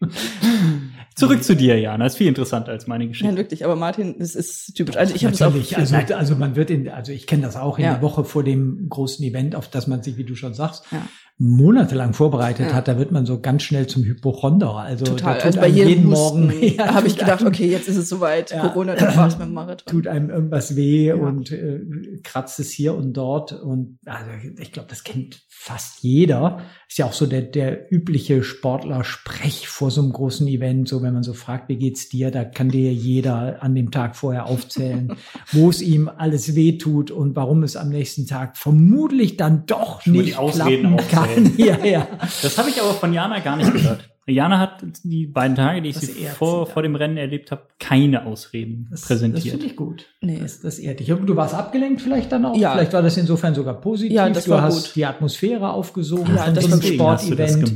Zurück 1.19 1.43
zu 1.45 1.57
dir, 1.57 1.79
Jana. 1.79 2.07
Ist 2.07 2.17
viel 2.17 2.29
interessanter 2.29 2.73
als 2.73 2.87
meine 2.87 3.05
Nein, 3.05 3.09
Geschichte. 3.13 3.37
wirklich, 3.37 3.65
aber 3.65 3.77
Martin, 3.77 4.17
das 4.19 4.35
ist 4.35 4.75
typisch. 4.75 4.97
Also 4.97 5.15
ich 5.15 5.25
habe 5.25 5.35
es 5.35 5.43
auch. 5.43 5.47
Natürlich, 5.49 5.77
also, 5.77 5.97
also 6.15 6.37
man 6.37 6.55
wird 6.57 6.71
in, 6.71 6.89
also 6.89 7.13
ich 7.13 7.27
kenne 7.27 7.43
das 7.43 7.57
auch 7.57 7.79
in 7.79 7.85
Ja. 7.85 7.95
der 7.95 8.03
Woche 8.03 8.25
vor 8.25 8.45
dem 8.45 8.89
großen 8.89 9.25
Event, 9.25 9.55
auf 9.55 9.69
das 9.69 9.87
man 9.87 10.03
sich, 10.03 10.17
wie 10.17 10.25
du 10.25 10.35
schon 10.37 10.55
sagst, 10.55 10.85
Ja. 10.93 11.03
Monatelang 11.41 12.15
vorbereitet 12.15 12.71
ja. 12.71 12.75
hat, 12.75 12.89
da 12.89 12.99
wird 12.99 13.13
man 13.13 13.25
so 13.25 13.41
ganz 13.41 13.63
schnell 13.63 13.87
zum 13.87 14.03
Hypochonder. 14.03 14.75
Also, 14.75 15.05
Total. 15.05 15.41
also 15.41 15.61
bei 15.61 15.69
jedem 15.69 15.89
jeden 15.89 16.09
Morgen 16.11 16.53
ja, 16.61 16.95
habe 16.95 17.07
ich 17.07 17.17
gedacht, 17.17 17.41
einem, 17.41 17.49
okay, 17.49 17.71
jetzt 17.71 17.89
ist 17.89 17.97
es 17.97 18.09
soweit, 18.09 18.51
ja, 18.51 18.67
Corona, 18.67 18.97
dann 18.97 19.17
war 19.17 19.29
es 19.29 19.39
mit 19.39 19.47
dem 19.47 19.55
Marathon. 19.55 19.87
Tut 19.87 20.09
einem 20.09 20.31
irgendwas 20.31 20.75
weh 20.75 21.13
und 21.13 21.53
äh, 21.53 21.81
kratzt 22.25 22.59
es 22.59 22.73
hier 22.73 22.95
und 22.95 23.13
dort. 23.13 23.53
Und 23.53 23.99
also 24.05 24.31
ich 24.59 24.73
glaube, 24.73 24.89
das 24.89 25.05
kennt 25.05 25.41
fast 25.49 26.03
jeder. 26.03 26.61
Ist 26.89 26.99
ja 26.99 27.07
auch 27.07 27.13
so 27.13 27.27
der, 27.27 27.43
der 27.43 27.93
übliche 27.93 28.43
Sportler-Sprech 28.43 29.69
vor 29.69 29.93
so 29.93 30.03
einem 30.03 30.13
großen 30.13 30.49
Event. 30.49 30.89
So, 30.89 31.03
wenn 31.03 31.15
man 31.15 31.23
so 31.23 31.35
fragt, 31.35 31.69
wie 31.69 31.77
geht's 31.77 32.09
dir, 32.09 32.33
da 32.33 32.45
kann 32.45 32.69
dir 32.69 32.93
jeder 32.93 33.63
an 33.63 33.77
dem 33.77 33.93
Tag 33.93 34.17
vorher 34.17 34.47
aufzählen, 34.47 35.13
wo 35.53 35.71
es 35.71 35.83
ihm 35.83 36.09
alles 36.09 36.57
weh 36.57 36.79
tut 36.79 37.13
und 37.13 37.37
warum 37.37 37.63
es 37.63 37.77
am 37.77 37.91
nächsten 37.91 38.27
Tag 38.27 38.57
vermutlich 38.57 39.37
dann 39.37 39.67
doch 39.67 40.01
Schon 40.01 40.15
nicht 40.15 40.37
klappen 40.37 40.97
kann. 41.09 41.28
Ja, 41.57 41.85
ja. 41.85 42.07
Das 42.43 42.59
habe 42.59 42.71
ich 42.71 42.81
aber 42.81 42.95
von 42.95 43.13
Jana 43.13 43.41
gar 43.41 43.57
nicht 43.57 43.73
gehört. 43.73 44.09
Jana 44.33 44.59
hat 44.59 44.85
die 45.03 45.27
beiden 45.27 45.57
Tage, 45.57 45.83
die 45.83 45.91
ich 45.91 45.97
sie 45.97 46.27
vor, 46.27 46.67
vor 46.67 46.83
dem 46.83 46.95
Rennen 46.95 47.17
erlebt 47.17 47.51
habe, 47.51 47.63
keine 47.79 48.27
Ausreden 48.27 48.89
das, 48.91 49.03
präsentiert. 49.03 49.45
Das 49.45 49.51
finde 49.51 49.67
ich 49.67 49.77
gut. 49.77 50.07
Nee. 50.21 50.39
Das, 50.41 50.61
das 50.61 50.79
ehrt 50.79 51.01
dich. 51.01 51.09
Du 51.09 51.37
warst 51.37 51.55
abgelenkt 51.55 52.03
vielleicht 52.03 52.33
dann 52.33 52.45
auch? 52.45 52.57
Ja. 52.57 52.73
Vielleicht 52.73 52.93
war 52.93 53.03
das 53.03 53.17
insofern 53.17 53.55
sogar 53.55 53.81
positiv. 53.81 54.13
Ja, 54.13 54.29
das 54.29 54.45
du 54.45 54.51
war 54.51 54.63
hast 54.63 54.87
gut. 54.87 54.97
die 54.97 55.07
Atmosphäre 55.07 55.71
aufgesogen 55.71 56.35
ja, 56.37 56.51
das 56.51 56.65
diesem 56.65 56.83
Sportevent. 56.83 57.75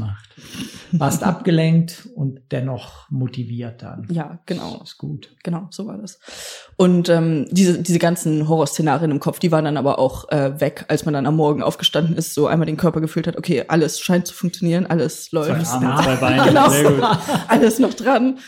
Warst 0.93 1.23
abgelenkt 1.23 2.09
und 2.15 2.41
dennoch 2.51 3.09
motiviert 3.11 3.83
dann. 3.83 4.07
Ja, 4.11 4.41
genau. 4.45 4.77
Das 4.79 4.91
ist 4.91 4.99
gut. 4.99 5.35
Genau, 5.43 5.67
so 5.71 5.87
war 5.87 5.97
das. 5.97 6.19
Und 6.77 7.09
ähm, 7.09 7.47
diese, 7.51 7.81
diese 7.81 7.99
ganzen 7.99 8.47
Horrorszenarien 8.47 9.11
im 9.11 9.21
Kopf, 9.21 9.39
die 9.39 9.51
waren 9.51 9.65
dann 9.65 9.79
aber 9.79 9.99
auch 9.99 10.29
äh, 10.31 10.61
weg, 10.61 10.85
als 10.89 11.07
man 11.07 11.15
dann 11.15 11.25
am 11.25 11.37
Morgen 11.37 11.63
aufgestanden 11.63 12.17
ist, 12.17 12.35
so 12.35 12.47
einmal 12.47 12.67
den 12.67 12.77
Körper 12.77 13.01
gefühlt 13.01 13.27
hat, 13.27 13.39
okay, 13.39 13.65
alles 13.69 14.01
scheint 14.01 14.27
zu 14.27 14.35
funktionieren, 14.35 14.85
alles 14.85 15.33
läuft. 15.33 15.65
Zwei 15.65 15.87
Arme, 15.87 16.03
zwei 16.03 16.17
Beine, 16.17 16.42
genau. 16.45 16.69
alles 17.49 17.79
noch 17.79 17.95
dran. 17.95 18.39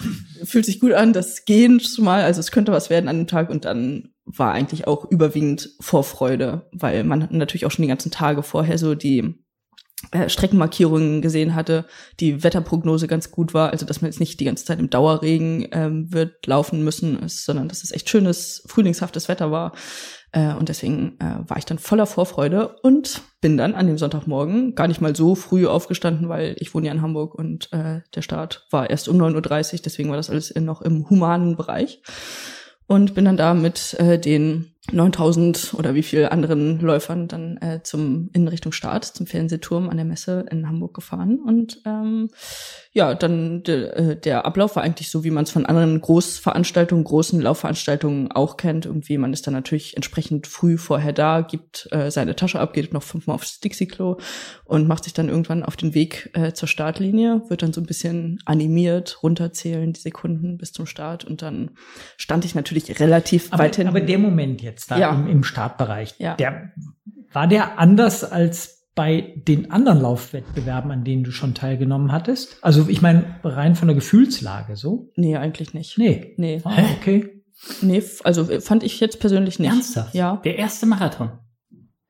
Fühlt 0.44 0.66
sich 0.66 0.80
gut 0.80 0.92
an, 0.92 1.12
das 1.12 1.44
Gehen 1.44 1.80
zumal, 1.80 2.22
also 2.22 2.40
es 2.40 2.50
könnte 2.50 2.72
was 2.72 2.90
werden 2.90 3.08
an 3.08 3.18
dem 3.18 3.26
Tag 3.26 3.50
und 3.50 3.64
dann 3.64 4.10
war 4.24 4.52
eigentlich 4.52 4.86
auch 4.86 5.10
überwiegend 5.10 5.70
Vorfreude, 5.80 6.68
weil 6.72 7.04
man 7.04 7.28
natürlich 7.30 7.66
auch 7.66 7.70
schon 7.70 7.82
die 7.82 7.88
ganzen 7.88 8.10
Tage 8.10 8.42
vorher 8.42 8.78
so 8.78 8.94
die 8.94 9.34
äh, 10.10 10.28
Streckenmarkierungen 10.28 11.22
gesehen 11.22 11.54
hatte, 11.54 11.86
die 12.20 12.42
Wetterprognose 12.42 13.06
ganz 13.06 13.30
gut 13.30 13.54
war, 13.54 13.70
also 13.70 13.86
dass 13.86 14.00
man 14.00 14.10
jetzt 14.10 14.20
nicht 14.20 14.40
die 14.40 14.44
ganze 14.44 14.64
Zeit 14.64 14.78
im 14.78 14.90
Dauerregen 14.90 15.68
ähm, 15.72 16.12
wird 16.12 16.46
laufen 16.46 16.84
müssen, 16.84 17.18
sondern 17.28 17.68
dass 17.68 17.82
es 17.82 17.92
echt 17.92 18.08
schönes, 18.08 18.62
frühlingshaftes 18.66 19.28
Wetter 19.28 19.50
war. 19.50 19.72
Äh, 20.34 20.52
und 20.54 20.68
deswegen 20.68 21.16
äh, 21.20 21.48
war 21.48 21.56
ich 21.58 21.64
dann 21.64 21.78
voller 21.78 22.06
Vorfreude 22.06 22.76
und 22.82 23.22
bin 23.40 23.56
dann 23.56 23.74
an 23.74 23.86
dem 23.86 23.98
Sonntagmorgen 23.98 24.74
gar 24.74 24.88
nicht 24.88 25.00
mal 25.00 25.14
so 25.14 25.36
früh 25.36 25.66
aufgestanden, 25.66 26.28
weil 26.28 26.56
ich 26.58 26.74
wohne 26.74 26.88
ja 26.88 26.92
in 26.92 27.02
Hamburg 27.02 27.36
und 27.36 27.72
äh, 27.72 28.00
der 28.14 28.22
Start 28.22 28.66
war 28.70 28.90
erst 28.90 29.08
um 29.08 29.16
9.30 29.16 29.74
Uhr, 29.74 29.80
deswegen 29.84 30.10
war 30.10 30.16
das 30.16 30.30
alles 30.30 30.52
noch 30.56 30.82
im 30.82 31.08
humanen 31.08 31.56
Bereich. 31.56 32.02
Und 32.86 33.14
bin 33.14 33.24
dann 33.24 33.38
da 33.38 33.54
mit 33.54 33.94
äh, 33.94 34.18
den 34.18 34.74
9000 34.92 35.72
oder 35.74 35.94
wie 35.94 36.02
viel 36.02 36.26
anderen 36.26 36.80
Läufern 36.80 37.28
dann 37.28 37.56
äh, 37.58 37.80
zum 37.82 38.28
in 38.34 38.46
Richtung 38.46 38.72
Start 38.72 39.06
zum 39.06 39.26
Fernsehturm 39.26 39.88
an 39.88 39.96
der 39.96 40.04
Messe 40.04 40.44
in 40.50 40.68
Hamburg 40.68 40.92
gefahren 40.92 41.38
und 41.38 41.80
ähm, 41.86 42.28
ja 42.94 43.14
dann 43.14 43.62
de, 43.62 43.88
äh, 43.88 44.16
der 44.16 44.44
Ablauf 44.44 44.76
war 44.76 44.82
eigentlich 44.82 45.10
so 45.10 45.24
wie 45.24 45.30
man 45.30 45.44
es 45.44 45.50
von 45.50 45.66
anderen 45.66 46.00
Großveranstaltungen 46.00 47.04
großen 47.04 47.40
Laufveranstaltungen 47.40 48.30
auch 48.30 48.56
kennt 48.56 48.86
irgendwie 48.86 49.18
man 49.18 49.32
ist 49.32 49.46
dann 49.46 49.54
natürlich 49.54 49.96
entsprechend 49.96 50.46
früh 50.46 50.78
vorher 50.78 51.12
da 51.12 51.40
gibt 51.40 51.88
äh, 51.90 52.10
seine 52.10 52.36
Tasche 52.36 52.60
ab 52.60 52.72
geht 52.74 52.92
noch 52.92 53.02
fünfmal 53.02 53.34
aufs 53.34 53.60
Dixie-Klo 53.60 54.18
und 54.64 54.86
macht 54.86 55.04
sich 55.04 55.14
dann 55.14 55.28
irgendwann 55.28 55.64
auf 55.64 55.76
den 55.76 55.94
Weg 55.94 56.30
äh, 56.34 56.52
zur 56.52 56.68
Startlinie 56.68 57.42
wird 57.48 57.62
dann 57.62 57.72
so 57.72 57.80
ein 57.80 57.86
bisschen 57.86 58.38
animiert 58.44 59.22
runterzählen 59.22 59.92
die 59.92 60.00
Sekunden 60.00 60.58
bis 60.58 60.72
zum 60.72 60.86
Start 60.86 61.24
und 61.24 61.42
dann 61.42 61.70
stand 62.16 62.44
ich 62.44 62.54
natürlich 62.54 63.00
relativ 63.00 63.52
aber, 63.52 63.64
weit 63.64 63.76
hin 63.76 63.88
aber 63.88 64.00
der 64.00 64.18
Moment 64.18 64.62
jetzt 64.62 64.74
jetzt 64.74 64.90
da 64.90 64.98
ja. 64.98 65.14
im, 65.14 65.26
im 65.26 65.44
Startbereich, 65.44 66.14
ja. 66.18 66.34
der 66.34 66.72
war 67.32 67.46
der 67.46 67.78
anders 67.78 68.24
als 68.24 68.73
bei 68.94 69.34
den 69.36 69.70
anderen 69.70 70.00
Laufwettbewerben, 70.00 70.90
an 70.90 71.04
denen 71.04 71.24
du 71.24 71.32
schon 71.32 71.54
teilgenommen 71.54 72.12
hattest? 72.12 72.58
Also 72.62 72.86
ich 72.88 73.02
meine, 73.02 73.24
rein 73.42 73.74
von 73.74 73.88
der 73.88 73.94
Gefühlslage 73.94 74.76
so? 74.76 75.10
Nee, 75.16 75.36
eigentlich 75.36 75.74
nicht. 75.74 75.98
Nee. 75.98 76.34
Nee. 76.36 76.60
Ah, 76.64 76.82
okay. 77.00 77.42
Nee, 77.80 78.02
also 78.24 78.44
fand 78.60 78.82
ich 78.82 79.00
jetzt 79.00 79.20
persönlich 79.20 79.58
nicht. 79.58 79.70
Ernsthaft? 79.70 80.14
Ja. 80.14 80.36
Der 80.44 80.58
erste 80.58 80.86
Marathon. 80.86 81.30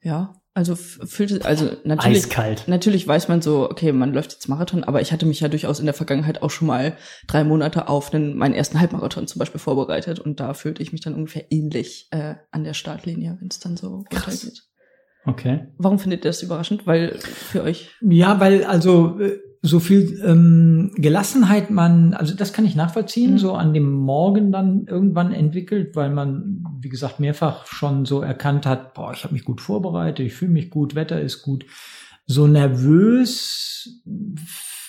Ja. 0.03 0.35
Also 0.57 0.77
fühlt 0.77 1.45
also 1.45 1.73
natürlich 1.83 2.27
Eiskalt. 2.27 2.69
natürlich 2.69 3.09
weiß 3.09 3.27
man 3.27 3.43
so, 3.43 3.69
okay, 3.69 3.91
man 3.91 4.15
läuft 4.15 4.35
jetzt 4.35 4.49
Marathon, 4.49 4.85
aber 4.85 5.01
ich 5.01 5.13
hatte 5.13 5.27
mich 5.27 5.41
ja 5.41 5.49
durchaus 5.49 5.81
in 5.81 5.85
der 5.85 5.95
Vergangenheit 5.95 6.43
auch 6.43 6.51
schon 6.51 6.69
mal 6.69 6.97
drei 7.27 7.43
Monate 7.43 7.89
auf 7.89 8.15
einen, 8.15 8.37
meinen 8.37 8.55
ersten 8.55 8.79
Halbmarathon 8.79 9.27
zum 9.27 9.41
Beispiel 9.41 9.59
vorbereitet 9.59 10.21
und 10.21 10.39
da 10.39 10.55
fühlte 10.55 10.81
ich 10.81 10.93
mich 10.93 11.01
dann 11.01 11.15
ungefähr 11.15 11.51
ähnlich 11.51 12.07
äh, 12.13 12.37
an 12.53 12.63
der 12.63 12.75
Startlinie, 12.75 13.37
wenn 13.41 13.49
es 13.49 13.59
dann 13.59 13.77
so 13.77 14.05
runtergeht. 14.09 14.63
Okay. 15.27 15.69
Warum 15.79 15.99
findet 15.99 16.25
ihr 16.25 16.31
das 16.31 16.43
überraschend? 16.43 16.87
Weil 16.87 17.17
für 17.19 17.63
euch? 17.63 17.91
Ja, 18.03 18.41
weil 18.41 18.65
also 18.65 19.19
äh, 19.21 19.39
so 19.63 19.81
viel 19.81 20.21
ähm, 20.23 20.93
Gelassenheit 20.97 21.71
man, 21.71 22.13
also 22.13 22.35
das 22.35 22.53
kann 22.53 22.67
ich 22.67 22.77
nachvollziehen, 22.77 23.33
mhm. 23.33 23.39
so 23.39 23.55
an 23.55 23.73
dem 23.73 23.91
Morgen 23.91 24.53
dann 24.53 24.87
irgendwann 24.87 25.33
entwickelt, 25.33 25.97
weil 25.97 26.11
man, 26.11 26.65
wie 26.81 26.91
gesagt, 26.91 27.19
mehrfach 27.19 27.67
schon 27.67 28.05
so 28.05 28.21
erkannt 28.21 28.67
hat, 28.67 28.93
boah, 28.93 29.13
ich 29.15 29.25
habe 29.25 29.33
mich 29.33 29.45
gut 29.45 29.63
vorbereitet, 29.63 30.27
ich 30.27 30.35
fühle 30.35 30.53
mich 30.53 30.69
gut, 30.69 30.95
Wetter 30.95 31.21
ist 31.21 31.43
gut. 31.43 31.65
So 32.27 32.47
nervös 32.47 34.03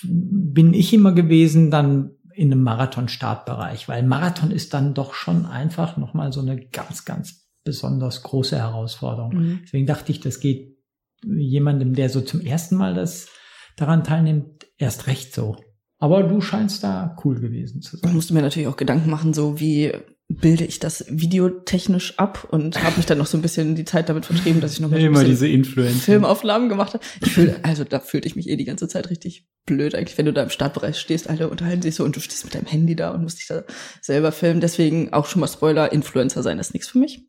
bin 0.02 0.74
ich 0.74 0.92
immer 0.92 1.12
gewesen 1.12 1.70
dann 1.70 2.10
in 2.34 2.52
einem 2.52 2.62
Marathon-Startbereich, 2.62 3.88
weil 3.88 4.02
Marathon 4.02 4.50
ist 4.50 4.74
dann 4.74 4.92
doch 4.92 5.14
schon 5.14 5.46
einfach 5.46 5.96
nochmal 5.96 6.34
so 6.34 6.42
eine 6.42 6.60
ganz, 6.60 7.06
ganz 7.06 7.45
besonders 7.66 8.22
große 8.22 8.56
Herausforderung. 8.56 9.34
Mhm. 9.34 9.60
Deswegen 9.64 9.86
dachte 9.86 10.10
ich, 10.10 10.20
das 10.20 10.40
geht 10.40 10.78
jemandem, 11.22 11.94
der 11.94 12.08
so 12.08 12.22
zum 12.22 12.40
ersten 12.40 12.76
Mal 12.76 12.94
das 12.94 13.28
daran 13.76 14.04
teilnimmt, 14.04 14.66
erst 14.78 15.06
recht 15.06 15.34
so. 15.34 15.56
Aber 15.98 16.22
du 16.22 16.40
scheinst 16.40 16.82
da 16.82 17.14
cool 17.24 17.40
gewesen 17.40 17.82
zu 17.82 17.96
sein. 17.96 18.08
Ich 18.08 18.14
musste 18.14 18.32
mir 18.32 18.42
natürlich 18.42 18.68
auch 18.68 18.76
Gedanken 18.76 19.10
machen, 19.10 19.34
so 19.34 19.60
wie 19.60 19.92
bilde 20.28 20.64
ich 20.64 20.80
das 20.80 21.04
videotechnisch 21.08 22.18
ab 22.18 22.48
und 22.50 22.82
habe 22.82 22.96
mich 22.96 23.06
dann 23.06 23.18
noch 23.18 23.26
so 23.26 23.38
ein 23.38 23.42
bisschen 23.42 23.76
die 23.76 23.84
Zeit 23.84 24.08
damit 24.08 24.26
vertrieben, 24.26 24.60
dass 24.60 24.72
ich 24.72 24.80
noch 24.80 24.90
mal 24.90 25.00
so 25.00 25.24
diese 25.24 25.46
Influencer. 25.46 26.00
Filmaufnahmen 26.00 26.68
gemacht 26.68 26.94
habe. 26.94 27.04
Ich 27.20 27.32
fühle, 27.32 27.56
also 27.62 27.84
da 27.84 28.00
fühlte 28.00 28.26
ich 28.26 28.34
mich 28.34 28.48
eh 28.48 28.56
die 28.56 28.64
ganze 28.64 28.88
Zeit 28.88 29.08
richtig 29.08 29.46
blöd 29.66 29.94
eigentlich, 29.94 30.18
wenn 30.18 30.26
du 30.26 30.32
da 30.32 30.42
im 30.42 30.50
Startbereich 30.50 30.98
stehst, 30.98 31.30
alle 31.30 31.48
unterhalten 31.48 31.82
sich 31.82 31.94
so 31.94 32.04
und 32.04 32.16
du 32.16 32.20
stehst 32.20 32.44
mit 32.44 32.54
deinem 32.54 32.66
Handy 32.66 32.96
da 32.96 33.10
und 33.10 33.22
musst 33.22 33.38
dich 33.38 33.46
da 33.46 33.62
selber 34.02 34.32
filmen. 34.32 34.60
Deswegen 34.60 35.12
auch 35.12 35.26
schon 35.26 35.40
mal 35.40 35.48
Spoiler, 35.48 35.92
Influencer 35.92 36.42
sein 36.42 36.58
ist 36.58 36.74
nichts 36.74 36.88
für 36.88 36.98
mich. 36.98 37.24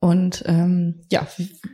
Und 0.00 0.42
ähm, 0.46 1.02
ja. 1.10 1.26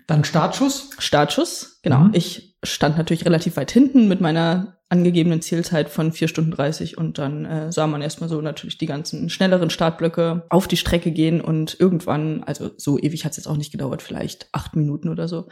Dann 0.07 0.25
Startschuss? 0.25 0.91
Startschuss, 0.99 1.81
genau. 1.83 2.01
Mhm. 2.01 2.11
Ich 2.15 2.57
stand 2.63 2.97
natürlich 2.97 3.25
relativ 3.25 3.57
weit 3.57 3.71
hinten 3.71 4.07
mit 4.09 4.21
meiner 4.21 4.79
angegebenen 4.93 5.41
Zielzeit 5.41 5.89
von 5.89 6.13
vier 6.13 6.29
Stunden 6.29 6.51
30 6.51 6.99
und 6.99 7.19
dann 7.19 7.47
äh, 7.47 7.73
sah 7.73 7.87
man 7.87 8.03
erstmal 8.03 8.29
so 8.29 8.41
natürlich 8.43 8.77
die 8.77 8.87
ganzen 8.87 9.31
schnelleren 9.31 9.71
Startblöcke 9.71 10.45
auf 10.51 10.69
die 10.69 10.77
Strecke 10.77 11.11
gehen 11.11 11.41
und 11.41 11.81
irgendwann, 11.81 12.45
also 12.45 12.71
so 12.77 12.99
ewig 12.99 13.25
hat 13.25 13.33
es 13.33 13.39
jetzt 13.39 13.47
auch 13.47 13.57
nicht 13.57 13.73
gedauert, 13.73 14.03
vielleicht 14.03 14.49
acht 14.53 14.77
Minuten 14.77 15.09
oder 15.09 15.29
so, 15.29 15.49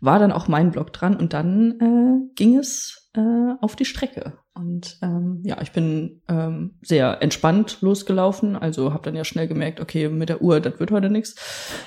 war 0.00 0.18
dann 0.18 0.32
auch 0.32 0.48
mein 0.48 0.70
Block 0.70 0.92
dran 0.92 1.16
und 1.16 1.32
dann 1.32 1.80
äh, 1.80 2.34
ging 2.34 2.58
es 2.58 3.10
äh, 3.16 3.54
auf 3.60 3.74
die 3.74 3.86
Strecke. 3.86 4.34
Und 4.56 4.98
ähm, 5.02 5.42
ja, 5.44 5.60
ich 5.62 5.72
bin 5.72 6.22
ähm, 6.28 6.76
sehr 6.80 7.20
entspannt 7.22 7.78
losgelaufen, 7.80 8.54
also 8.54 8.92
habe 8.92 9.02
dann 9.02 9.16
ja 9.16 9.24
schnell 9.24 9.48
gemerkt, 9.48 9.80
okay, 9.80 10.08
mit 10.08 10.28
der 10.28 10.42
Uhr, 10.42 10.60
das 10.60 10.78
wird 10.78 10.92
heute 10.92 11.10
nichts. 11.10 11.34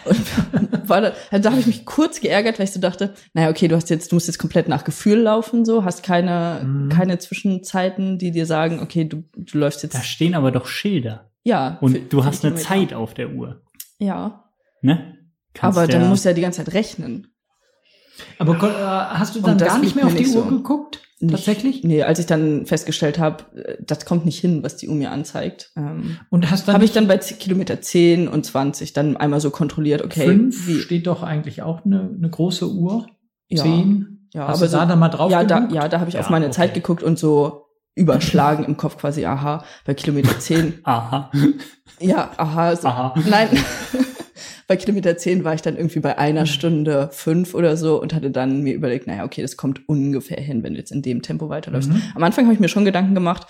Und 0.03 0.89
war 0.89 0.99
da, 0.99 1.13
also 1.31 1.43
da 1.43 1.51
habe 1.51 1.61
ich 1.61 1.67
mich 1.67 1.85
kurz 1.85 2.19
geärgert, 2.19 2.59
weil 2.59 2.65
ich 2.65 2.73
so 2.73 2.81
dachte, 2.81 3.13
naja, 3.33 3.49
okay, 3.49 3.69
du 3.69 3.75
hast 3.77 3.89
jetzt, 3.89 4.11
du 4.11 4.17
musst 4.17 4.27
jetzt 4.27 4.37
komplett 4.37 4.67
nach 4.67 4.83
Gefühl 4.83 5.19
laufen, 5.19 5.63
so, 5.63 5.85
hast 5.85 6.03
keine, 6.03 6.61
mhm. 6.65 6.89
keine 6.89 7.17
Zwischenzeiten, 7.19 8.17
die 8.17 8.31
dir 8.31 8.45
sagen, 8.45 8.81
okay, 8.81 9.05
du, 9.05 9.23
du 9.37 9.57
läufst 9.57 9.83
jetzt. 9.83 9.95
Da 9.95 10.01
stehen 10.01 10.35
aber 10.35 10.51
doch 10.51 10.65
Schilder. 10.65 11.31
Ja. 11.43 11.77
Und 11.79 11.93
für, 11.93 11.99
du 11.99 12.25
hast 12.25 12.43
eine 12.43 12.55
Zeit 12.55 12.93
auf 12.93 13.13
der 13.13 13.31
Uhr. 13.31 13.61
Ja. 13.97 14.43
Ne? 14.81 15.17
Kannst 15.53 15.77
aber 15.77 15.87
dann 15.87 16.09
musst 16.09 16.25
du 16.25 16.29
ja 16.29 16.35
die 16.35 16.41
ganze 16.41 16.65
Zeit 16.65 16.73
rechnen. 16.73 17.27
Aber 18.39 18.55
äh, 18.55 19.17
hast 19.17 19.35
du 19.35 19.41
dann 19.41 19.57
gar 19.57 19.79
nicht 19.79 19.95
mehr 19.95 20.05
auf 20.05 20.15
die 20.15 20.27
Uhr 20.27 20.43
so. 20.43 20.45
geguckt? 20.45 21.06
Nicht, 21.19 21.33
Tatsächlich? 21.33 21.83
Nee, 21.83 22.03
als 22.03 22.19
ich 22.19 22.27
dann 22.27 22.67
festgestellt 22.67 23.17
habe, 23.17 23.43
äh, 23.55 23.77
das 23.83 24.05
kommt 24.05 24.25
nicht 24.25 24.39
hin, 24.39 24.61
was 24.61 24.77
die 24.77 24.87
Uhr 24.87 24.93
mir 24.93 25.11
anzeigt. 25.11 25.71
Ähm, 25.75 26.17
und 26.29 26.51
hast 26.51 26.67
dann 26.67 26.75
habe 26.75 26.85
ich 26.85 26.91
dann 26.91 27.07
bei 27.07 27.17
Kilometer 27.17 27.81
10 27.81 28.27
und 28.27 28.45
20 28.45 28.93
dann 28.93 29.17
einmal 29.17 29.41
so 29.41 29.49
kontrolliert, 29.49 30.03
okay. 30.03 30.27
5 30.27 30.67
wie 30.67 30.79
steht 30.79 31.07
doch 31.07 31.23
eigentlich 31.23 31.63
auch 31.63 31.83
eine, 31.85 32.11
eine 32.15 32.29
große 32.29 32.71
Uhr. 32.71 33.07
Ja, 33.49 33.63
10. 33.63 34.29
Ja, 34.33 34.47
hast 34.47 34.57
aber 34.57 34.67
du 34.67 34.71
da 34.73 34.81
so, 34.83 34.89
dann 34.89 34.99
mal 34.99 35.09
drauf 35.09 35.31
Ja, 35.31 35.41
geguckt? 35.41 35.71
da, 35.71 35.75
ja, 35.75 35.87
da 35.87 35.99
habe 35.99 36.09
ich 36.09 36.15
ja, 36.15 36.21
auf 36.21 36.29
meine 36.29 36.45
okay. 36.45 36.55
Zeit 36.55 36.73
geguckt 36.75 37.01
und 37.01 37.17
so 37.17 37.65
überschlagen 37.95 38.63
im 38.65 38.77
Kopf 38.77 38.97
quasi, 38.97 39.25
aha, 39.25 39.63
bei 39.85 39.95
Kilometer 39.95 40.37
10. 40.37 40.79
aha. 40.83 41.31
Ja, 41.99 42.29
aha. 42.37 42.75
So, 42.75 42.87
aha. 42.89 43.15
Nein. 43.27 43.49
bei 44.67 44.77
Kilometer 44.77 45.17
10 45.17 45.43
war 45.43 45.53
ich 45.53 45.61
dann 45.61 45.75
irgendwie 45.75 45.99
bei 45.99 46.17
einer 46.17 46.41
mhm. 46.41 46.47
Stunde 46.47 47.09
fünf 47.11 47.53
oder 47.53 47.77
so 47.77 48.01
und 48.01 48.13
hatte 48.13 48.31
dann 48.31 48.61
mir 48.61 48.73
überlegt, 48.73 49.07
naja, 49.07 49.23
okay, 49.23 49.41
das 49.41 49.57
kommt 49.57 49.87
ungefähr 49.87 50.41
hin, 50.41 50.63
wenn 50.63 50.73
du 50.73 50.79
jetzt 50.79 50.91
in 50.91 51.01
dem 51.01 51.21
Tempo 51.21 51.49
weiterläufst. 51.49 51.89
Mhm. 51.89 52.01
Am 52.15 52.23
Anfang 52.23 52.45
habe 52.45 52.53
ich 52.53 52.59
mir 52.59 52.69
schon 52.69 52.85
Gedanken 52.85 53.15
gemacht, 53.15 53.47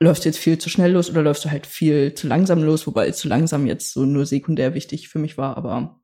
läufst 0.00 0.24
du 0.24 0.28
jetzt 0.28 0.38
viel 0.38 0.58
zu 0.58 0.68
schnell 0.68 0.92
los 0.92 1.10
oder 1.10 1.22
läufst 1.22 1.44
du 1.44 1.50
halt 1.50 1.66
viel 1.66 2.14
zu 2.14 2.26
langsam 2.26 2.62
los, 2.62 2.86
wobei 2.86 3.10
zu 3.12 3.28
langsam 3.28 3.66
jetzt 3.66 3.92
so 3.92 4.04
nur 4.04 4.26
sekundär 4.26 4.74
wichtig 4.74 5.08
für 5.08 5.18
mich 5.18 5.38
war, 5.38 5.56
aber 5.56 6.00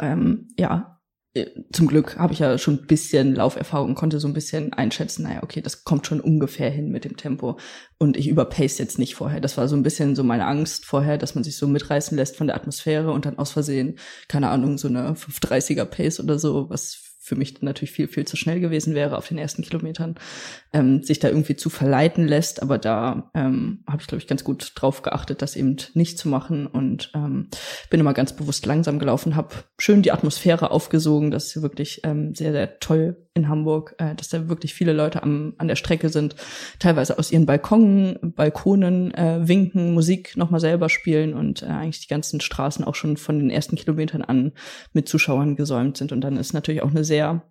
ähm, 0.00 0.48
ja, 0.58 0.93
zum 1.72 1.88
Glück 1.88 2.16
habe 2.16 2.32
ich 2.32 2.38
ja 2.38 2.58
schon 2.58 2.74
ein 2.74 2.86
bisschen 2.86 3.34
Lauferfahrung 3.34 3.90
und 3.90 3.94
konnte 3.96 4.20
so 4.20 4.28
ein 4.28 4.34
bisschen 4.34 4.72
einschätzen, 4.72 5.24
naja, 5.24 5.42
okay, 5.42 5.60
das 5.60 5.82
kommt 5.82 6.06
schon 6.06 6.20
ungefähr 6.20 6.70
hin 6.70 6.90
mit 6.90 7.04
dem 7.04 7.16
Tempo. 7.16 7.58
Und 7.98 8.16
ich 8.16 8.28
überpace 8.28 8.78
jetzt 8.78 9.00
nicht 9.00 9.16
vorher. 9.16 9.40
Das 9.40 9.56
war 9.56 9.66
so 9.66 9.74
ein 9.74 9.82
bisschen 9.82 10.14
so 10.14 10.22
meine 10.22 10.46
Angst 10.46 10.86
vorher, 10.86 11.18
dass 11.18 11.34
man 11.34 11.42
sich 11.42 11.56
so 11.56 11.66
mitreißen 11.66 12.16
lässt 12.16 12.36
von 12.36 12.46
der 12.46 12.54
Atmosphäre 12.54 13.10
und 13.10 13.26
dann 13.26 13.38
aus 13.38 13.50
Versehen, 13.50 13.98
keine 14.28 14.48
Ahnung, 14.48 14.78
so 14.78 14.86
eine 14.86 15.14
530er 15.14 15.84
Pace 15.86 16.20
oder 16.20 16.38
so, 16.38 16.70
was 16.70 17.03
für 17.24 17.36
mich 17.36 17.62
natürlich 17.62 17.92
viel, 17.92 18.06
viel 18.06 18.26
zu 18.26 18.36
schnell 18.36 18.60
gewesen 18.60 18.94
wäre 18.94 19.16
auf 19.16 19.28
den 19.28 19.38
ersten 19.38 19.62
Kilometern, 19.62 20.16
ähm, 20.74 21.02
sich 21.02 21.20
da 21.20 21.28
irgendwie 21.28 21.56
zu 21.56 21.70
verleiten 21.70 22.28
lässt. 22.28 22.60
Aber 22.62 22.76
da 22.76 23.30
ähm, 23.32 23.82
habe 23.88 24.02
ich, 24.02 24.06
glaube 24.06 24.20
ich, 24.20 24.28
ganz 24.28 24.44
gut 24.44 24.72
drauf 24.74 25.00
geachtet, 25.00 25.40
das 25.40 25.56
eben 25.56 25.76
nicht 25.94 26.18
zu 26.18 26.28
machen 26.28 26.66
und 26.66 27.10
ähm, 27.14 27.48
bin 27.88 27.98
immer 27.98 28.12
ganz 28.12 28.36
bewusst 28.36 28.66
langsam 28.66 28.98
gelaufen, 28.98 29.36
habe 29.36 29.54
schön 29.78 30.02
die 30.02 30.12
Atmosphäre 30.12 30.70
aufgesogen. 30.70 31.30
Das 31.30 31.46
ist 31.46 31.62
wirklich 31.62 32.02
ähm, 32.04 32.34
sehr, 32.34 32.52
sehr 32.52 32.78
toll 32.78 33.23
in 33.34 33.48
Hamburg, 33.48 33.96
äh, 33.98 34.14
dass 34.14 34.28
da 34.28 34.48
wirklich 34.48 34.74
viele 34.74 34.92
Leute 34.92 35.22
am, 35.22 35.54
an 35.58 35.68
der 35.68 35.76
Strecke 35.76 36.08
sind, 36.08 36.36
teilweise 36.78 37.18
aus 37.18 37.32
ihren 37.32 37.46
Balkonen, 37.46 38.18
Balkonen 38.22 39.12
äh, 39.12 39.46
winken, 39.46 39.92
Musik 39.92 40.36
nochmal 40.36 40.60
selber 40.60 40.88
spielen 40.88 41.34
und 41.34 41.62
äh, 41.62 41.66
eigentlich 41.66 42.00
die 42.00 42.08
ganzen 42.08 42.40
Straßen 42.40 42.84
auch 42.84 42.94
schon 42.94 43.16
von 43.16 43.38
den 43.38 43.50
ersten 43.50 43.76
Kilometern 43.76 44.22
an 44.22 44.52
mit 44.92 45.08
Zuschauern 45.08 45.56
gesäumt 45.56 45.96
sind. 45.96 46.12
Und 46.12 46.20
dann 46.20 46.36
ist 46.36 46.54
natürlich 46.54 46.82
auch 46.82 46.90
eine 46.90 47.04
sehr 47.04 47.42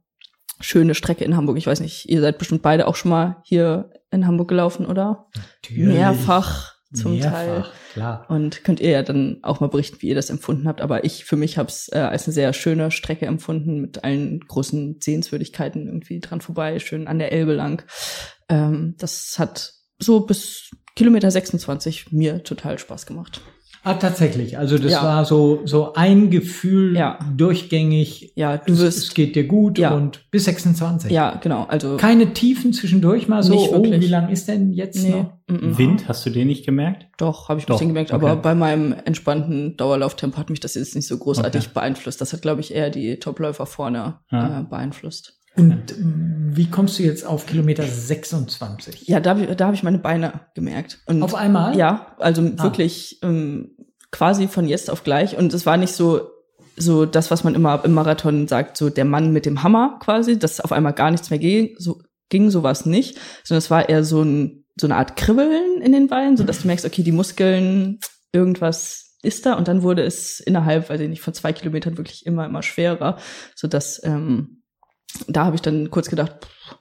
schöne 0.61 0.95
Strecke 0.95 1.25
in 1.25 1.35
Hamburg. 1.35 1.57
Ich 1.57 1.67
weiß 1.67 1.81
nicht, 1.81 2.09
ihr 2.09 2.21
seid 2.21 2.37
bestimmt 2.37 2.61
beide 2.61 2.87
auch 2.87 2.95
schon 2.95 3.11
mal 3.11 3.37
hier 3.43 3.91
in 4.09 4.25
Hamburg 4.25 4.47
gelaufen, 4.47 4.85
oder? 4.85 5.27
Natürlich. 5.35 5.93
Mehrfach 5.95 6.72
zum 6.93 7.13
Mehrfach, 7.13 7.31
Teil. 7.31 7.65
Klar. 7.93 8.25
Und 8.29 8.63
könnt 8.63 8.79
ihr 8.79 8.91
ja 8.91 9.03
dann 9.03 9.39
auch 9.41 9.59
mal 9.59 9.67
berichten, 9.67 9.97
wie 10.01 10.09
ihr 10.09 10.15
das 10.15 10.29
empfunden 10.29 10.67
habt. 10.67 10.81
Aber 10.81 11.03
ich 11.03 11.25
für 11.25 11.35
mich 11.35 11.57
habe 11.57 11.69
es 11.69 11.89
äh, 11.91 11.97
als 11.97 12.25
eine 12.25 12.33
sehr 12.33 12.53
schöne 12.53 12.91
Strecke 12.91 13.25
empfunden, 13.25 13.81
mit 13.81 14.03
allen 14.03 14.39
großen 14.41 14.99
Sehenswürdigkeiten 15.01 15.87
irgendwie 15.87 16.19
dran 16.19 16.41
vorbei, 16.41 16.79
schön 16.79 17.07
an 17.07 17.19
der 17.19 17.31
Elbe 17.31 17.53
lang. 17.53 17.83
Ähm, 18.49 18.95
das 18.97 19.35
hat 19.37 19.73
so 19.99 20.21
bis 20.21 20.71
Kilometer 20.95 21.31
26 21.31 22.11
mir 22.11 22.43
total 22.43 22.77
Spaß 22.77 23.05
gemacht. 23.05 23.41
Ah, 23.85 23.95
tatsächlich. 23.95 24.57
Also 24.57 24.77
das 24.77 24.93
Ja. 24.93 25.03
war 25.03 25.25
so 25.25 25.61
so 25.65 25.93
ein 25.93 26.29
Gefühl 26.29 26.95
Ja. 26.95 27.19
durchgängig. 27.35 28.31
Ja, 28.35 28.57
du 28.57 28.73
es, 28.73 28.79
wirst, 28.79 28.97
es 28.99 29.13
geht 29.13 29.35
dir 29.35 29.45
gut 29.45 29.77
Ja. 29.77 29.93
und 29.93 30.29
bis 30.31 30.45
26. 30.45 31.11
ja, 31.11 31.37
genau, 31.41 31.65
also 31.67 31.97
Keine 31.97 32.33
Tiefen 32.33 32.71
zwischendurch 32.73 33.27
mal 33.27 33.43
so. 33.43 33.53
Nicht 33.53 33.69
Oh, 33.71 33.83
wirklich. 33.83 34.01
wie 34.01 34.07
lang 34.07 34.29
ist 34.29 34.47
denn 34.47 34.71
jetzt 34.71 35.03
nee, 35.03 35.09
noch? 35.11 35.33
mm, 35.49 35.53
mm. 35.71 35.77
Wind, 35.77 36.07
hast 36.07 36.25
du 36.25 36.29
den 36.29 36.47
nicht 36.47 36.65
gemerkt? 36.65 37.07
Doch, 37.17 37.49
habe 37.49 37.59
ich 37.59 37.65
ein 37.65 37.67
Doch, 37.67 37.75
bisschen 37.75 37.89
gemerkt, 37.89 38.13
okay. 38.13 38.23
aber 38.25 38.35
bei 38.37 38.55
meinem 38.55 38.95
entspannten 39.05 39.75
Dauerlauftempo 39.77 40.37
hat 40.37 40.49
mich 40.49 40.59
das 40.61 40.75
jetzt 40.75 40.95
nicht 40.95 41.07
so 41.07 41.17
großartig 41.17 41.63
Okay. 41.63 41.71
beeinflusst. 41.73 42.21
Das 42.21 42.31
hat, 42.33 42.41
glaube 42.41 42.61
ich, 42.61 42.73
eher 42.73 42.89
die 42.89 43.17
Topläufer 43.19 43.65
vorne 43.65 44.19
Ja. 44.31 44.61
äh, 44.61 44.63
beeinflusst. 44.63 45.39
Und 45.55 45.91
ähm, 45.91 46.51
wie 46.53 46.69
kommst 46.69 46.97
du 46.97 47.03
jetzt 47.03 47.25
auf 47.25 47.45
Kilometer 47.45 47.83
26? 47.83 49.07
Ja, 49.07 49.19
da, 49.19 49.33
da 49.35 49.65
habe 49.65 49.75
ich 49.75 49.83
meine 49.83 49.99
Beine 49.99 50.41
gemerkt. 50.55 50.99
Und 51.05 51.21
Auf 51.23 51.35
einmal? 51.35 51.77
Ja, 51.77 52.15
also 52.19 52.41
Ah. 52.57 52.63
wirklich 52.63 53.19
ähm, 53.23 53.71
quasi 54.11 54.47
von 54.47 54.67
jetzt 54.67 54.89
auf 54.89 55.03
gleich. 55.03 55.37
Und 55.37 55.53
es 55.53 55.65
war 55.65 55.77
nicht 55.77 55.93
so, 55.93 56.29
so 56.75 57.05
das, 57.05 57.29
was 57.31 57.43
man 57.43 57.53
immer 57.55 57.83
im 57.85 57.93
Marathon 57.93 58.47
sagt, 58.47 58.77
so 58.77 58.89
der 58.89 59.05
Mann 59.05 59.31
mit 59.31 59.45
dem 59.45 59.61
Hammer 59.63 59.99
quasi, 60.01 60.39
dass 60.39 60.59
auf 60.59 60.71
einmal 60.71 60.93
gar 60.93 61.11
nichts 61.11 61.29
mehr 61.29 61.39
ging, 61.39 61.75
so 61.77 62.01
ging 62.29 62.49
sowas 62.49 62.85
nicht, 62.87 63.19
sondern 63.43 63.59
es 63.59 63.69
war 63.69 63.89
eher 63.89 64.03
so, 64.03 64.23
ein, 64.23 64.65
so 64.79 64.87
eine 64.87 64.95
Art 64.95 65.15
Kribbeln 65.17 65.81
in 65.81 65.91
den 65.91 66.07
Beinen, 66.07 66.35
so 66.35 66.43
dass 66.43 66.61
du 66.61 66.67
merkst, 66.67 66.85
okay, 66.85 67.03
die 67.03 67.11
Muskeln, 67.11 67.99
irgendwas 68.31 69.17
ist 69.21 69.45
da 69.45 69.53
und 69.53 69.67
dann 69.67 69.83
wurde 69.83 70.03
es 70.03 70.39
innerhalb, 70.39 70.89
weiß 70.89 70.99
ich 70.99 71.09
nicht, 71.09 71.21
von 71.21 71.33
zwei 71.35 71.53
Kilometern 71.53 71.97
wirklich 71.97 72.25
immer, 72.25 72.45
immer 72.45 72.63
schwerer, 72.63 73.17
so 73.55 73.67
dass 73.67 74.01
ähm, 74.03 74.62
da 75.27 75.45
habe 75.45 75.55
ich 75.55 75.61
dann 75.61 75.89
kurz 75.91 76.09
gedacht, 76.09 76.33
pff, 76.43 76.77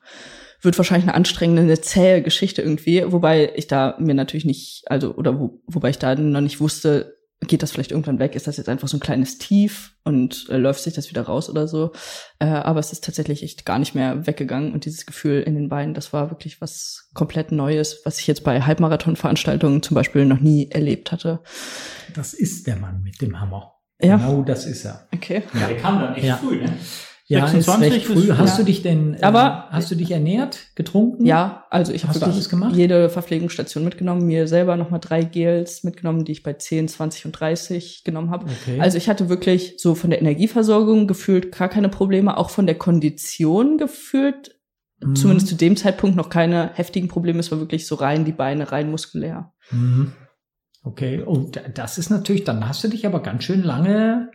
wird 0.63 0.79
wahrscheinlich 0.79 1.09
eine 1.09 1.15
anstrengende, 1.17 1.63
eine 1.63 1.81
zähe 1.81 2.23
Geschichte 2.23 2.63
irgendwie, 2.63 3.05
wobei 3.11 3.53
ich 3.57 3.67
da 3.67 3.97
mir 3.99 4.15
natürlich 4.15 4.45
nicht, 4.45 4.85
also, 4.87 5.15
oder 5.15 5.39
wo, 5.39 5.61
wobei 5.67 5.91
ich 5.91 5.99
da 5.99 6.15
noch 6.15 6.41
nicht 6.41 6.61
wusste, 6.61 7.17
geht 7.49 7.65
das 7.65 7.73
vielleicht 7.73 7.91
irgendwann 7.91 8.21
weg? 8.21 8.37
Ist 8.37 8.47
das 8.47 8.57
jetzt 8.57 8.69
einfach 8.69 8.87
so 8.87 8.97
ein 8.97 9.01
kleines 9.01 9.39
Tief 9.39 9.97
und 10.05 10.47
äh, 10.49 10.57
läuft 10.59 10.81
sich 10.81 10.95
das 10.95 11.11
wieder 11.11 11.23
raus 11.23 11.51
oder 11.51 11.67
so? 11.67 11.91
Äh, 12.39 12.45
aber 12.47 12.79
es 12.79 12.93
ist 12.93 13.03
tatsächlich 13.03 13.43
echt 13.43 13.67
gar 13.67 13.81
nicht 13.81 13.97
mehr 13.97 14.29
weggegangen 14.29 14.73
und 14.73 14.85
dieses 14.85 15.07
Gefühl 15.07 15.43
in 15.43 15.57
den 15.57 15.69
Beinen, 15.69 15.93
das 15.93 16.13
war 16.13 16.31
wirklich 16.31 16.61
was 16.61 17.09
komplett 17.15 17.51
Neues, 17.51 18.01
was 18.05 18.21
ich 18.21 18.29
jetzt 18.29 18.45
bei 18.45 18.63
Halbmarathon-Veranstaltungen 18.63 19.83
zum 19.83 19.97
Beispiel 19.97 20.25
noch 20.25 20.39
nie 20.39 20.71
erlebt 20.71 21.11
hatte. 21.11 21.41
Das 22.15 22.33
ist 22.33 22.69
der 22.69 22.77
Mann 22.77 23.03
mit 23.03 23.21
dem 23.21 23.41
Hammer. 23.41 23.75
Ja. 24.01 24.17
Genau 24.19 24.43
das 24.43 24.65
ist 24.67 24.85
er. 24.85 25.09
Okay. 25.13 25.43
Ja, 25.61 25.67
der 25.67 25.77
kam 25.79 26.01
dann 26.01 26.15
echt 26.15 26.25
Ja. 26.27 26.37
früh, 26.37 26.63
ne? 26.63 26.73
Ja, 27.33 27.47
26 27.47 27.87
ist 27.89 27.95
recht 27.95 28.07
früh. 28.07 28.31
ist- 28.33 28.39
Hast 28.39 28.51
ja. 28.53 28.57
du 28.59 28.65
dich 28.65 28.83
denn, 28.83 29.15
äh, 29.15 29.23
Aber- 29.23 29.69
hast 29.71 29.91
du 29.91 29.95
dich 29.95 30.11
ernährt, 30.11 30.59
getrunken? 30.75 31.25
Ja, 31.27 31.65
also 31.71 31.93
ich 31.93 32.05
habe 32.07 32.21
alles 32.23 32.49
gemacht? 32.49 32.75
jede 32.77 33.09
Verpflegungsstation 33.11 33.85
mitgenommen, 33.85 34.27
mir 34.27 34.47
selber 34.49 34.77
nochmal 34.77 35.01
drei 35.01 35.23
Gels 35.25 35.85
mitgenommen, 35.85 36.25
die 36.25 36.33
ich 36.33 36.43
bei 36.43 36.53
10, 36.55 36.89
20 36.89 37.27
und 37.27 37.33
30 37.33 38.05
genommen 38.05 38.31
habe. 38.31 38.47
Okay. 38.47 38.81
Also 38.81 38.99
ich 38.99 39.09
hatte 39.09 39.29
wirklich 39.29 39.75
so 39.79 39.95
von 39.95 40.11
der 40.11 40.21
Energieversorgung 40.21 41.07
gefühlt 41.07 41.53
gar 41.57 41.69
keine 41.69 41.89
Probleme, 41.89 42.37
auch 42.37 42.51
von 42.51 42.67
der 42.67 42.77
Kondition 42.77 43.79
gefühlt, 43.79 44.57
Mhm. 45.01 45.17
zumindest 45.17 45.49
zu 45.49 45.55
dem 45.57 45.77
Zeitpunkt 45.77 46.17
noch 46.17 46.29
keine 46.31 46.71
heftigen 46.75 47.09
Probleme. 47.09 47.41
Es 47.41 47.51
war 47.51 47.59
wirklich 47.59 47.87
so 47.87 47.95
rein 47.97 48.25
die 48.25 48.33
Beine, 48.33 48.71
rein 48.73 48.91
muskulär. 48.91 49.53
Mhm. 49.71 50.13
Okay, 50.85 51.21
und 51.23 51.61
das 51.75 51.97
ist 51.99 52.11
natürlich, 52.11 52.45
dann 52.45 52.69
hast 52.69 52.83
du 52.83 52.89
dich 52.89 53.07
aber 53.07 53.21
ganz 53.23 53.45
schön 53.45 53.63
lange 53.63 54.31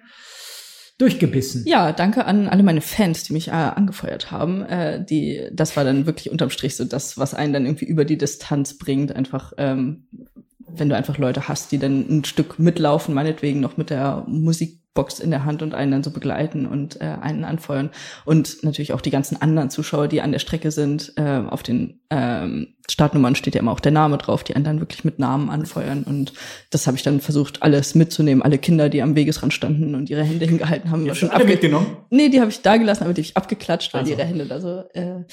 durchgebissen. 0.98 1.64
Ja, 1.66 1.92
danke 1.92 2.26
an 2.26 2.48
alle 2.48 2.64
meine 2.64 2.82
Fans, 2.82 3.24
die 3.24 3.34
mich 3.34 3.50
äh, 3.50 3.52
angefeuert 3.52 4.32
haben. 4.32 4.64
Äh, 4.64 5.04
die, 5.04 5.48
das 5.52 5.78
war 5.78 5.84
dann 5.84 6.06
wirklich 6.06 6.32
unterm 6.32 6.50
Strich 6.50 6.76
so 6.76 6.86
das, 6.86 7.18
was 7.18 7.34
einen 7.34 7.54
dann 7.54 7.66
irgendwie 7.66 7.86
über 7.86 8.04
die 8.04 8.18
Distanz 8.18 8.78
bringt. 8.78 9.16
Einfach, 9.16 9.54
ähm, 9.58 10.08
wenn 10.70 10.90
du 10.90 10.96
einfach 10.96 11.18
Leute 11.18 11.48
hast, 11.48 11.72
die 11.72 11.80
dann 11.80 12.06
ein 12.10 12.26
Stück 12.26 12.60
mitlaufen, 12.60 13.14
meinetwegen 13.14 13.60
noch 13.60 13.78
mit 13.78 13.90
der 13.90 14.24
Musikbox 14.28 15.20
in 15.20 15.30
der 15.32 15.46
Hand 15.46 15.62
und 15.62 15.74
einen 15.74 15.92
dann 15.92 16.04
so 16.04 16.12
begleiten 16.12 16.66
und 16.66 17.00
äh, 17.00 17.06
einen 17.22 17.46
anfeuern. 17.46 17.90
Und 18.26 18.64
natürlich 18.64 18.94
auch 18.94 19.02
die 19.02 19.12
ganzen 19.12 19.42
anderen 19.42 19.70
Zuschauer, 19.70 20.08
die 20.08 20.22
an 20.22 20.32
der 20.32 20.40
Strecke 20.40 20.72
sind. 20.72 21.14
Äh, 21.16 21.44
auf 21.50 21.64
den 21.64 22.02
ähm, 22.10 22.76
Startnummern 22.90 23.36
steht 23.36 23.56
ja 23.56 23.62
immer 23.62 23.72
auch 23.72 23.80
der 23.80 23.92
Name 23.92 24.18
drauf, 24.18 24.44
die 24.44 24.56
einen 24.56 24.66
dann 24.66 24.80
wirklich 24.80 25.06
mit 25.06 25.20
Namen 25.20 25.50
anfeuern. 25.50 26.04
Und 26.04 26.34
das 26.70 26.88
habe 26.88 26.98
ich 26.98 27.04
dann 27.04 27.20
versucht, 27.22 27.64
alles 27.64 27.96
mitzunehmen. 27.96 28.42
Alle 28.42 28.58
Kinder, 28.58 28.90
die 28.90 29.02
am 29.02 29.16
Wegesrand 29.16 29.54
standen 29.54 29.94
und 29.96 30.10
ihre 30.10 30.24
Hände 30.24 30.46
hingehalten 30.46 30.92
haben. 30.92 31.08
Hast 31.10 31.20
schon 31.20 31.30
du 31.30 31.36
alle 31.36 31.44
abge- 31.46 31.50
mitgenommen? 31.50 31.88
Nee, 32.10 32.30
die 32.30 32.40
habe 32.42 32.50
ich 32.50 32.62
da 32.62 32.78
gelassen, 32.78 33.04
aber 33.04 33.14
die 33.14 33.22
habe 33.22 33.28
ich 33.30 33.38
abgeklatscht, 33.38 33.94
weil 33.94 34.02
Also. 34.02 34.14
ihre 34.14 34.26
Hände 34.26 34.46
da 34.46 34.60
so 34.60 34.84
äh, 34.94 35.24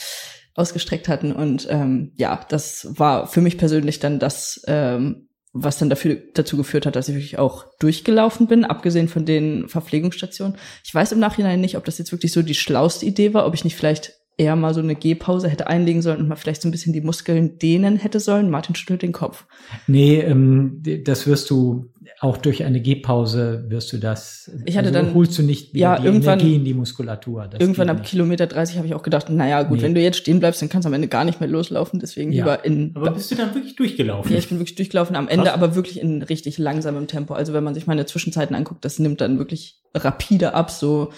ausgestreckt 0.55 1.09
hatten. 1.09 1.33
Und 1.33 1.67
ähm, 1.71 2.13
ja, 2.17 2.41
das 2.49 2.89
war 2.91 3.27
für 3.27 3.41
mich 3.41 3.59
persönlich 3.59 3.99
dann 3.99 4.19
das, 4.19 4.63
ähm, 4.67 5.29
was 5.53 5.79
dann 5.79 5.91
dafür, 5.91 6.19
dazu 6.35 6.57
geführt 6.57 6.87
hat, 6.87 6.97
dass 6.97 7.09
ich 7.09 7.15
wirklich 7.15 7.39
auch 7.39 7.67
durchgelaufen 7.79 8.47
bin, 8.47 8.65
abgesehen 8.65 9.09
von 9.09 9.25
den 9.25 9.69
Verpflegungsstationen. 9.69 10.57
Ich 10.85 10.95
weiß 10.95 11.13
im 11.13 11.21
Nachhinein 11.21 11.61
nicht, 11.61 11.77
ob 11.77 11.85
das 11.85 11.99
jetzt 11.99 12.13
wirklich 12.13 12.33
so 12.33 12.43
die 12.43 12.55
schlauste 12.55 13.07
Idee 13.07 13.35
war, 13.35 13.47
ob 13.47 13.55
ich 13.55 13.65
nicht 13.65 13.77
vielleicht 13.77 14.15
eher 14.37 14.57
mal 14.57 14.75
so 14.75 14.81
eine 14.81 14.97
Gehpause 14.97 15.49
hätte 15.49 15.69
einlegen 15.69 16.03
sollen 16.03 16.21
und 16.21 16.29
mal 16.29 16.37
vielleicht 16.37 16.63
so 16.63 16.69
ein 16.69 16.73
bisschen 16.73 16.93
die 16.93 17.01
Muskeln 17.01 17.59
dehnen 17.59 17.97
hätte 17.97 18.19
sollen. 18.19 18.51
Martin 18.51 18.75
schüttelt 18.75 19.03
den 19.03 19.13
Kopf. 19.13 19.47
Nee, 19.87 20.21
ähm, 20.21 20.83
das 21.05 21.27
wirst 21.27 21.51
du 21.51 21.93
auch 22.21 22.37
durch 22.37 22.65
eine 22.65 22.81
Gehpause 22.81 23.65
wirst 23.69 23.93
du 23.93 23.99
das. 23.99 24.51
Ich 24.65 24.77
hatte 24.77 24.89
also 24.89 25.01
dann- 25.01 25.15
holst 25.15 25.39
du 25.39 25.43
nicht 25.43 25.73
wieder 25.75 25.81
Ja, 25.81 25.99
die 25.99 26.07
irgendwann- 26.07 26.39
Energie 26.41 26.57
in 26.57 26.65
die 26.65 26.75
Muskulatur. 26.75 27.49
Das 27.51 27.61
Irgendwann 27.61 27.89
ab. 27.91 28.03
Kilometer 28.05 28.47
30 28.47 28.77
habe 28.77 28.87
ich 28.87 28.95
auch 28.95 29.03
gedacht, 29.03 29.31
naja, 29.31 29.63
gut, 29.63 29.79
Nee. 29.79 29.85
wenn 29.85 29.95
du 29.95 30.01
jetzt 30.01 30.17
stehen 30.19 30.39
bleibst, 30.41 30.61
dann 30.63 30.69
kannst 30.69 30.85
du 30.85 30.89
am 30.89 30.95
Ende 30.95 31.09
gar 31.09 31.25
nicht 31.25 31.41
mehr 31.41 31.49
loslaufen. 31.49 32.01
Deswegen 32.01 32.33
Ja. 32.33 32.45
lieber 32.45 32.65
in 32.65 32.93
Aber 32.95 33.11
bist 33.13 33.31
du 33.31 33.35
dann 33.35 33.55
wirklich 33.55 33.77
durchgelaufen? 33.77 34.33
Ja, 34.33 34.39
ich 34.39 34.49
bin 34.49 34.59
wirklich 34.59 34.77
durchgelaufen, 34.77 35.17
am 35.17 35.29
Ende 35.29 35.45
Krass. 35.47 35.55
aber 35.55 35.75
wirklich 35.75 36.01
in 36.01 36.23
richtig 36.23 36.59
langsamem 36.59 37.07
Tempo. 37.07 37.35
Also 37.35 37.53
wenn 37.53 37.65
man 37.65 37.75
sich 37.75 37.87
meine 37.87 38.07
Zwischenzeiten 38.07 38.55
anguckt, 38.57 38.85
das 38.85 38.99
nimmt 38.99 39.21
dann 39.21 39.39
wirklich 39.39 39.77
rapide 39.95 40.55
ab, 40.55 40.71
so, 40.71 41.11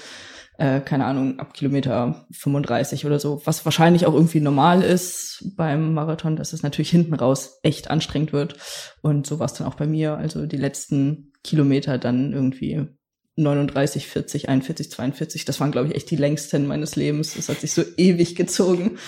äh, 0.58 0.80
keine 0.80 1.04
Ahnung, 1.04 1.38
ab 1.38 1.52
Kilometer 1.54 2.26
35 2.32 3.04
oder 3.04 3.18
so, 3.18 3.42
was 3.44 3.64
wahrscheinlich 3.64 4.06
auch 4.06 4.14
irgendwie 4.14 4.40
normal 4.40 4.82
ist 4.82 5.52
beim 5.56 5.94
Marathon, 5.94 6.36
dass 6.36 6.52
es 6.52 6.62
natürlich 6.62 6.90
hinten 6.90 7.14
raus 7.14 7.58
echt 7.62 7.90
anstrengend 7.90 8.32
wird. 8.32 8.56
Und 9.02 9.26
so 9.26 9.38
war 9.38 9.46
es 9.46 9.54
dann 9.54 9.66
auch 9.66 9.74
bei 9.74 9.86
mir. 9.86 10.16
Also 10.16 10.46
die 10.46 10.56
letzten 10.56 11.32
Kilometer 11.42 11.98
dann 11.98 12.32
irgendwie 12.32 12.88
39, 13.36 14.06
40, 14.06 14.48
41, 14.48 14.90
42, 14.90 15.44
das 15.44 15.60
waren, 15.60 15.72
glaube 15.72 15.88
ich, 15.88 15.94
echt 15.94 16.10
die 16.10 16.16
längsten 16.16 16.66
meines 16.66 16.96
Lebens. 16.96 17.34
Das 17.34 17.48
hat 17.48 17.60
sich 17.60 17.72
so 17.72 17.82
ewig 17.96 18.34
gezogen. 18.34 18.98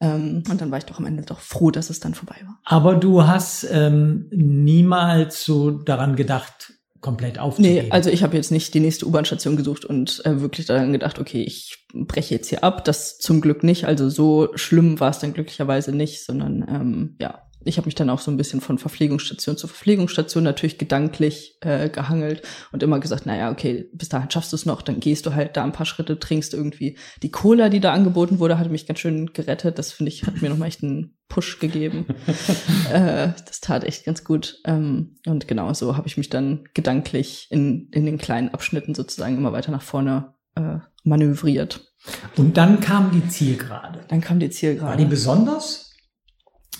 Ähm, 0.00 0.44
und 0.48 0.60
dann 0.60 0.70
war 0.70 0.78
ich 0.78 0.84
doch 0.84 0.98
am 0.98 1.06
Ende 1.06 1.24
doch 1.24 1.40
froh, 1.40 1.70
dass 1.70 1.90
es 1.90 2.00
dann 2.00 2.14
vorbei 2.14 2.36
war. 2.44 2.60
Aber 2.64 2.94
du 2.94 3.26
hast 3.26 3.66
ähm, 3.70 4.28
niemals 4.30 5.44
so 5.44 5.70
daran 5.70 6.16
gedacht, 6.16 6.74
komplett 7.02 7.38
aufzugeben. 7.38 7.74
Nee, 7.74 7.90
also 7.90 8.08
ich 8.08 8.22
habe 8.22 8.36
jetzt 8.36 8.50
nicht 8.50 8.72
die 8.72 8.80
nächste 8.80 9.06
U-Bahn-Station 9.06 9.56
gesucht 9.56 9.84
und 9.84 10.24
äh, 10.24 10.40
wirklich 10.40 10.66
daran 10.66 10.92
gedacht, 10.92 11.18
okay, 11.18 11.42
ich 11.42 11.86
breche 11.92 12.34
jetzt 12.34 12.48
hier 12.48 12.64
ab. 12.64 12.84
Das 12.84 13.18
zum 13.18 13.40
Glück 13.42 13.62
nicht. 13.62 13.84
Also 13.84 14.08
so 14.08 14.48
schlimm 14.54 15.00
war 15.00 15.10
es 15.10 15.18
dann 15.18 15.34
glücklicherweise 15.34 15.94
nicht, 15.94 16.24
sondern 16.24 16.64
ähm, 16.68 17.16
ja, 17.20 17.42
ich 17.64 17.76
habe 17.76 17.86
mich 17.86 17.94
dann 17.94 18.10
auch 18.10 18.20
so 18.20 18.30
ein 18.30 18.36
bisschen 18.36 18.60
von 18.60 18.78
Verpflegungsstation 18.78 19.56
zu 19.56 19.66
Verpflegungsstation 19.66 20.42
natürlich 20.42 20.78
gedanklich 20.78 21.56
äh, 21.60 21.88
gehangelt 21.88 22.42
und 22.72 22.82
immer 22.82 23.00
gesagt, 23.00 23.26
naja, 23.26 23.50
okay, 23.50 23.88
bis 23.92 24.08
dahin 24.08 24.30
schaffst 24.30 24.52
du 24.52 24.56
es 24.56 24.66
noch, 24.66 24.82
dann 24.82 25.00
gehst 25.00 25.26
du 25.26 25.34
halt 25.34 25.56
da 25.56 25.64
ein 25.64 25.72
paar 25.72 25.86
Schritte, 25.86 26.18
trinkst 26.18 26.54
irgendwie. 26.54 26.98
Die 27.22 27.30
Cola, 27.30 27.68
die 27.68 27.80
da 27.80 27.92
angeboten 27.92 28.38
wurde, 28.38 28.58
hatte 28.58 28.70
mich 28.70 28.86
ganz 28.86 28.98
schön 29.00 29.32
gerettet. 29.32 29.78
Das 29.78 29.92
finde 29.92 30.10
ich, 30.10 30.24
hat 30.24 30.42
mir 30.42 30.50
nochmal 30.50 30.68
echt 30.68 30.82
einen 30.82 31.16
Push 31.28 31.58
gegeben. 31.58 32.06
äh, 32.92 33.28
das 33.46 33.60
tat 33.60 33.84
echt 33.84 34.04
ganz 34.04 34.24
gut. 34.24 34.60
Ähm, 34.64 35.16
und 35.26 35.48
genau 35.48 35.72
so 35.72 35.96
habe 35.96 36.08
ich 36.08 36.16
mich 36.16 36.30
dann 36.30 36.64
gedanklich 36.74 37.46
in, 37.50 37.88
in 37.92 38.06
den 38.06 38.18
kleinen 38.18 38.50
Abschnitten 38.50 38.94
sozusagen 38.94 39.36
immer 39.36 39.52
weiter 39.52 39.72
nach 39.72 39.82
vorne 39.82 40.34
äh, 40.54 40.78
manövriert. 41.04 41.92
Und 42.36 42.56
dann 42.56 42.80
kam 42.80 43.12
die 43.12 43.28
Zielgerade. 43.28 44.00
Dann 44.08 44.20
kam 44.20 44.40
die 44.40 44.50
Zielgerade. 44.50 44.90
War 44.90 44.96
die 44.96 45.04
besonders? 45.04 45.91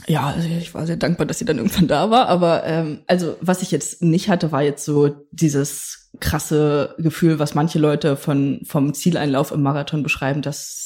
Ja, 0.06 0.28
also 0.28 0.48
ich 0.48 0.74
war 0.74 0.86
sehr 0.86 0.96
dankbar, 0.96 1.26
dass 1.26 1.38
sie 1.38 1.44
dann 1.44 1.58
irgendwann 1.58 1.88
da 1.88 2.10
war. 2.10 2.28
Aber 2.28 2.64
ähm, 2.64 3.00
also 3.06 3.36
was 3.40 3.62
ich 3.62 3.70
jetzt 3.70 4.02
nicht 4.02 4.28
hatte, 4.28 4.52
war 4.52 4.62
jetzt 4.62 4.84
so 4.84 5.10
dieses 5.30 6.10
krasse 6.20 6.94
Gefühl, 6.98 7.38
was 7.38 7.54
manche 7.54 7.78
Leute 7.78 8.16
von 8.16 8.60
vom 8.64 8.94
Zieleinlauf 8.94 9.52
im 9.52 9.62
Marathon 9.62 10.02
beschreiben, 10.02 10.42
dass 10.42 10.82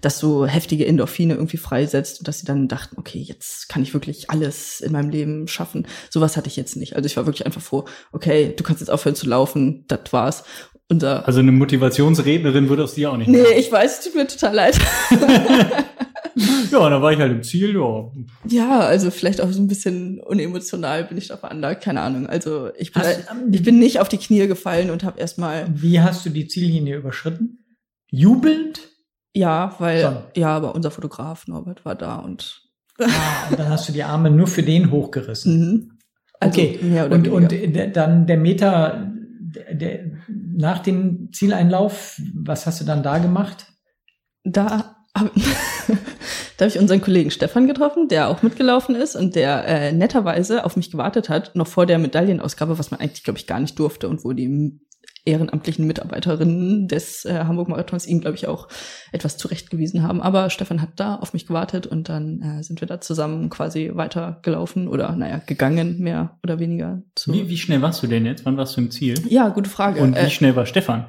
dass 0.00 0.18
so 0.18 0.46
heftige 0.46 0.86
Endorphine 0.86 1.34
irgendwie 1.34 1.56
freisetzt 1.56 2.18
und 2.18 2.28
dass 2.28 2.40
sie 2.40 2.46
dann 2.46 2.68
dachten, 2.68 2.96
okay, 2.98 3.18
jetzt 3.18 3.68
kann 3.68 3.82
ich 3.82 3.94
wirklich 3.94 4.30
alles 4.30 4.80
in 4.80 4.92
meinem 4.92 5.10
Leben 5.10 5.48
schaffen. 5.48 5.86
Sowas 6.10 6.36
hatte 6.36 6.48
ich 6.48 6.56
jetzt 6.56 6.76
nicht. 6.76 6.96
Also 6.96 7.06
ich 7.06 7.16
war 7.16 7.26
wirklich 7.26 7.46
einfach 7.46 7.62
froh, 7.62 7.86
okay, 8.12 8.52
du 8.54 8.62
kannst 8.62 8.80
jetzt 8.80 8.90
aufhören 8.90 9.14
zu 9.14 9.26
laufen, 9.26 9.84
das 9.88 10.12
war's. 10.12 10.44
Unser 10.88 11.26
also 11.26 11.40
eine 11.40 11.52
Motivationsrednerin 11.52 12.68
würde 12.68 12.84
aus 12.84 12.94
dir 12.94 13.10
auch 13.10 13.16
nicht. 13.16 13.28
Nee, 13.28 13.42
machen. 13.42 13.54
ich 13.56 13.72
weiß, 13.72 14.02
tut 14.02 14.14
mir 14.14 14.26
total 14.26 14.54
leid. 14.54 14.78
ja, 16.70 16.90
da 16.90 17.00
war 17.00 17.12
ich 17.12 17.18
halt 17.18 17.32
im 17.32 17.42
Ziel, 17.42 17.74
ja. 17.74 18.10
Ja, 18.46 18.80
also 18.80 19.10
vielleicht 19.10 19.40
auch 19.40 19.50
so 19.50 19.60
ein 19.60 19.68
bisschen 19.68 20.20
unemotional 20.20 21.04
bin 21.04 21.16
ich 21.16 21.28
da 21.28 21.36
veranlagt, 21.36 21.82
keine 21.82 22.02
Ahnung. 22.02 22.26
Also 22.26 22.70
ich 22.76 22.92
bin, 22.92 23.02
hast, 23.02 23.24
ich 23.50 23.62
bin 23.62 23.78
nicht 23.78 24.00
auf 24.00 24.08
die 24.08 24.18
Knie 24.18 24.46
gefallen 24.46 24.90
und 24.90 25.02
habe 25.02 25.18
erstmal. 25.18 25.66
Wie 25.74 26.00
hast 26.00 26.26
du 26.26 26.30
die 26.30 26.46
Ziellinie 26.46 26.96
überschritten? 26.96 27.64
Jubelnd? 28.10 28.80
Ja, 29.34 29.74
weil 29.78 30.02
Schon. 30.02 30.16
ja, 30.36 30.48
aber 30.48 30.74
unser 30.74 30.90
Fotograf 30.90 31.46
Norbert 31.48 31.84
war 31.84 31.94
da 31.94 32.16
und. 32.16 32.62
Ah, 32.98 33.48
und 33.50 33.58
dann 33.58 33.68
hast 33.68 33.88
du 33.88 33.92
die 33.92 34.04
Arme 34.04 34.30
nur 34.30 34.46
für 34.46 34.62
den 34.62 34.90
hochgerissen. 34.90 35.58
Mhm. 35.58 35.98
Also 36.38 36.60
okay. 36.60 36.78
und, 37.10 37.28
und 37.28 37.52
dann 37.94 38.26
der 38.26 38.36
Meter 38.36 39.12
der, 39.56 39.74
der, 39.74 40.10
nach 40.28 40.80
dem 40.80 41.32
Zieleinlauf, 41.32 42.20
was 42.34 42.66
hast 42.66 42.80
du 42.80 42.84
dann 42.84 43.02
da 43.02 43.18
gemacht? 43.18 43.72
Da 44.44 44.96
habe 45.16 45.30
da 46.56 46.64
hab 46.64 46.74
ich 46.74 46.80
unseren 46.80 47.00
Kollegen 47.00 47.30
Stefan 47.30 47.66
getroffen, 47.66 48.08
der 48.08 48.28
auch 48.28 48.42
mitgelaufen 48.42 48.94
ist 48.94 49.16
und 49.16 49.36
der 49.36 49.66
äh, 49.66 49.92
netterweise 49.92 50.64
auf 50.64 50.76
mich 50.76 50.90
gewartet 50.90 51.28
hat, 51.28 51.54
noch 51.54 51.66
vor 51.66 51.86
der 51.86 51.98
Medaillenausgabe, 51.98 52.78
was 52.78 52.90
man 52.90 53.00
eigentlich, 53.00 53.24
glaube 53.24 53.38
ich, 53.38 53.46
gar 53.46 53.60
nicht 53.60 53.78
durfte 53.78 54.08
und 54.08 54.24
wo 54.24 54.32
die 54.32 54.80
ehrenamtlichen 55.26 55.86
Mitarbeiterinnen 55.86 56.88
des 56.88 57.24
äh, 57.24 57.44
Hamburg 57.44 57.68
Marathons 57.68 58.06
ihn, 58.06 58.20
glaube 58.20 58.36
ich, 58.36 58.46
auch 58.46 58.68
etwas 59.12 59.36
zurechtgewiesen 59.36 60.02
haben. 60.02 60.22
Aber 60.22 60.50
Stefan 60.50 60.80
hat 60.80 60.90
da 60.96 61.16
auf 61.16 61.32
mich 61.32 61.46
gewartet 61.46 61.86
und 61.86 62.08
dann 62.08 62.40
äh, 62.40 62.62
sind 62.62 62.80
wir 62.80 62.88
da 62.88 63.00
zusammen 63.00 63.50
quasi 63.50 63.90
weitergelaufen 63.94 64.88
oder 64.88 65.14
naja, 65.16 65.42
gegangen, 65.44 65.98
mehr 65.98 66.38
oder 66.42 66.58
weniger. 66.60 67.02
Zu 67.16 67.32
wie, 67.32 67.48
wie 67.48 67.58
schnell 67.58 67.82
warst 67.82 68.02
du 68.02 68.06
denn 68.06 68.24
jetzt? 68.24 68.44
Wann 68.44 68.56
warst 68.56 68.76
du 68.76 68.80
im 68.80 68.90
Ziel? 68.90 69.20
Ja, 69.28 69.48
gute 69.48 69.68
Frage. 69.68 70.00
Und 70.00 70.14
wie 70.14 70.20
äh, 70.20 70.30
schnell 70.30 70.54
war 70.54 70.64
Stefan? 70.64 71.06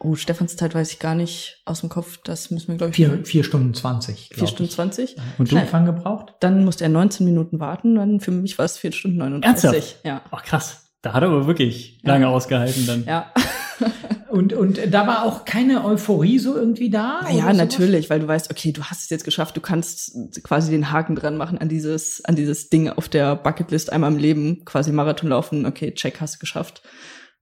Oh, 0.00 0.14
Stefans 0.14 0.56
Zeit 0.56 0.74
weiß 0.74 0.92
ich 0.92 0.98
gar 1.00 1.14
nicht 1.14 1.60
aus 1.64 1.80
dem 1.80 1.88
Kopf. 1.88 2.20
Das 2.22 2.50
müssen 2.50 2.68
wir, 2.68 2.76
glaube 2.76 2.90
ich. 2.90 2.96
Vier, 2.96 3.24
vier 3.24 3.42
Stunden 3.42 3.74
zwanzig. 3.74 4.30
Vier 4.32 4.46
Stunden 4.46 4.70
zwanzig. 4.70 5.16
Und 5.38 5.50
du 5.50 5.56
Nein. 5.56 5.86
gebraucht? 5.86 6.34
Dann 6.40 6.64
musste 6.64 6.84
er 6.84 6.90
19 6.90 7.26
Minuten 7.26 7.58
warten. 7.58 7.96
Dann 7.96 8.20
für 8.20 8.30
mich 8.30 8.58
war 8.58 8.64
es 8.64 8.78
vier 8.78 8.92
Stunden 8.92 9.18
39. 9.18 9.64
Ernsthaft? 9.64 10.04
Ja. 10.04 10.22
Ach, 10.30 10.44
krass. 10.44 10.84
Da 11.02 11.14
hat 11.14 11.22
er 11.22 11.28
aber 11.28 11.46
wirklich 11.46 11.98
lange 12.02 12.26
ja. 12.26 12.30
ausgehalten 12.30 12.86
dann. 12.86 13.04
Ja. 13.06 13.32
und, 14.30 14.52
und 14.52 14.80
da 14.92 15.06
war 15.06 15.24
auch 15.24 15.44
keine 15.44 15.84
Euphorie 15.84 16.38
so 16.38 16.54
irgendwie 16.54 16.90
da? 16.90 17.20
Ja, 17.30 17.52
natürlich, 17.52 18.08
weil 18.08 18.20
du 18.20 18.28
weißt, 18.28 18.50
okay, 18.50 18.72
du 18.72 18.84
hast 18.84 19.02
es 19.02 19.10
jetzt 19.10 19.24
geschafft, 19.24 19.56
du 19.56 19.60
kannst 19.60 20.16
quasi 20.44 20.70
den 20.70 20.92
Haken 20.92 21.16
dran 21.16 21.36
machen 21.36 21.58
an 21.58 21.68
dieses, 21.68 22.24
an 22.24 22.36
dieses 22.36 22.68
Ding 22.68 22.88
auf 22.88 23.08
der 23.08 23.36
Bucketlist 23.36 23.92
einmal 23.92 24.12
im 24.12 24.18
Leben, 24.18 24.64
quasi 24.64 24.92
Marathon 24.92 25.30
laufen, 25.30 25.66
okay, 25.66 25.92
check, 25.94 26.20
hast 26.20 26.36
du 26.36 26.38
geschafft. 26.40 26.82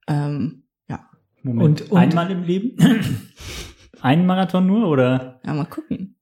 Ähm, 0.07 0.67
Moment. 1.47 1.82
Und, 1.82 1.90
und 1.90 1.99
einmal 1.99 2.30
im 2.30 2.42
Leben? 2.42 2.76
Ein 4.01 4.26
Marathon 4.26 4.66
nur 4.66 4.88
oder? 4.88 5.40
Ja, 5.44 5.55
mal 5.55 5.64
gucken. 5.64 6.16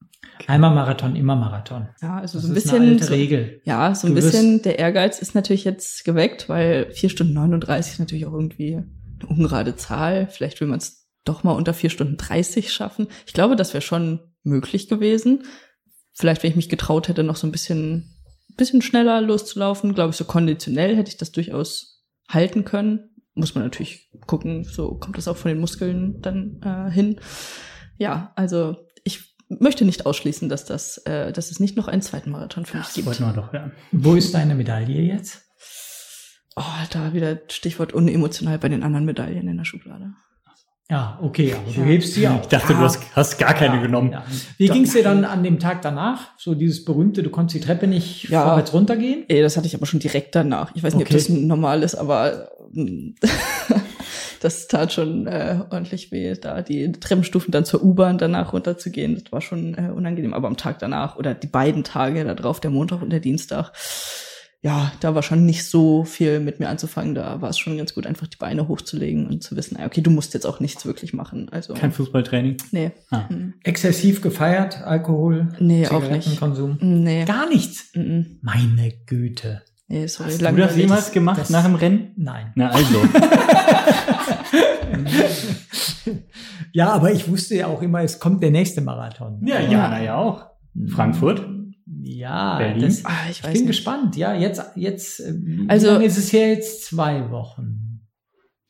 Einmal 0.46 0.74
Marathon, 0.74 1.16
immer 1.16 1.36
Marathon. 1.36 1.88
Ja, 2.02 2.16
also 2.18 2.38
das 2.38 2.42
so 2.42 2.48
ein 2.48 2.54
bisschen. 2.54 2.82
Eine 2.82 2.92
alte 2.92 3.10
Regel. 3.10 3.60
ja, 3.64 3.94
so 3.94 4.06
ein 4.06 4.14
du 4.14 4.20
bisschen 4.20 4.62
der 4.62 4.78
Ehrgeiz 4.78 5.20
ist 5.20 5.34
natürlich 5.34 5.64
jetzt 5.64 6.04
geweckt, 6.04 6.48
weil 6.48 6.90
vier 6.92 7.08
Stunden 7.08 7.32
39 7.34 7.94
ist 7.94 7.98
natürlich 7.98 8.26
auch 8.26 8.32
irgendwie 8.32 8.76
eine 8.76 9.28
ungerade 9.28 9.76
Zahl. 9.76 10.28
Vielleicht 10.30 10.60
will 10.60 10.68
man 10.68 10.78
es 10.78 11.08
doch 11.24 11.44
mal 11.44 11.52
unter 11.52 11.72
vier 11.72 11.90
Stunden 11.90 12.16
30 12.16 12.72
schaffen. 12.72 13.08
Ich 13.26 13.32
glaube, 13.32 13.56
das 13.56 13.72
wäre 13.72 13.82
schon 13.82 14.20
möglich 14.42 14.88
gewesen. 14.88 15.44
Vielleicht, 16.12 16.42
wenn 16.42 16.50
ich 16.50 16.56
mich 16.56 16.68
getraut 16.68 17.08
hätte, 17.08 17.22
noch 17.22 17.36
so 17.36 17.46
ein 17.46 17.52
bisschen, 17.52 18.14
bisschen 18.56 18.82
schneller 18.82 19.20
loszulaufen, 19.20 19.94
glaube 19.94 20.10
ich, 20.10 20.16
so 20.16 20.24
konditionell 20.24 20.94
hätte 20.96 21.10
ich 21.10 21.16
das 21.16 21.32
durchaus 21.32 22.04
halten 22.28 22.64
können 22.64 23.13
muss 23.34 23.54
man 23.54 23.64
natürlich 23.64 24.10
gucken, 24.26 24.64
so 24.64 24.94
kommt 24.94 25.18
das 25.18 25.28
auch 25.28 25.36
von 25.36 25.48
den 25.50 25.60
Muskeln 25.60 26.20
dann 26.22 26.60
äh, 26.62 26.90
hin. 26.90 27.20
Ja, 27.98 28.32
also 28.36 28.76
ich 29.02 29.36
möchte 29.48 29.84
nicht 29.84 30.06
ausschließen, 30.06 30.48
dass 30.48 30.64
das, 30.64 30.98
äh, 30.98 31.32
dass 31.32 31.50
es 31.50 31.60
nicht 31.60 31.76
noch 31.76 31.88
einen 31.88 32.02
zweiten 32.02 32.30
Marathon 32.30 32.64
für 32.64 32.78
mich 32.78 32.86
das 32.86 32.94
gibt. 32.94 33.06
Wollten 33.06 33.24
wir 33.24 33.32
doch, 33.32 33.52
ja. 33.52 33.70
Wo 33.92 34.14
ist 34.14 34.34
deine 34.34 34.54
Medaille 34.54 35.02
jetzt? 35.02 35.42
Oh, 36.56 36.62
da 36.90 37.12
wieder 37.12 37.40
Stichwort 37.48 37.92
unemotional 37.92 38.58
bei 38.58 38.68
den 38.68 38.82
anderen 38.82 39.04
Medaillen 39.04 39.48
in 39.48 39.56
der 39.56 39.64
Schublade. 39.64 40.14
Ja, 40.90 41.18
okay, 41.22 41.54
aber 41.54 41.72
du 41.72 41.82
hebst 41.82 42.12
sie 42.12 42.28
auch. 42.28 42.42
Ich 42.42 42.48
dachte, 42.48 42.74
ja. 42.74 42.78
du 42.78 42.84
hast, 42.84 43.00
hast 43.16 43.38
gar 43.38 43.54
keine 43.54 43.76
ja, 43.76 43.82
genommen. 43.82 44.12
Ja. 44.12 44.22
Wie 44.58 44.68
ging 44.68 44.82
es 44.82 44.92
dir 44.92 45.02
dann 45.02 45.24
an 45.24 45.42
dem 45.42 45.58
Tag 45.58 45.80
danach? 45.80 46.32
So 46.36 46.54
dieses 46.54 46.84
berühmte, 46.84 47.22
du 47.22 47.30
konntest 47.30 47.56
die 47.56 47.66
Treppe 47.66 47.86
nicht 47.86 48.28
ja. 48.28 48.44
vorwärts 48.44 48.74
runtergehen? 48.74 49.24
Ey, 49.28 49.40
das 49.40 49.56
hatte 49.56 49.66
ich 49.66 49.74
aber 49.74 49.86
schon 49.86 50.00
direkt 50.00 50.34
danach. 50.34 50.72
Ich 50.74 50.82
weiß 50.82 50.94
nicht, 50.94 51.06
okay. 51.06 51.14
ob 51.14 51.18
das 51.18 51.28
normal 51.30 51.82
ist, 51.82 51.94
aber 51.94 52.50
das 54.40 54.68
tat 54.68 54.92
schon 54.92 55.26
äh, 55.26 55.60
ordentlich 55.70 56.12
weh, 56.12 56.34
da 56.34 56.62
die 56.62 56.92
Treppenstufen 56.92 57.50
dann 57.50 57.64
zur 57.64 57.82
U-Bahn 57.82 58.18
danach 58.18 58.52
runterzugehen. 58.52 59.14
Das 59.14 59.32
war 59.32 59.40
schon 59.40 59.74
äh, 59.74 59.90
unangenehm. 59.90 60.34
Aber 60.34 60.48
am 60.48 60.56
Tag 60.56 60.78
danach 60.78 61.16
oder 61.16 61.34
die 61.34 61.46
beiden 61.46 61.84
Tage 61.84 62.24
da 62.24 62.34
drauf, 62.34 62.60
der 62.60 62.70
Montag 62.70 63.02
und 63.02 63.10
der 63.10 63.20
Dienstag, 63.20 63.72
ja, 64.64 64.92
da 65.00 65.14
war 65.14 65.22
schon 65.22 65.44
nicht 65.44 65.66
so 65.66 66.04
viel 66.04 66.40
mit 66.40 66.58
mir 66.58 66.70
anzufangen. 66.70 67.14
Da 67.14 67.42
war 67.42 67.50
es 67.50 67.58
schon 67.58 67.76
ganz 67.76 67.94
gut, 67.94 68.06
einfach 68.06 68.26
die 68.26 68.38
Beine 68.38 68.66
hochzulegen 68.66 69.26
und 69.26 69.42
zu 69.42 69.56
wissen, 69.56 69.78
okay, 69.84 70.00
du 70.00 70.10
musst 70.10 70.32
jetzt 70.32 70.46
auch 70.46 70.58
nichts 70.58 70.86
wirklich 70.86 71.12
machen. 71.12 71.50
Also 71.50 71.74
kein 71.74 71.92
Fußballtraining. 71.92 72.56
Nee. 72.72 72.92
Ah. 73.10 73.24
Mhm. 73.28 73.54
Exzessiv 73.62 74.22
gefeiert, 74.22 74.82
Alkohol, 74.82 75.54
nee, 75.58 75.86
auch 75.88 76.08
nicht. 76.10 76.38
Konsum. 76.40 76.78
Nee. 76.80 77.26
Gar 77.26 77.48
nichts. 77.48 77.94
Mhm. 77.94 78.38
Meine 78.40 78.92
Güte. 79.06 79.62
Nee, 79.86 80.06
sorry, 80.06 80.30
Hast 80.30 80.40
du 80.40 80.56
das 80.56 80.76
jemals 80.76 81.12
gemacht 81.12 81.40
das, 81.40 81.50
nach 81.50 81.64
dem 81.64 81.74
Rennen? 81.74 82.12
Nein. 82.16 82.52
Na 82.54 82.70
also. 82.70 83.02
ja, 86.72 86.88
aber 86.90 87.12
ich 87.12 87.28
wusste 87.28 87.56
ja 87.56 87.66
auch 87.66 87.82
immer, 87.82 88.02
es 88.02 88.18
kommt 88.18 88.42
der 88.42 88.50
nächste 88.50 88.80
Marathon. 88.80 89.42
Ja, 89.46 89.60
Jana 89.60 90.02
ja 90.02 90.16
auch. 90.16 90.46
Frankfurt. 90.88 91.46
Ja, 92.00 92.58
Berlin. 92.58 92.82
Das, 92.82 93.04
ah, 93.04 93.10
ich, 93.30 93.38
ich 93.38 93.42
bin 93.42 93.52
nicht. 93.52 93.66
gespannt. 93.66 94.16
Ja, 94.16 94.34
jetzt, 94.34 94.62
jetzt, 94.74 95.20
äh, 95.20 95.34
also, 95.68 95.98
ist 95.98 96.16
es 96.16 96.32
her 96.32 96.48
jetzt? 96.48 96.84
Zwei 96.84 97.30
Wochen. 97.30 98.08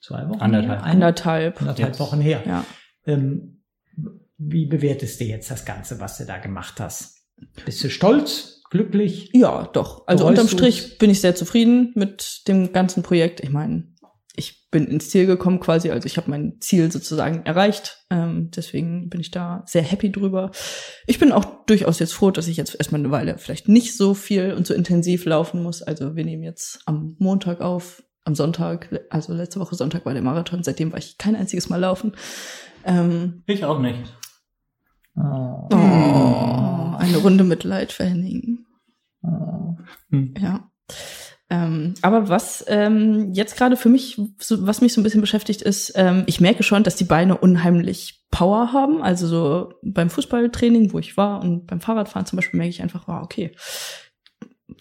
Zwei 0.00 0.28
Wochen? 0.28 0.40
Anderthalb. 0.40 0.80
Her? 0.80 0.90
Anderthalb. 0.90 1.60
Anderthalb 1.60 1.88
jetzt. 1.88 2.00
Wochen 2.00 2.20
her. 2.20 2.42
Ja. 2.44 2.64
Ähm, 3.06 3.62
wie 4.36 4.66
bewertest 4.66 5.20
du 5.20 5.24
jetzt 5.24 5.50
das 5.50 5.64
Ganze, 5.64 6.00
was 6.00 6.18
du 6.18 6.26
da 6.26 6.38
gemacht 6.38 6.80
hast? 6.80 7.24
Bist 7.64 7.82
du 7.84 7.88
stolz? 7.88 8.53
Glücklich? 8.74 9.30
Ja, 9.32 9.70
doch. 9.72 10.02
Also 10.08 10.26
unterm 10.26 10.48
Strich 10.48 10.98
bin 10.98 11.08
ich 11.08 11.20
sehr 11.20 11.36
zufrieden 11.36 11.92
mit 11.94 12.42
dem 12.48 12.72
ganzen 12.72 13.04
Projekt. 13.04 13.38
Ich 13.38 13.50
meine, 13.50 13.84
ich 14.34 14.68
bin 14.72 14.88
ins 14.88 15.10
Ziel 15.10 15.26
gekommen 15.26 15.60
quasi, 15.60 15.92
also 15.92 16.06
ich 16.06 16.16
habe 16.16 16.28
mein 16.28 16.56
Ziel 16.60 16.90
sozusagen 16.90 17.46
erreicht. 17.46 18.04
Ähm, 18.10 18.50
deswegen 18.50 19.10
bin 19.10 19.20
ich 19.20 19.30
da 19.30 19.62
sehr 19.66 19.82
happy 19.82 20.10
drüber. 20.10 20.50
Ich 21.06 21.20
bin 21.20 21.30
auch 21.30 21.64
durchaus 21.66 22.00
jetzt 22.00 22.14
froh, 22.14 22.32
dass 22.32 22.48
ich 22.48 22.56
jetzt 22.56 22.74
erstmal 22.74 23.00
eine 23.00 23.12
Weile 23.12 23.38
vielleicht 23.38 23.68
nicht 23.68 23.96
so 23.96 24.12
viel 24.12 24.54
und 24.54 24.66
so 24.66 24.74
intensiv 24.74 25.24
laufen 25.24 25.62
muss. 25.62 25.80
Also 25.80 26.16
wir 26.16 26.24
nehmen 26.24 26.42
jetzt 26.42 26.80
am 26.84 27.14
Montag 27.20 27.60
auf, 27.60 28.02
am 28.24 28.34
Sonntag, 28.34 28.88
also 29.08 29.34
letzte 29.34 29.60
Woche 29.60 29.76
Sonntag 29.76 30.04
war 30.04 30.14
der 30.14 30.22
Marathon. 30.22 30.64
Seitdem 30.64 30.90
war 30.90 30.98
ich 30.98 31.16
kein 31.16 31.36
einziges 31.36 31.68
Mal 31.68 31.76
laufen. 31.76 32.16
Ähm, 32.84 33.44
ich 33.46 33.64
auch 33.64 33.78
nicht. 33.78 34.12
Oh. 35.16 35.68
oh 35.72 36.64
eine 37.04 37.18
Runde 37.18 37.44
Mitleid 37.44 37.92
für 37.92 38.04
Henning. 38.04 38.63
Oh. 39.24 39.76
Hm. 40.10 40.34
Ja. 40.38 40.70
Ähm, 41.50 41.94
aber 42.00 42.28
was 42.28 42.64
ähm, 42.68 43.32
jetzt 43.32 43.56
gerade 43.56 43.76
für 43.76 43.88
mich, 43.88 44.18
so, 44.38 44.66
was 44.66 44.80
mich 44.80 44.94
so 44.94 45.00
ein 45.00 45.04
bisschen 45.04 45.20
beschäftigt, 45.20 45.62
ist, 45.62 45.92
ähm, 45.94 46.24
ich 46.26 46.40
merke 46.40 46.62
schon, 46.62 46.84
dass 46.84 46.96
die 46.96 47.04
Beine 47.04 47.36
unheimlich 47.36 48.24
Power 48.30 48.72
haben. 48.72 49.02
Also 49.02 49.26
so 49.26 49.74
beim 49.82 50.10
Fußballtraining, 50.10 50.92
wo 50.92 50.98
ich 50.98 51.16
war 51.16 51.40
und 51.42 51.66
beim 51.66 51.80
Fahrradfahren 51.80 52.26
zum 52.26 52.36
Beispiel 52.36 52.58
merke 52.58 52.70
ich 52.70 52.82
einfach, 52.82 53.06
wow, 53.06 53.22
okay, 53.22 53.54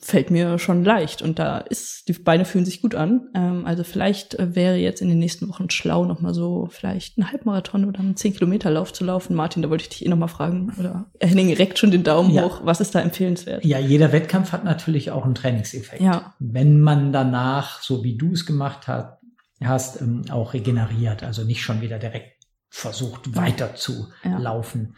fällt 0.01 0.31
mir 0.31 0.59
schon 0.59 0.83
leicht 0.83 1.21
und 1.21 1.39
da 1.39 1.57
ist, 1.57 2.07
die 2.07 2.13
Beine 2.13 2.45
fühlen 2.45 2.65
sich 2.65 2.81
gut 2.81 2.95
an. 2.95 3.29
Ähm, 3.33 3.65
also 3.65 3.83
vielleicht 3.83 4.35
äh, 4.35 4.55
wäre 4.55 4.75
jetzt 4.75 5.01
in 5.01 5.09
den 5.09 5.19
nächsten 5.19 5.49
Wochen 5.49 5.69
schlau, 5.69 6.05
nochmal 6.05 6.33
so 6.33 6.67
vielleicht 6.71 7.17
einen 7.17 7.31
Halbmarathon 7.31 7.85
oder 7.85 7.99
einen 7.99 8.15
10-Kilometer-Lauf 8.15 8.93
zu 8.93 9.03
laufen. 9.03 9.35
Martin, 9.35 9.61
da 9.61 9.69
wollte 9.69 9.83
ich 9.83 9.89
dich 9.89 10.05
eh 10.05 10.09
nochmal 10.09 10.29
fragen. 10.29 10.73
Oder 10.79 11.05
Henning 11.19 11.53
reckt 11.53 11.79
schon 11.79 11.91
den 11.91 12.03
Daumen 12.03 12.31
ja. 12.31 12.43
hoch. 12.43 12.61
Was 12.63 12.81
ist 12.81 12.95
da 12.95 13.01
empfehlenswert? 13.01 13.63
Ja, 13.65 13.79
jeder 13.79 14.11
Wettkampf 14.11 14.51
hat 14.51 14.63
natürlich 14.63 15.11
auch 15.11 15.25
einen 15.25 15.35
Trainingseffekt. 15.35 16.01
Ja. 16.01 16.33
Wenn 16.39 16.79
man 16.79 17.11
danach, 17.11 17.81
so 17.81 18.03
wie 18.03 18.17
du 18.17 18.33
es 18.33 18.45
gemacht 18.45 18.87
hast, 18.87 19.17
hast 19.63 20.01
ähm, 20.01 20.25
auch 20.29 20.53
regeneriert, 20.53 21.23
also 21.23 21.43
nicht 21.43 21.61
schon 21.61 21.81
wieder 21.81 21.99
direkt 21.99 22.43
versucht 22.69 23.35
weiter 23.35 23.75
zu 23.75 24.07
ja. 24.23 24.37
laufen. 24.37 24.95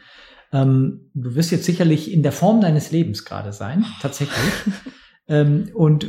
Ähm, 0.55 1.11
du 1.13 1.35
wirst 1.35 1.51
jetzt 1.51 1.65
sicherlich 1.65 2.11
in 2.11 2.23
der 2.23 2.31
Form 2.31 2.61
deines 2.61 2.91
Lebens 2.91 3.25
gerade 3.25 3.51
sein, 3.51 3.85
tatsächlich. 4.01 4.37
ähm, 5.27 5.69
und 5.73 6.07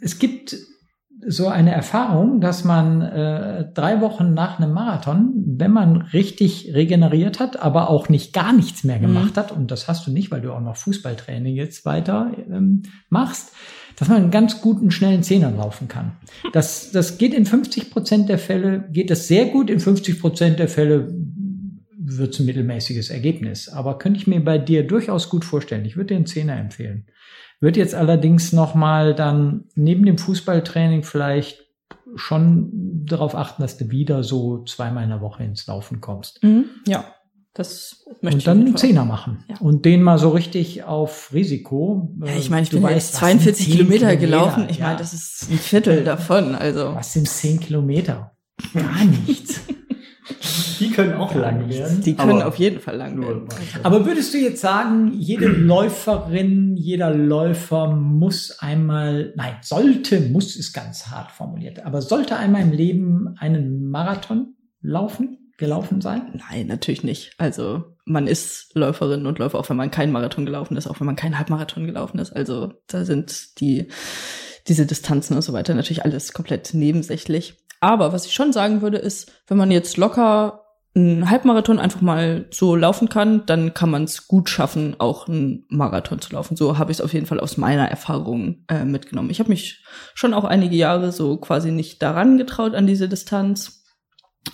es 0.00 0.18
gibt 0.18 0.56
so 1.26 1.48
eine 1.48 1.72
Erfahrung, 1.72 2.40
dass 2.40 2.64
man 2.64 3.00
äh, 3.00 3.72
drei 3.72 4.00
Wochen 4.00 4.34
nach 4.34 4.58
einem 4.58 4.72
Marathon, 4.72 5.32
wenn 5.56 5.70
man 5.70 6.02
richtig 6.02 6.72
regeneriert 6.74 7.40
hat, 7.40 7.62
aber 7.62 7.88
auch 7.88 8.08
nicht 8.08 8.32
gar 8.32 8.52
nichts 8.52 8.84
mehr 8.84 8.98
gemacht 8.98 9.36
mhm. 9.36 9.40
hat, 9.40 9.52
und 9.52 9.70
das 9.70 9.88
hast 9.88 10.06
du 10.06 10.10
nicht, 10.10 10.30
weil 10.30 10.40
du 10.40 10.52
auch 10.52 10.60
noch 10.60 10.76
Fußballtraining 10.76 11.54
jetzt 11.54 11.86
weiter 11.86 12.32
ähm, 12.50 12.82
machst, 13.08 13.52
dass 13.96 14.08
man 14.08 14.18
einen 14.18 14.30
ganz 14.32 14.60
guten, 14.60 14.90
schnellen 14.90 15.22
Zehner 15.22 15.50
laufen 15.50 15.88
kann. 15.88 16.12
Das, 16.52 16.90
das 16.92 17.18
geht 17.18 17.34
in 17.34 17.46
50 17.46 17.90
Prozent 17.90 18.28
der 18.28 18.38
Fälle, 18.38 18.88
geht 18.92 19.10
das 19.10 19.28
sehr 19.28 19.46
gut, 19.46 19.70
in 19.70 19.80
50 19.80 20.20
Prozent 20.20 20.58
der 20.58 20.68
Fälle 20.68 21.12
wird 22.04 22.34
es 22.34 22.40
ein 22.40 22.46
mittelmäßiges 22.46 23.10
Ergebnis. 23.10 23.68
Aber 23.68 23.98
könnte 23.98 24.20
ich 24.20 24.26
mir 24.26 24.44
bei 24.44 24.58
dir 24.58 24.86
durchaus 24.86 25.28
gut 25.28 25.44
vorstellen. 25.44 25.84
Ich 25.84 25.96
würde 25.96 26.08
dir 26.08 26.16
einen 26.16 26.26
Zehner 26.26 26.56
empfehlen. 26.56 27.06
Würde 27.60 27.80
jetzt 27.80 27.94
allerdings 27.94 28.52
nochmal 28.52 29.14
dann 29.14 29.64
neben 29.74 30.04
dem 30.04 30.18
Fußballtraining 30.18 31.02
vielleicht 31.02 31.64
schon 32.16 33.04
darauf 33.06 33.34
achten, 33.34 33.62
dass 33.62 33.78
du 33.78 33.90
wieder 33.90 34.22
so 34.22 34.64
zweimal 34.64 35.04
in 35.04 35.10
der 35.10 35.20
Woche 35.20 35.44
ins 35.44 35.66
Laufen 35.66 36.00
kommst. 36.00 36.42
Mhm, 36.42 36.66
ja, 36.86 37.04
das 37.54 38.04
möchte 38.20 38.38
Und 38.38 38.46
dann 38.46 38.60
einen 38.60 38.76
Zehner 38.76 39.04
machen. 39.04 39.44
Ja. 39.48 39.56
Und 39.60 39.84
den 39.84 40.02
mal 40.02 40.18
so 40.18 40.30
richtig 40.30 40.84
auf 40.84 41.32
Risiko. 41.32 42.12
Ja, 42.24 42.36
ich 42.36 42.50
meine, 42.50 42.64
ich 42.64 42.70
du 42.70 42.76
bin 42.76 42.84
weißt, 42.84 42.94
jetzt 42.94 43.14
42 43.14 43.66
Kilometer, 43.66 44.08
Kilometer 44.08 44.16
gelaufen. 44.16 44.66
Ich 44.68 44.78
ja. 44.78 44.86
meine, 44.86 44.98
das 44.98 45.12
ist 45.12 45.48
ein 45.50 45.58
Viertel 45.58 46.04
davon. 46.04 46.54
Also. 46.54 46.94
Was 46.94 47.12
sind 47.12 47.28
10 47.28 47.60
Kilometer? 47.60 48.36
Gar 48.74 49.04
nichts. 49.04 49.60
Die 50.80 50.90
können 50.90 51.14
auch 51.14 51.34
lang 51.34 51.68
werden. 51.68 52.00
Die 52.00 52.14
können 52.14 52.42
auf 52.42 52.56
jeden 52.56 52.80
Fall 52.80 52.96
lang 52.96 53.20
werden. 53.20 53.46
Aber 53.82 54.06
würdest 54.06 54.32
du 54.32 54.38
jetzt 54.38 54.60
sagen, 54.60 55.12
jede 55.12 55.46
Läuferin, 55.46 56.76
jeder 56.76 57.14
Läufer 57.14 57.88
muss 57.88 58.58
einmal, 58.58 59.34
nein, 59.36 59.56
sollte, 59.60 60.20
muss 60.20 60.56
ist 60.56 60.72
ganz 60.72 61.08
hart 61.08 61.30
formuliert, 61.30 61.84
aber 61.84 62.00
sollte 62.00 62.36
einmal 62.36 62.62
im 62.62 62.72
Leben 62.72 63.34
einen 63.38 63.90
Marathon 63.90 64.54
laufen, 64.80 65.52
gelaufen 65.58 66.00
sein? 66.00 66.40
Nein, 66.50 66.66
natürlich 66.66 67.04
nicht. 67.04 67.34
Also 67.38 67.84
man 68.06 68.26
ist 68.26 68.74
Läuferin 68.74 69.26
und 69.26 69.38
Läufer, 69.38 69.58
auch 69.58 69.68
wenn 69.68 69.76
man 69.76 69.90
keinen 69.90 70.12
Marathon 70.12 70.46
gelaufen 70.46 70.76
ist, 70.76 70.86
auch 70.86 71.00
wenn 71.00 71.06
man 71.06 71.16
keinen 71.16 71.38
Halbmarathon 71.38 71.86
gelaufen 71.86 72.18
ist. 72.18 72.32
Also 72.34 72.72
da 72.86 73.04
sind 73.04 73.60
die 73.60 73.88
diese 74.66 74.86
Distanzen 74.86 75.36
und 75.36 75.42
so 75.42 75.52
weiter 75.52 75.74
natürlich 75.74 76.04
alles 76.04 76.32
komplett 76.32 76.72
nebensächlich. 76.72 77.54
Aber 77.84 78.14
was 78.14 78.24
ich 78.24 78.32
schon 78.32 78.54
sagen 78.54 78.80
würde, 78.80 78.96
ist, 78.96 79.30
wenn 79.46 79.58
man 79.58 79.70
jetzt 79.70 79.98
locker 79.98 80.64
einen 80.94 81.28
Halbmarathon 81.28 81.78
einfach 81.78 82.00
mal 82.00 82.46
so 82.50 82.76
laufen 82.76 83.10
kann, 83.10 83.44
dann 83.44 83.74
kann 83.74 83.90
man 83.90 84.04
es 84.04 84.26
gut 84.26 84.48
schaffen, 84.48 84.96
auch 84.98 85.28
einen 85.28 85.66
Marathon 85.68 86.18
zu 86.18 86.32
laufen. 86.32 86.56
So 86.56 86.78
habe 86.78 86.92
ich 86.92 86.96
es 86.96 87.00
auf 87.02 87.12
jeden 87.12 87.26
Fall 87.26 87.40
aus 87.40 87.58
meiner 87.58 87.86
Erfahrung 87.86 88.64
äh, 88.68 88.86
mitgenommen. 88.86 89.28
Ich 89.28 89.38
habe 89.38 89.50
mich 89.50 89.84
schon 90.14 90.32
auch 90.32 90.44
einige 90.44 90.76
Jahre 90.76 91.12
so 91.12 91.36
quasi 91.36 91.72
nicht 91.72 92.00
daran 92.00 92.38
getraut 92.38 92.74
an 92.74 92.86
diese 92.86 93.06
Distanz, 93.06 93.84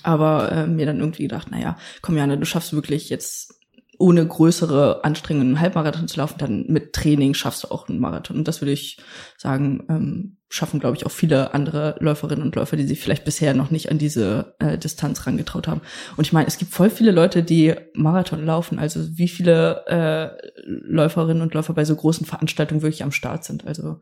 aber 0.02 0.50
äh, 0.50 0.66
mir 0.66 0.86
dann 0.86 0.98
irgendwie 0.98 1.22
gedacht, 1.22 1.52
naja, 1.52 1.76
komm 2.02 2.16
Jana, 2.16 2.34
du 2.34 2.46
schaffst 2.46 2.72
wirklich 2.72 3.10
jetzt 3.10 3.54
ohne 3.96 4.26
größere 4.26 5.04
Anstrengungen 5.04 5.50
einen 5.50 5.60
Halbmarathon 5.60 6.08
zu 6.08 6.18
laufen, 6.18 6.38
dann 6.38 6.64
mit 6.66 6.94
Training 6.94 7.34
schaffst 7.34 7.62
du 7.62 7.68
auch 7.68 7.88
einen 7.88 8.00
Marathon. 8.00 8.38
Und 8.38 8.48
das 8.48 8.60
würde 8.60 8.72
ich 8.72 8.98
sagen, 9.38 9.84
ähm, 9.88 10.39
schaffen, 10.50 10.80
glaube 10.80 10.96
ich, 10.96 11.06
auch 11.06 11.12
viele 11.12 11.54
andere 11.54 11.94
Läuferinnen 12.00 12.44
und 12.44 12.56
Läufer, 12.56 12.76
die 12.76 12.86
sich 12.86 13.00
vielleicht 13.00 13.24
bisher 13.24 13.54
noch 13.54 13.70
nicht 13.70 13.90
an 13.90 13.98
diese 13.98 14.56
äh, 14.58 14.76
Distanz 14.76 15.26
rangetraut 15.26 15.68
haben. 15.68 15.80
Und 16.16 16.26
ich 16.26 16.32
meine, 16.32 16.48
es 16.48 16.58
gibt 16.58 16.72
voll 16.72 16.90
viele 16.90 17.12
Leute, 17.12 17.44
die 17.44 17.74
Marathon 17.94 18.44
laufen. 18.44 18.80
Also 18.80 19.16
wie 19.16 19.28
viele 19.28 19.86
äh, 19.86 20.30
Läuferinnen 20.66 21.42
und 21.42 21.54
Läufer 21.54 21.72
bei 21.72 21.84
so 21.84 21.94
großen 21.94 22.26
Veranstaltungen 22.26 22.82
wirklich 22.82 23.04
am 23.04 23.12
Start 23.12 23.44
sind. 23.44 23.64
Also 23.64 24.00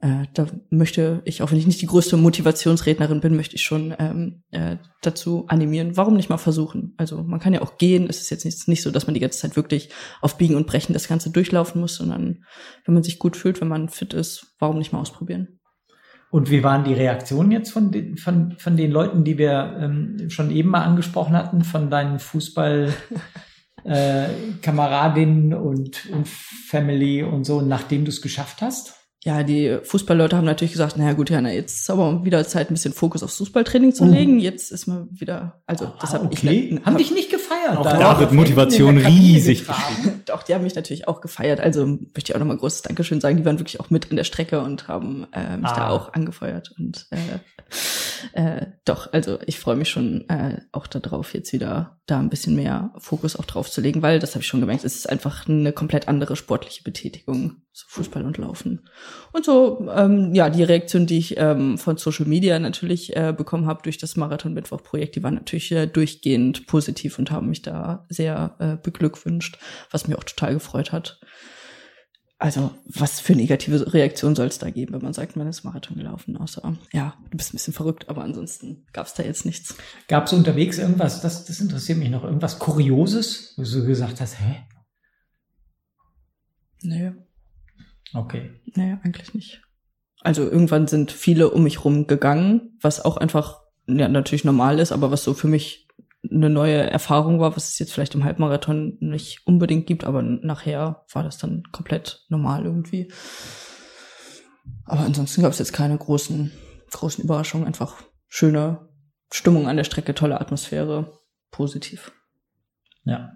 äh, 0.00 0.24
da 0.34 0.46
möchte 0.70 1.22
ich, 1.24 1.40
auch 1.40 1.52
wenn 1.52 1.58
ich 1.58 1.68
nicht 1.68 1.80
die 1.80 1.86
größte 1.86 2.16
Motivationsrednerin 2.16 3.20
bin, 3.20 3.36
möchte 3.36 3.54
ich 3.54 3.62
schon 3.62 3.94
ähm, 3.98 4.42
äh, 4.50 4.76
dazu 5.02 5.46
animieren, 5.46 5.96
warum 5.96 6.16
nicht 6.16 6.28
mal 6.28 6.36
versuchen. 6.36 6.94
Also 6.96 7.22
man 7.22 7.40
kann 7.40 7.54
ja 7.54 7.62
auch 7.62 7.78
gehen. 7.78 8.06
Es 8.10 8.20
ist 8.20 8.30
jetzt 8.30 8.44
nicht, 8.44 8.66
nicht 8.66 8.82
so, 8.82 8.90
dass 8.90 9.06
man 9.06 9.14
die 9.14 9.20
ganze 9.20 9.38
Zeit 9.38 9.54
wirklich 9.54 9.90
auf 10.20 10.36
Biegen 10.36 10.56
und 10.56 10.66
Brechen 10.66 10.92
das 10.92 11.08
Ganze 11.08 11.30
durchlaufen 11.30 11.80
muss, 11.80 11.94
sondern 11.94 12.44
wenn 12.84 12.94
man 12.94 13.04
sich 13.04 13.20
gut 13.20 13.36
fühlt, 13.36 13.60
wenn 13.60 13.68
man 13.68 13.88
fit 13.88 14.12
ist, 14.12 14.54
warum 14.58 14.78
nicht 14.78 14.92
mal 14.92 15.00
ausprobieren. 15.00 15.60
Und 16.30 16.50
wie 16.50 16.64
waren 16.64 16.84
die 16.84 16.94
Reaktionen 16.94 17.52
jetzt 17.52 17.70
von 17.70 17.92
den, 17.92 18.16
von, 18.16 18.56
von 18.58 18.76
den 18.76 18.90
Leuten, 18.90 19.24
die 19.24 19.38
wir 19.38 19.78
ähm, 19.80 20.28
schon 20.28 20.50
eben 20.50 20.70
mal 20.70 20.84
angesprochen 20.84 21.36
hatten, 21.36 21.64
von 21.64 21.88
deinen 21.88 22.18
Fußball 22.18 22.92
äh, 23.84 24.28
und, 25.54 26.10
und 26.10 26.28
Family 26.28 27.22
und 27.22 27.44
so, 27.44 27.62
nachdem 27.62 28.04
du 28.04 28.10
es 28.10 28.20
geschafft 28.20 28.60
hast? 28.60 28.95
Ja, 29.26 29.42
die 29.42 29.78
Fußballleute 29.82 30.36
haben 30.36 30.44
natürlich 30.44 30.70
gesagt, 30.70 30.96
naja 30.96 31.12
gut, 31.12 31.30
Jana, 31.30 31.50
jetzt 31.50 31.80
ist 31.80 31.90
aber 31.90 32.24
wieder 32.24 32.46
Zeit, 32.46 32.70
ein 32.70 32.74
bisschen 32.74 32.92
Fokus 32.92 33.24
aufs 33.24 33.38
Fußballtraining 33.38 33.92
zu 33.92 34.04
oh. 34.04 34.06
legen. 34.06 34.38
Jetzt 34.38 34.70
ist 34.70 34.86
man 34.86 35.08
wieder, 35.10 35.60
also 35.66 35.92
das 36.00 36.14
ah, 36.14 36.22
okay. 36.24 36.70
ich. 36.78 36.86
Haben 36.86 36.96
dich 36.96 37.10
nicht 37.10 37.28
gefeiert? 37.28 37.76
Auch 37.76 37.82
da, 37.82 37.98
da 37.98 38.20
wird 38.20 38.30
Motivation 38.30 38.98
riesig. 38.98 39.64
Doch, 40.26 40.44
die 40.44 40.54
haben 40.54 40.62
mich 40.62 40.76
natürlich 40.76 41.08
auch 41.08 41.20
gefeiert. 41.20 41.58
Also 41.58 41.86
möchte 41.86 42.30
ich 42.30 42.34
auch 42.36 42.38
nochmal 42.38 42.56
großes 42.56 42.82
Dankeschön 42.82 43.20
sagen. 43.20 43.36
Die 43.36 43.44
waren 43.44 43.58
wirklich 43.58 43.80
auch 43.80 43.90
mit 43.90 44.04
in 44.04 44.16
der 44.16 44.22
Strecke 44.22 44.60
und 44.60 44.86
haben 44.86 45.26
äh, 45.32 45.56
mich 45.56 45.70
ah. 45.70 45.74
da 45.74 45.88
auch 45.88 46.12
angefeuert. 46.12 46.72
Und 46.78 47.08
äh, 47.10 47.40
äh, 48.32 48.66
doch, 48.84 49.12
also 49.12 49.38
ich 49.46 49.58
freue 49.58 49.74
mich 49.74 49.88
schon 49.88 50.28
äh, 50.28 50.60
auch 50.70 50.86
darauf, 50.86 51.34
jetzt 51.34 51.52
wieder 51.52 51.98
da 52.06 52.20
ein 52.20 52.30
bisschen 52.30 52.54
mehr 52.54 52.92
Fokus 52.98 53.34
auch 53.36 53.44
drauf 53.44 53.70
zu 53.70 53.80
legen, 53.80 54.02
weil 54.02 54.20
das 54.20 54.34
habe 54.34 54.42
ich 54.42 54.46
schon 54.46 54.60
gemerkt, 54.60 54.84
es 54.84 54.94
ist 54.94 55.10
einfach 55.10 55.48
eine 55.48 55.72
komplett 55.72 56.06
andere 56.06 56.36
sportliche 56.36 56.84
Betätigung, 56.84 57.62
so 57.76 57.84
Fußball 57.88 58.24
und 58.24 58.38
Laufen. 58.38 58.88
Und 59.32 59.44
so, 59.44 59.86
ähm, 59.94 60.34
ja, 60.34 60.48
die 60.48 60.62
Reaktion, 60.62 61.06
die 61.06 61.18
ich 61.18 61.36
ähm, 61.36 61.76
von 61.76 61.98
Social 61.98 62.24
Media 62.24 62.58
natürlich 62.58 63.14
äh, 63.14 63.34
bekommen 63.36 63.66
habe 63.66 63.82
durch 63.82 63.98
das 63.98 64.16
Marathon-Mittwoch-Projekt, 64.16 65.14
die 65.14 65.22
waren 65.22 65.34
natürlich 65.34 65.70
äh, 65.72 65.86
durchgehend 65.86 66.66
positiv 66.66 67.18
und 67.18 67.30
haben 67.30 67.50
mich 67.50 67.60
da 67.60 68.06
sehr 68.08 68.56
äh, 68.60 68.76
beglückwünscht, 68.82 69.58
was 69.90 70.08
mir 70.08 70.16
auch 70.16 70.24
total 70.24 70.54
gefreut 70.54 70.90
hat. 70.90 71.20
Also, 72.38 72.70
was 72.86 73.20
für 73.20 73.34
negative 73.34 73.92
Reaktionen 73.92 74.36
soll 74.36 74.46
es 74.46 74.58
da 74.58 74.70
geben, 74.70 74.94
wenn 74.94 75.02
man 75.02 75.12
sagt, 75.12 75.36
man 75.36 75.46
ist 75.46 75.64
Marathon 75.64 75.98
gelaufen? 75.98 76.38
Außer, 76.38 76.78
ja, 76.94 77.14
du 77.30 77.36
bist 77.36 77.50
ein 77.50 77.58
bisschen 77.58 77.74
verrückt, 77.74 78.08
aber 78.08 78.24
ansonsten 78.24 78.86
gab 78.94 79.06
es 79.06 79.12
da 79.12 79.22
jetzt 79.22 79.44
nichts. 79.44 79.74
Gab 80.08 80.24
es 80.24 80.32
unterwegs 80.32 80.78
irgendwas, 80.78 81.20
das, 81.20 81.44
das 81.44 81.60
interessiert 81.60 81.98
mich 81.98 82.08
noch, 82.08 82.24
irgendwas 82.24 82.58
Kurioses, 82.58 83.52
wo 83.58 83.64
du 83.64 83.84
gesagt 83.84 84.22
hast, 84.22 84.40
hä? 84.40 84.64
Nee. 86.80 87.12
Okay. 88.14 88.60
Nee, 88.74 88.96
eigentlich 89.02 89.34
nicht. 89.34 89.62
Also 90.20 90.42
irgendwann 90.42 90.86
sind 90.86 91.12
viele 91.12 91.50
um 91.50 91.62
mich 91.62 91.84
rum 91.84 92.06
gegangen, 92.06 92.76
was 92.80 93.04
auch 93.04 93.16
einfach 93.16 93.60
ja, 93.86 94.08
natürlich 94.08 94.44
normal 94.44 94.78
ist, 94.78 94.92
aber 94.92 95.10
was 95.10 95.22
so 95.22 95.34
für 95.34 95.48
mich 95.48 95.86
eine 96.28 96.50
neue 96.50 96.90
Erfahrung 96.90 97.38
war, 97.38 97.56
was 97.56 97.68
es 97.68 97.78
jetzt 97.78 97.92
vielleicht 97.92 98.14
im 98.14 98.24
Halbmarathon 98.24 98.96
nicht 99.00 99.46
unbedingt 99.46 99.86
gibt, 99.86 100.04
aber 100.04 100.22
nachher 100.22 101.04
war 101.12 101.22
das 101.22 101.38
dann 101.38 101.62
komplett 101.70 102.24
normal 102.28 102.64
irgendwie. 102.64 103.12
Aber 104.84 105.02
ansonsten 105.02 105.42
gab 105.42 105.52
es 105.52 105.58
jetzt 105.58 105.72
keine 105.72 105.96
großen, 105.96 106.50
großen 106.90 107.22
Überraschungen, 107.22 107.66
einfach 107.66 108.02
schöne 108.28 108.88
Stimmung 109.30 109.68
an 109.68 109.76
der 109.76 109.84
Strecke, 109.84 110.14
tolle 110.14 110.40
Atmosphäre, 110.40 111.20
positiv. 111.50 112.12
Ja. 113.04 113.32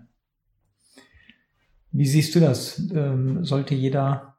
Wie 1.92 2.06
siehst 2.06 2.34
du 2.34 2.40
das? 2.40 2.78
Ähm, 2.92 3.44
sollte 3.44 3.74
jeder 3.74 4.29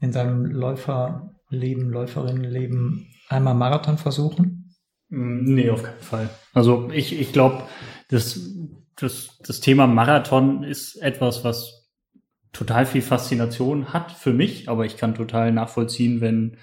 in 0.00 0.12
seinem 0.12 0.46
Läuferleben, 0.46 1.90
Läuferinnenleben 1.90 3.06
einmal 3.28 3.54
Marathon 3.54 3.98
versuchen? 3.98 4.74
Mm, 5.08 5.54
nee, 5.54 5.70
auf 5.70 5.82
keinen 5.82 6.00
Fall. 6.00 6.30
Also 6.52 6.90
ich, 6.92 7.18
ich 7.18 7.32
glaube, 7.32 7.62
das, 8.08 8.40
das, 8.96 9.38
das 9.44 9.60
Thema 9.60 9.86
Marathon 9.86 10.62
ist 10.62 10.96
etwas, 10.96 11.44
was 11.44 11.90
total 12.52 12.86
viel 12.86 13.02
Faszination 13.02 13.92
hat 13.92 14.12
für 14.12 14.32
mich, 14.32 14.68
aber 14.68 14.86
ich 14.86 14.96
kann 14.96 15.14
total 15.14 15.52
nachvollziehen, 15.52 16.20
wenn 16.20 16.56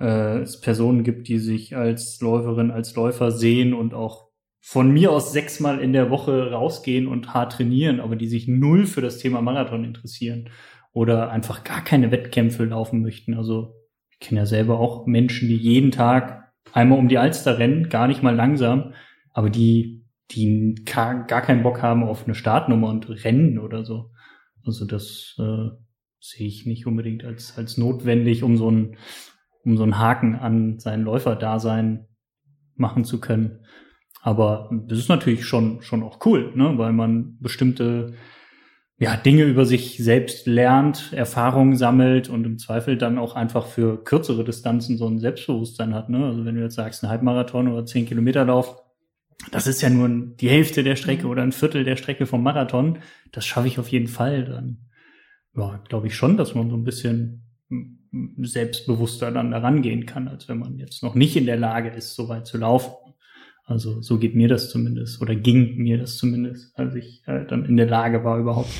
äh, 0.00 0.38
es 0.38 0.60
Personen 0.60 1.04
gibt, 1.04 1.28
die 1.28 1.38
sich 1.38 1.76
als 1.76 2.20
Läuferin, 2.20 2.70
als 2.70 2.94
Läufer 2.94 3.30
sehen 3.30 3.74
und 3.74 3.94
auch 3.94 4.30
von 4.62 4.90
mir 4.90 5.10
aus 5.10 5.32
sechsmal 5.32 5.80
in 5.80 5.92
der 5.92 6.10
Woche 6.10 6.50
rausgehen 6.50 7.06
und 7.06 7.32
hart 7.32 7.52
trainieren, 7.52 8.00
aber 8.00 8.16
die 8.16 8.28
sich 8.28 8.46
null 8.46 8.86
für 8.86 9.00
das 9.00 9.18
Thema 9.18 9.40
Marathon 9.40 9.84
interessieren 9.84 10.50
oder 10.92 11.30
einfach 11.30 11.64
gar 11.64 11.82
keine 11.82 12.10
Wettkämpfe 12.10 12.64
laufen 12.64 13.02
möchten. 13.02 13.34
Also 13.34 13.74
ich 14.10 14.18
kenne 14.18 14.40
ja 14.40 14.46
selber 14.46 14.78
auch 14.78 15.06
Menschen, 15.06 15.48
die 15.48 15.56
jeden 15.56 15.90
Tag 15.90 16.52
einmal 16.72 16.98
um 16.98 17.08
die 17.08 17.18
Alster 17.18 17.58
rennen, 17.58 17.88
gar 17.88 18.08
nicht 18.08 18.22
mal 18.22 18.34
langsam, 18.34 18.92
aber 19.32 19.50
die, 19.50 20.04
die 20.30 20.74
gar, 20.84 21.26
keinen 21.26 21.62
Bock 21.62 21.82
haben 21.82 22.04
auf 22.04 22.24
eine 22.24 22.34
Startnummer 22.34 22.88
und 22.88 23.08
rennen 23.24 23.58
oder 23.58 23.84
so. 23.84 24.10
Also 24.64 24.84
das 24.84 25.36
äh, 25.38 25.70
sehe 26.18 26.46
ich 26.46 26.66
nicht 26.66 26.86
unbedingt 26.86 27.24
als, 27.24 27.56
als 27.56 27.78
notwendig, 27.78 28.42
um 28.42 28.56
so 28.56 28.70
ein 28.70 28.96
um 29.64 29.76
so 29.76 29.82
einen 29.82 29.98
Haken 29.98 30.36
an 30.36 30.78
sein 30.78 31.02
Läuferdasein 31.02 32.06
machen 32.76 33.04
zu 33.04 33.20
können. 33.20 33.60
Aber 34.22 34.70
das 34.86 34.98
ist 34.98 35.08
natürlich 35.08 35.44
schon, 35.44 35.82
schon 35.82 36.02
auch 36.02 36.24
cool, 36.26 36.52
ne? 36.54 36.76
weil 36.76 36.92
man 36.92 37.38
bestimmte 37.40 38.14
ja, 39.00 39.16
Dinge 39.16 39.44
über 39.44 39.64
sich 39.64 39.96
selbst 39.96 40.46
lernt, 40.46 41.14
Erfahrungen 41.14 41.74
sammelt 41.74 42.28
und 42.28 42.44
im 42.44 42.58
Zweifel 42.58 42.98
dann 42.98 43.16
auch 43.16 43.34
einfach 43.34 43.66
für 43.66 44.04
kürzere 44.04 44.44
Distanzen 44.44 44.98
so 44.98 45.08
ein 45.08 45.18
Selbstbewusstsein 45.18 45.94
hat. 45.94 46.10
Ne? 46.10 46.26
Also 46.26 46.44
wenn 46.44 46.54
du 46.54 46.60
jetzt 46.60 46.74
sagst, 46.74 47.02
ein 47.02 47.08
Halbmarathon 47.08 47.68
oder 47.68 47.86
zehn 47.86 48.04
Kilometer 48.04 48.44
Lauf, 48.44 48.76
das 49.52 49.66
ist 49.66 49.80
ja 49.80 49.88
nur 49.88 50.06
die 50.36 50.50
Hälfte 50.50 50.84
der 50.84 50.96
Strecke 50.96 51.28
oder 51.28 51.42
ein 51.42 51.52
Viertel 51.52 51.84
der 51.84 51.96
Strecke 51.96 52.26
vom 52.26 52.42
Marathon. 52.42 52.98
Das 53.32 53.46
schaffe 53.46 53.68
ich 53.68 53.78
auf 53.78 53.88
jeden 53.88 54.06
Fall. 54.06 54.44
Dann 54.44 54.90
ja, 55.56 55.82
glaube 55.88 56.08
ich 56.08 56.14
schon, 56.14 56.36
dass 56.36 56.54
man 56.54 56.68
so 56.68 56.76
ein 56.76 56.84
bisschen 56.84 57.46
selbstbewusster 58.36 59.32
dann 59.32 59.50
daran 59.50 59.80
gehen 59.80 60.04
kann, 60.04 60.28
als 60.28 60.46
wenn 60.46 60.58
man 60.58 60.78
jetzt 60.78 61.02
noch 61.02 61.14
nicht 61.14 61.36
in 61.36 61.46
der 61.46 61.56
Lage 61.56 61.88
ist, 61.88 62.14
so 62.14 62.28
weit 62.28 62.46
zu 62.46 62.58
laufen. 62.58 62.92
Also 63.70 64.02
so 64.02 64.18
geht 64.18 64.34
mir 64.34 64.48
das 64.48 64.68
zumindest 64.68 65.22
oder 65.22 65.36
ging 65.36 65.76
mir 65.76 65.96
das 65.96 66.16
zumindest, 66.16 66.76
als 66.76 66.96
ich 66.96 67.22
äh, 67.26 67.46
dann 67.46 67.64
in 67.64 67.76
der 67.76 67.86
Lage 67.86 68.24
war, 68.24 68.36
überhaupt 68.36 68.72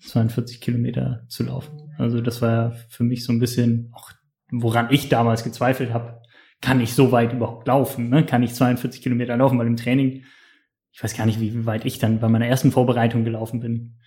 42 0.00 0.62
Kilometer 0.62 1.26
zu 1.28 1.44
laufen. 1.44 1.92
Also 1.98 2.22
das 2.22 2.40
war 2.40 2.50
ja 2.50 2.70
für 2.88 3.04
mich 3.04 3.24
so 3.24 3.32
ein 3.32 3.40
bisschen 3.40 3.92
auch, 3.92 4.10
woran 4.50 4.88
ich 4.90 5.10
damals 5.10 5.44
gezweifelt 5.44 5.92
habe, 5.92 6.22
kann 6.62 6.80
ich 6.80 6.94
so 6.94 7.12
weit 7.12 7.34
überhaupt 7.34 7.68
laufen? 7.68 8.08
Ne? 8.08 8.24
Kann 8.24 8.42
ich 8.42 8.54
42 8.54 9.02
Kilometer 9.02 9.36
laufen? 9.36 9.58
Weil 9.58 9.66
im 9.66 9.76
Training, 9.76 10.24
ich 10.92 11.04
weiß 11.04 11.14
gar 11.14 11.26
nicht, 11.26 11.40
wie 11.40 11.66
weit 11.66 11.84
ich 11.84 11.98
dann 11.98 12.18
bei 12.18 12.30
meiner 12.30 12.46
ersten 12.46 12.72
Vorbereitung 12.72 13.24
gelaufen 13.24 13.60
bin. 13.60 13.98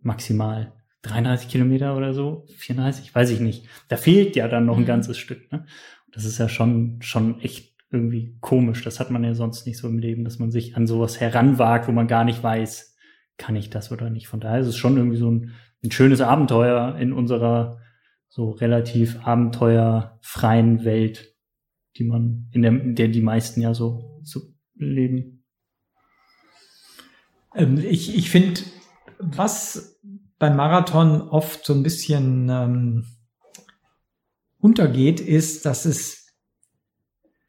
Maximal 0.00 0.74
33 1.02 1.48
Kilometer 1.48 1.96
oder 1.96 2.12
so, 2.12 2.44
34, 2.58 3.14
weiß 3.14 3.30
ich 3.30 3.40
nicht. 3.40 3.66
Da 3.88 3.96
fehlt 3.96 4.36
ja 4.36 4.46
dann 4.46 4.66
noch 4.66 4.76
ein 4.76 4.82
mhm. 4.82 4.88
ganzes 4.88 5.16
Stück. 5.16 5.50
Ne? 5.52 5.64
Das 6.12 6.26
ist 6.26 6.36
ja 6.36 6.50
schon, 6.50 7.00
schon 7.00 7.40
echt 7.40 7.75
irgendwie 7.90 8.36
komisch. 8.40 8.82
Das 8.82 9.00
hat 9.00 9.10
man 9.10 9.24
ja 9.24 9.34
sonst 9.34 9.66
nicht 9.66 9.78
so 9.78 9.88
im 9.88 9.98
Leben, 9.98 10.24
dass 10.24 10.38
man 10.38 10.50
sich 10.50 10.76
an 10.76 10.86
sowas 10.86 11.20
heranwagt, 11.20 11.88
wo 11.88 11.92
man 11.92 12.08
gar 12.08 12.24
nicht 12.24 12.42
weiß, 12.42 12.96
kann 13.38 13.56
ich 13.56 13.70
das 13.70 13.92
oder 13.92 14.10
nicht. 14.10 14.28
Von 14.28 14.40
daher 14.40 14.60
ist 14.60 14.66
es 14.66 14.76
schon 14.76 14.96
irgendwie 14.96 15.18
so 15.18 15.30
ein, 15.30 15.52
ein 15.84 15.90
schönes 15.90 16.20
Abenteuer 16.20 16.96
in 16.96 17.12
unserer 17.12 17.78
so 18.28 18.50
relativ 18.50 19.24
abenteuerfreien 19.24 20.84
Welt, 20.84 21.34
die 21.96 22.04
man, 22.04 22.48
in 22.52 22.62
der, 22.62 22.72
in 22.72 22.94
der 22.94 23.08
die 23.08 23.22
meisten 23.22 23.60
ja 23.60 23.72
so, 23.72 24.20
so 24.22 24.40
leben. 24.74 25.44
Ähm, 27.54 27.78
ich 27.78 28.14
ich 28.16 28.30
finde, 28.30 28.60
was 29.18 29.98
beim 30.38 30.56
Marathon 30.56 31.22
oft 31.22 31.64
so 31.64 31.72
ein 31.72 31.82
bisschen 31.82 32.48
ähm, 32.50 33.06
untergeht, 34.58 35.20
ist, 35.20 35.64
dass 35.64 35.86
es 35.86 36.25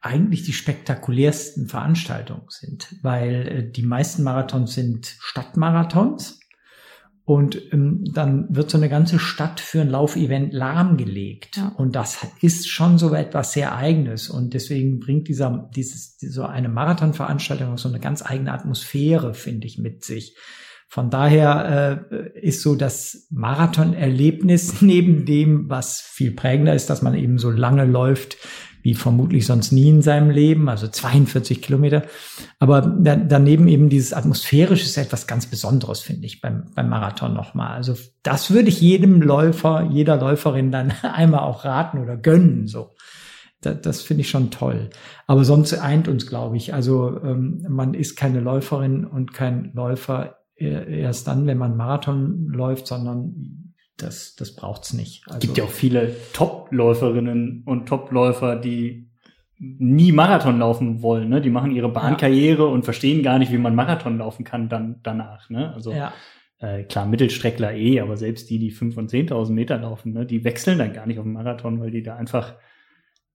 eigentlich 0.02 0.44
die 0.44 0.54
spektakulärsten 0.54 1.68
Veranstaltungen 1.68 2.46
sind, 2.50 2.96
weil 3.02 3.48
äh, 3.48 3.72
die 3.72 3.84
meisten 3.84 4.24
Marathons 4.24 4.74
sind 4.74 5.16
Stadtmarathons 5.20 6.40
und 7.28 7.62
ähm, 7.74 8.06
dann 8.14 8.48
wird 8.56 8.70
so 8.70 8.78
eine 8.78 8.88
ganze 8.88 9.20
Stadt 9.20 9.60
für 9.60 9.82
ein 9.82 9.90
Laufevent 9.90 10.54
lahmgelegt. 10.54 11.58
Ja. 11.58 11.74
Und 11.76 11.98
das 11.98 12.26
ist 12.40 12.70
schon 12.70 12.98
so 12.98 13.14
etwas 13.14 13.52
sehr 13.52 13.76
Eigenes. 13.76 14.30
Und 14.30 14.54
deswegen 14.54 15.00
bringt 15.00 15.28
dieser, 15.28 15.70
dieses, 15.76 16.18
so 16.20 16.44
eine 16.44 16.70
Marathonveranstaltung 16.70 17.74
auch 17.74 17.78
so 17.78 17.90
eine 17.90 18.00
ganz 18.00 18.26
eigene 18.26 18.54
Atmosphäre, 18.54 19.34
finde 19.34 19.68
ich, 19.68 19.78
mit 19.78 20.06
sich. 20.06 20.38
Von 20.88 21.10
daher 21.10 22.06
äh, 22.12 22.40
ist 22.40 22.62
so 22.62 22.76
das 22.76 23.28
Marathonerlebnis 23.30 24.82
neben 24.82 25.26
dem, 25.26 25.70
was 25.70 26.00
viel 26.00 26.32
prägender 26.32 26.76
ist, 26.76 26.90
dass 26.90 27.02
man 27.02 27.14
eben 27.14 27.40
so 27.40 27.50
lange 27.50 27.84
läuft, 27.84 28.38
wie 28.88 28.94
vermutlich 28.94 29.46
sonst 29.46 29.74
nie 29.74 29.90
in 29.90 30.02
seinem 30.02 30.30
Leben, 30.30 30.70
also 30.70 30.88
42 30.88 31.62
Kilometer. 31.62 32.04
Aber 32.58 32.80
da, 32.82 33.18
daneben 33.18 33.68
eben 33.68 33.90
dieses 33.90 34.14
atmosphärische 34.14 34.86
ist 34.86 34.96
etwas 34.96 35.28
ganz 35.28 35.46
Besonderes, 35.46 36.00
finde 36.00 36.26
ich, 36.26 36.40
beim, 36.40 36.72
beim 36.74 36.88
Marathon 36.88 37.34
nochmal. 37.34 37.76
Also 37.76 37.96
das 38.24 38.50
würde 38.50 38.70
ich 38.70 38.80
jedem 38.80 39.22
Läufer, 39.22 39.90
jeder 39.92 40.16
Läuferin 40.16 40.72
dann 40.72 40.92
einmal 41.02 41.42
auch 41.42 41.66
raten 41.66 41.98
oder 41.98 42.16
gönnen, 42.16 42.68
so. 42.68 42.96
Das, 43.60 43.82
das 43.82 44.02
finde 44.04 44.22
ich 44.22 44.30
schon 44.30 44.52
toll. 44.52 44.90
Aber 45.26 45.44
sonst 45.44 45.74
eint 45.74 46.08
uns, 46.08 46.26
glaube 46.26 46.56
ich. 46.56 46.74
Also 46.74 47.20
ähm, 47.22 47.66
man 47.68 47.94
ist 47.94 48.16
keine 48.16 48.40
Läuferin 48.40 49.04
und 49.04 49.34
kein 49.34 49.74
Läufer 49.74 50.38
erst 50.56 51.28
dann, 51.28 51.46
wenn 51.46 51.58
man 51.58 51.76
Marathon 51.76 52.48
läuft, 52.48 52.88
sondern 52.88 53.67
das, 53.98 54.36
das 54.36 54.56
braucht's 54.56 54.94
nicht. 54.94 55.24
Also, 55.28 55.38
es 55.38 55.42
gibt 55.42 55.58
ja 55.58 55.64
auch 55.64 55.70
viele 55.70 56.16
Top-Läuferinnen 56.34 57.64
und 57.66 57.88
Top-Läufer, 57.88 58.56
die 58.56 59.10
nie 59.60 60.12
Marathon 60.12 60.60
laufen 60.60 61.02
wollen. 61.02 61.30
Ne? 61.30 61.42
Die 61.42 61.50
machen 61.50 61.72
ihre 61.72 61.90
Bahnkarriere 61.90 62.64
ja. 62.64 62.70
und 62.70 62.84
verstehen 62.84 63.24
gar 63.24 63.40
nicht, 63.40 63.52
wie 63.52 63.58
man 63.58 63.74
Marathon 63.74 64.20
laufen 64.20 64.44
kann 64.44 64.70
dann 64.70 65.00
danach. 65.02 65.50
Ne? 65.50 65.74
Also 65.74 65.92
ja. 65.92 66.14
äh, 66.60 66.84
klar, 66.84 67.08
Mittelstreckler 67.08 67.74
eh, 67.74 68.00
aber 68.00 68.18
selbst 68.18 68.52
die, 68.52 68.60
die 68.60 68.70
fünf 68.70 68.98
und 68.98 69.10
zehntausend 69.10 69.56
Meter 69.56 69.80
laufen, 69.80 70.14
ne? 70.14 70.28
die 70.28 70.44
wechseln 70.44 70.78
dann 70.78 70.94
gar 70.94 71.08
nicht 71.08 71.18
auf 71.18 71.26
den 71.26 71.34
Marathon, 71.34 71.80
weil 71.80 71.90
die 71.90 72.04
da 72.04 72.16
einfach 72.16 72.54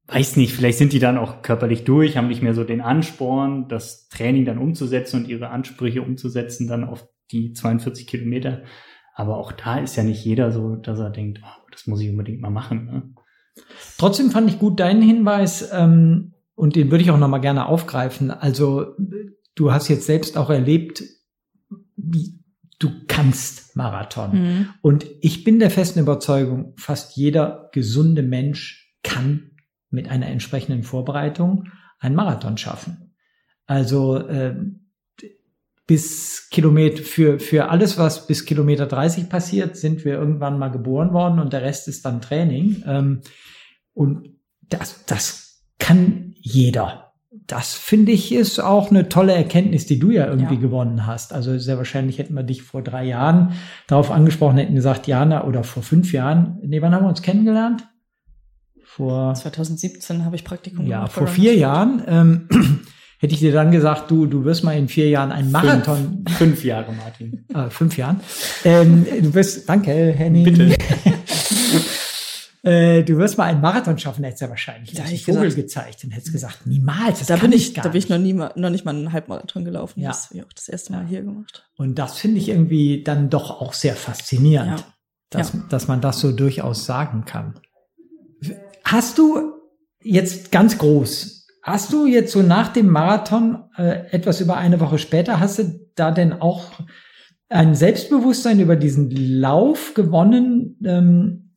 weiß 0.08 0.36
nicht, 0.36 0.52
vielleicht 0.52 0.78
sind 0.78 0.92
die 0.92 0.98
dann 0.98 1.18
auch 1.18 1.42
körperlich 1.42 1.84
durch, 1.84 2.16
haben 2.16 2.28
nicht 2.28 2.42
mehr 2.42 2.54
so 2.54 2.64
den 2.64 2.80
Ansporn, 2.80 3.68
das 3.68 4.08
Training 4.08 4.44
dann 4.44 4.58
umzusetzen 4.58 5.22
und 5.22 5.28
ihre 5.28 5.48
Ansprüche 5.50 6.02
umzusetzen 6.02 6.66
dann 6.66 6.84
auf 6.84 7.08
die 7.30 7.52
42 7.52 8.06
Kilometer. 8.06 8.62
Aber 9.14 9.36
auch 9.36 9.52
da 9.52 9.78
ist 9.78 9.96
ja 9.96 10.02
nicht 10.02 10.24
jeder 10.24 10.52
so, 10.52 10.76
dass 10.76 10.98
er 10.98 11.10
denkt, 11.10 11.40
oh, 11.42 11.68
das 11.70 11.86
muss 11.86 12.00
ich 12.00 12.10
unbedingt 12.10 12.40
mal 12.40 12.50
machen. 12.50 12.86
Ne? 12.86 13.02
Trotzdem 13.98 14.30
fand 14.30 14.48
ich 14.48 14.58
gut 14.58 14.80
deinen 14.80 15.02
Hinweis 15.02 15.70
ähm, 15.72 16.34
und 16.54 16.76
den 16.76 16.90
würde 16.90 17.04
ich 17.04 17.10
auch 17.10 17.18
noch 17.18 17.28
mal 17.28 17.38
gerne 17.38 17.66
aufgreifen. 17.66 18.30
Also 18.30 18.96
du 19.54 19.72
hast 19.72 19.88
jetzt 19.88 20.06
selbst 20.06 20.36
auch 20.36 20.50
erlebt, 20.50 21.02
wie 21.96 22.38
du 22.78 22.90
kannst 23.06 23.76
Marathon. 23.76 24.32
Mhm. 24.32 24.68
Und 24.80 25.06
ich 25.20 25.44
bin 25.44 25.58
der 25.58 25.70
festen 25.70 26.00
Überzeugung, 26.00 26.74
fast 26.76 27.16
jeder 27.16 27.68
gesunde 27.72 28.22
Mensch 28.22 28.96
kann 29.02 29.50
mit 29.90 30.08
einer 30.08 30.26
entsprechenden 30.26 30.82
Vorbereitung 30.82 31.68
einen 31.98 32.16
Marathon 32.16 32.56
schaffen. 32.56 33.14
Also 33.66 34.16
äh, 34.16 34.56
bis 35.92 36.48
Kilometer, 36.48 37.02
für, 37.02 37.38
für 37.38 37.68
alles, 37.68 37.98
was 37.98 38.26
bis 38.26 38.46
Kilometer 38.46 38.86
30 38.86 39.28
passiert, 39.28 39.76
sind 39.76 40.06
wir 40.06 40.14
irgendwann 40.14 40.58
mal 40.58 40.70
geboren 40.70 41.12
worden 41.12 41.38
und 41.38 41.52
der 41.52 41.60
Rest 41.60 41.86
ist 41.86 42.06
dann 42.06 42.22
Training. 42.22 42.82
Ähm, 42.86 43.20
und 43.92 44.30
das, 44.62 45.04
das 45.04 45.66
kann 45.78 46.32
jeder. 46.40 47.12
Das 47.46 47.74
finde 47.74 48.12
ich 48.12 48.32
ist 48.32 48.58
auch 48.58 48.90
eine 48.90 49.10
tolle 49.10 49.34
Erkenntnis, 49.34 49.84
die 49.84 49.98
du 49.98 50.10
ja 50.10 50.28
irgendwie 50.28 50.54
ja. 50.54 50.60
gewonnen 50.62 51.06
hast. 51.06 51.34
Also 51.34 51.58
sehr 51.58 51.76
wahrscheinlich 51.76 52.16
hätten 52.16 52.32
wir 52.32 52.42
dich 52.42 52.62
vor 52.62 52.80
drei 52.80 53.04
Jahren 53.04 53.52
darauf 53.86 54.10
angesprochen, 54.10 54.56
hätten 54.56 54.74
gesagt, 54.74 55.06
Jana, 55.06 55.44
oder 55.44 55.62
vor 55.62 55.82
fünf 55.82 56.10
Jahren. 56.14 56.58
Nee, 56.62 56.80
wann 56.80 56.94
haben 56.94 57.04
wir 57.04 57.10
uns 57.10 57.20
kennengelernt? 57.20 57.86
Vor 58.82 59.34
2017 59.34 60.24
habe 60.24 60.36
ich 60.36 60.44
Praktikum 60.44 60.86
ja, 60.86 61.00
gemacht. 61.00 61.12
Ja, 61.12 61.18
vor 61.18 61.26
vier 61.26 61.54
Jahren. 61.54 62.02
Ähm, 62.06 62.48
hätte 63.22 63.34
ich 63.34 63.40
dir 63.40 63.52
dann 63.52 63.70
gesagt, 63.70 64.10
du, 64.10 64.26
du 64.26 64.44
wirst 64.44 64.64
mal 64.64 64.76
in 64.76 64.88
vier 64.88 65.08
Jahren 65.08 65.30
einen 65.30 65.52
Marathon. 65.52 66.24
Fünf, 66.26 66.38
fünf 66.38 66.64
Jahre, 66.64 66.92
Martin. 66.92 67.46
Äh, 67.54 67.70
fünf 67.70 67.96
Jahren. 67.96 68.20
Ähm, 68.64 69.06
du 69.22 69.32
wirst, 69.32 69.68
danke, 69.68 69.92
Henning. 69.92 70.42
Bitte. 70.42 70.76
äh, 72.64 73.04
du 73.04 73.16
wirst 73.18 73.38
mal 73.38 73.44
einen 73.44 73.60
Marathon 73.60 73.96
schaffen, 73.96 74.24
hättest 74.24 74.40
du 74.40 74.46
ja 74.46 74.50
wahrscheinlich 74.50 74.92
da 74.94 75.04
ich 75.04 75.24
Vogel 75.24 75.44
gesagt, 75.44 75.62
gezeigt 75.62 76.04
und 76.04 76.10
hättest 76.10 76.32
gesagt, 76.32 76.66
niemals. 76.66 77.20
Das 77.20 77.28
da 77.28 77.36
bin 77.36 77.52
ich, 77.52 77.74
da 77.74 77.82
bin 77.82 77.96
ich 77.96 78.08
noch 78.08 78.18
nie 78.18 78.34
mal, 78.34 78.52
noch 78.56 78.70
nicht 78.70 78.84
mal 78.84 78.92
einen 78.92 79.12
Halbmarathon 79.12 79.64
gelaufen. 79.64 80.00
Ja. 80.00 80.08
Das 80.08 80.24
habe 80.24 80.38
ich 80.38 80.44
auch 80.44 80.52
das 80.52 80.68
erste 80.68 80.92
Mal 80.92 81.02
ja. 81.02 81.08
hier 81.08 81.22
gemacht. 81.22 81.64
Und 81.76 82.00
das 82.00 82.18
finde 82.18 82.38
ich 82.38 82.48
irgendwie 82.48 83.04
dann 83.04 83.30
doch 83.30 83.60
auch 83.60 83.72
sehr 83.72 83.94
faszinierend, 83.94 84.80
ja. 84.80 84.86
Dass, 85.30 85.52
ja. 85.52 85.60
dass 85.68 85.86
man 85.86 86.00
das 86.00 86.18
so 86.18 86.32
durchaus 86.32 86.86
sagen 86.86 87.24
kann. 87.24 87.54
Hast 88.82 89.16
du 89.16 89.52
jetzt 90.02 90.50
ganz 90.50 90.76
groß 90.76 91.41
Hast 91.62 91.92
du 91.92 92.06
jetzt 92.06 92.32
so 92.32 92.42
nach 92.42 92.72
dem 92.72 92.88
Marathon, 92.88 93.64
äh, 93.76 94.06
etwas 94.10 94.40
über 94.40 94.56
eine 94.56 94.80
Woche 94.80 94.98
später, 94.98 95.38
hast 95.38 95.60
du 95.60 95.88
da 95.94 96.10
denn 96.10 96.32
auch 96.32 96.72
ein 97.48 97.76
Selbstbewusstsein 97.76 98.58
über 98.58 98.74
diesen 98.74 99.10
Lauf 99.10 99.94
gewonnen, 99.94 100.78
ähm, 100.84 101.52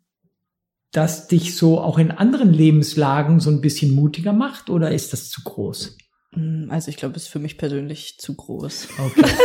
das 0.92 1.28
dich 1.28 1.58
so 1.58 1.80
auch 1.80 1.98
in 1.98 2.12
anderen 2.12 2.54
Lebenslagen 2.54 3.40
so 3.40 3.50
ein 3.50 3.62
bisschen 3.62 3.96
mutiger 3.96 4.32
macht 4.32 4.70
oder 4.70 4.92
ist 4.92 5.12
das 5.12 5.30
zu 5.30 5.42
groß? 5.44 5.98
Mm, 6.36 6.70
also 6.70 6.90
ich 6.90 6.98
glaube, 6.98 7.16
es 7.16 7.24
ist 7.24 7.30
für 7.30 7.40
mich 7.40 7.58
persönlich 7.58 8.18
zu 8.20 8.36
groß. 8.36 8.88
Okay. 8.98 9.24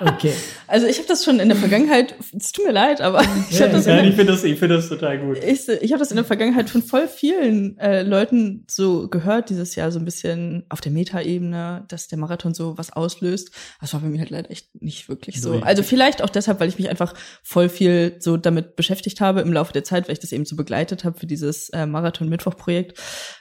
Okay. 0.00 0.32
Also 0.66 0.86
ich 0.86 0.98
habe 0.98 1.08
das 1.08 1.24
schon 1.24 1.40
in 1.40 1.48
der 1.48 1.56
Vergangenheit, 1.56 2.14
es 2.38 2.52
tut 2.52 2.66
mir 2.66 2.72
leid, 2.72 3.00
aber 3.00 3.22
ich 3.50 3.60
habe 3.62 3.72
das, 3.72 3.86
ja, 3.86 4.02
ich 4.02 4.14
finde 4.14 4.32
das, 4.32 4.44
ich 4.44 4.58
finde 4.58 4.76
das 4.76 4.88
total 4.88 5.18
gut. 5.18 5.38
Ich, 5.42 5.68
ich 5.68 5.92
habe 5.92 6.00
das 6.00 6.10
in 6.10 6.16
der 6.16 6.24
Vergangenheit 6.24 6.68
von 6.68 6.82
voll 6.82 7.08
vielen 7.08 7.78
äh, 7.78 8.02
Leuten 8.02 8.64
so 8.68 9.08
gehört 9.08 9.50
dieses 9.50 9.74
Jahr 9.74 9.90
so 9.90 9.98
ein 9.98 10.04
bisschen 10.04 10.64
auf 10.68 10.80
der 10.80 10.92
Metaebene, 10.92 11.84
dass 11.88 12.08
der 12.08 12.18
Marathon 12.18 12.54
so 12.54 12.76
was 12.76 12.92
auslöst. 12.92 13.50
Das 13.80 13.94
war 13.94 14.00
bei 14.00 14.08
mir 14.08 14.20
halt 14.20 14.30
leider 14.30 14.50
echt 14.50 14.82
nicht 14.82 15.08
wirklich 15.08 15.40
so. 15.40 15.60
Also 15.60 15.82
vielleicht 15.82 16.22
auch 16.22 16.30
deshalb, 16.30 16.60
weil 16.60 16.68
ich 16.68 16.78
mich 16.78 16.90
einfach 16.90 17.14
voll 17.42 17.68
viel 17.68 18.16
so 18.18 18.36
damit 18.36 18.76
beschäftigt 18.76 19.20
habe 19.20 19.40
im 19.40 19.52
Laufe 19.52 19.72
der 19.72 19.84
Zeit, 19.84 20.08
weil 20.08 20.14
ich 20.14 20.20
das 20.20 20.32
eben 20.32 20.44
so 20.44 20.56
begleitet 20.56 21.04
habe 21.04 21.18
für 21.18 21.26
dieses 21.26 21.70
äh, 21.70 21.86
Marathon 21.86 22.28
Mittwoch 22.28 22.56
Projekt. 22.56 22.98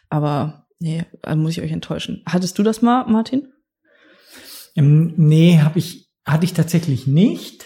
Aber 0.09 0.64
nee, 0.79 1.05
muss 1.35 1.51
ich 1.51 1.61
euch 1.61 1.71
enttäuschen. 1.71 2.23
Hattest 2.25 2.57
du 2.57 2.63
das 2.63 2.81
mal, 2.81 3.05
Martin? 3.05 3.47
Ähm, 4.75 5.13
nee, 5.17 5.59
habe 5.59 5.79
ich 5.79 6.05
hatte 6.25 6.45
ich 6.45 6.53
tatsächlich 6.53 7.07
nicht, 7.07 7.65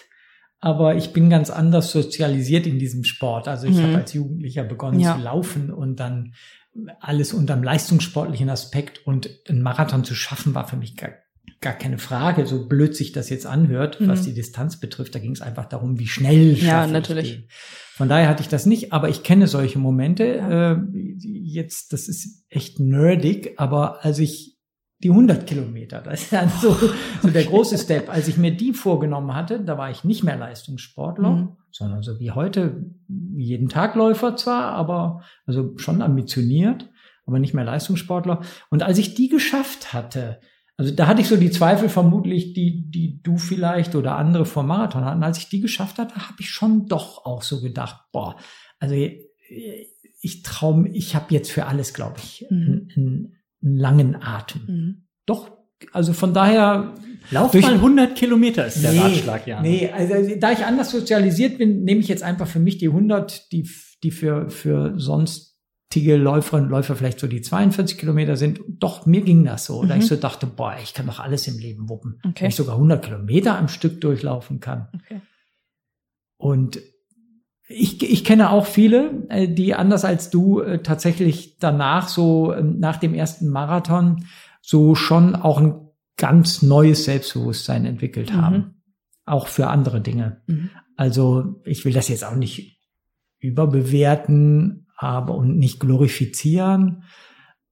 aber 0.60 0.96
ich 0.96 1.14
bin 1.14 1.30
ganz 1.30 1.50
anders 1.50 1.92
sozialisiert 1.92 2.68
in 2.68 2.78
diesem 2.78 3.06
Sport. 3.06 3.48
Also 3.48 3.68
ich 3.68 3.78
mhm. 3.78 3.84
habe 3.84 3.96
als 3.96 4.14
Jugendlicher 4.14 4.64
begonnen 4.64 5.00
ja. 5.00 5.16
zu 5.16 5.24
laufen 5.24 5.72
und 5.72 6.00
dann 6.00 6.34
alles 7.00 7.34
unter 7.34 7.56
dem 7.56 7.64
leistungssportlichen 7.64 8.50
Aspekt 8.50 9.06
und 9.08 9.30
einen 9.48 9.62
Marathon 9.62 10.04
zu 10.04 10.14
schaffen 10.14 10.54
war 10.54 10.68
für 10.68 10.76
mich 10.76 10.96
gar, 10.98 11.12
gar 11.62 11.74
keine 11.74 11.98
Frage, 11.98 12.46
so 12.46 12.68
blöd 12.68 12.96
sich 12.96 13.12
das 13.12 13.30
jetzt 13.30 13.46
anhört, 13.46 14.02
mhm. 14.02 14.10
was 14.10 14.24
die 14.24 14.34
Distanz 14.34 14.80
betrifft. 14.80 15.16
Da 15.16 15.20
ging 15.20 15.32
es 15.32 15.42
einfach 15.42 15.66
darum, 15.66 15.98
wie 16.00 16.08
schnell 16.08 16.54
ja, 16.54 16.86
natürlich. 16.86 17.32
Den. 17.32 17.48
Von 18.00 18.08
daher 18.08 18.30
hatte 18.30 18.42
ich 18.42 18.48
das 18.48 18.66
nicht, 18.66 18.94
aber 18.94 19.10
ich 19.10 19.24
kenne 19.24 19.46
solche 19.46 19.78
Momente. 19.78 20.24
Äh, 20.24 20.78
jetzt, 21.18 21.92
das 21.92 22.08
ist 22.08 22.46
echt 22.48 22.80
nerdig, 22.80 23.56
aber 23.58 24.06
als 24.06 24.20
ich 24.20 24.58
die 25.04 25.10
100 25.10 25.46
Kilometer. 25.46 26.00
Das 26.00 26.22
ist 26.22 26.32
dann 26.32 26.48
so, 26.62 26.78
so 27.22 27.30
der 27.30 27.44
große 27.44 27.78
Step. 27.78 28.08
Als 28.08 28.30
ich 28.30 28.38
mir 28.38 28.56
die 28.56 28.72
vorgenommen 28.72 29.36
hatte, 29.36 29.60
da 29.60 29.78
war 29.78 29.92
ich 29.92 30.06
nicht 30.06 30.24
mehr 30.24 30.38
Leistungssportler, 30.38 31.30
mhm. 31.30 31.58
sondern 31.72 32.02
so 32.02 32.22
wie 32.22 32.32
heute 32.32 32.86
jeden 33.36 33.68
Tag 33.68 33.96
Läufer 33.96 34.38
zwar, 34.38 34.72
aber 34.72 35.22
also 35.46 35.74
schon 35.76 36.02
ambitioniert, 36.02 36.90
aber 37.26 37.40
nicht 37.40 37.54
mehr 37.54 37.66
Leistungssportler. 37.66 38.44
Und 38.70 38.82
als 38.82 38.98
ich 38.98 39.14
die 39.14 39.28
geschafft 39.28 39.92
hatte, 39.92 40.40
also 40.80 40.94
da 40.94 41.08
hatte 41.08 41.20
ich 41.20 41.28
so 41.28 41.36
die 41.36 41.52
Zweifel 41.52 41.90
vermutlich, 41.90 42.54
die, 42.54 42.90
die 42.90 43.22
du 43.22 43.38
vielleicht 43.38 43.96
oder 43.96 44.16
andere 44.16 44.46
vor 44.46 44.64
Marathon 44.64 45.04
hatten. 45.04 45.24
Als 45.24 45.38
ich 45.38 45.50
die 45.50 45.60
geschafft 45.60 45.98
hatte, 45.98 46.16
habe 46.16 46.38
ich 46.40 46.52
schon 46.52 46.86
doch 46.86 47.26
auch 47.26 47.42
so 47.44 47.60
gedacht, 47.60 47.98
boah, 48.14 48.38
also 48.80 48.96
ich 48.96 50.44
traue, 50.44 50.88
ich 50.88 51.16
habe 51.16 51.34
jetzt 51.34 51.52
für 51.52 51.66
alles, 51.66 51.94
glaube 51.94 52.16
ich, 52.20 52.46
mhm. 52.50 52.88
ein, 52.96 53.34
einen 53.62 53.76
langen 53.76 54.16
Atem. 54.24 54.62
Mhm. 54.68 55.08
Doch, 55.26 55.52
also 55.92 56.14
von 56.14 56.34
daher. 56.34 56.94
Lauf 57.30 57.52
durch, 57.52 57.66
mal 57.66 57.74
100 57.74 58.16
Kilometer 58.16 58.66
ist 58.66 58.82
der 58.82 58.94
nee, 58.94 59.00
Ratschlag, 59.00 59.48
ja. 59.48 59.62
Nee, 59.62 59.92
also 59.92 60.14
da 60.38 60.54
ich 60.54 60.64
anders 60.64 60.92
sozialisiert 60.92 61.58
bin, 61.58 61.84
nehme 61.84 62.00
ich 62.00 62.08
jetzt 62.08 62.24
einfach 62.24 62.48
für 62.48 62.60
mich 62.60 62.78
die 62.78 62.88
100, 62.88 63.52
die, 63.52 63.70
die 64.02 64.12
für, 64.12 64.50
für 64.50 64.98
sonstige 64.98 65.50
Läuferinnen 65.94 66.66
und 66.66 66.72
Läufer 66.72 66.96
vielleicht 66.96 67.20
so 67.20 67.28
die 67.28 67.42
42 67.42 67.98
Kilometer 67.98 68.38
sind. 68.38 68.62
Doch, 68.68 69.06
mir 69.06 69.22
ging 69.22 69.44
das 69.44 69.66
so. 69.66 69.82
Mhm. 69.82 69.88
Da 69.88 69.96
ich 69.96 70.06
so 70.06 70.16
dachte, 70.16 70.46
boah, 70.46 70.76
ich 70.82 70.94
kann 70.94 71.08
doch 71.08 71.20
alles 71.20 71.48
im 71.48 71.58
Leben 71.58 71.90
wuppen. 71.90 72.20
Okay. 72.24 72.42
Wenn 72.42 72.50
ich 72.50 72.56
sogar 72.56 72.76
100 72.76 73.04
Kilometer 73.04 73.58
am 73.58 73.68
Stück 73.68 74.00
durchlaufen 74.02 74.60
kann. 74.60 74.88
Okay. 74.94 75.22
Und 76.38 76.80
ich, 77.68 78.02
ich 78.02 78.24
kenne 78.24 78.50
auch 78.50 78.66
viele, 78.66 79.28
äh, 79.30 79.48
die 79.48 79.76
anders 79.76 80.06
als 80.06 80.30
du 80.30 80.62
äh, 80.62 80.82
tatsächlich 80.82 81.58
danach 81.58 82.08
so 82.08 82.54
ähm, 82.54 82.80
nach 82.80 82.98
dem 82.98 83.14
ersten 83.14 83.48
Marathon 83.50 84.26
so 84.62 84.96
schon 84.96 85.36
auch 85.36 85.60
ein 85.60 85.74
ganz 86.18 86.62
neues 86.62 87.06
Selbstbewusstsein 87.06 87.86
entwickelt 87.86 88.34
haben. 88.34 88.56
Mhm. 88.56 88.74
Auch 89.26 89.48
für 89.48 89.68
andere 89.68 90.02
Dinge. 90.02 90.42
Mhm. 90.48 90.70
Also 90.96 91.62
ich 91.64 91.86
will 91.86 91.94
das 91.94 92.10
jetzt 92.10 92.26
auch 92.26 92.36
nicht 92.36 92.80
überbewerten, 93.40 94.88
aber 95.00 95.36
und 95.36 95.58
nicht 95.58 95.80
glorifizieren, 95.80 97.04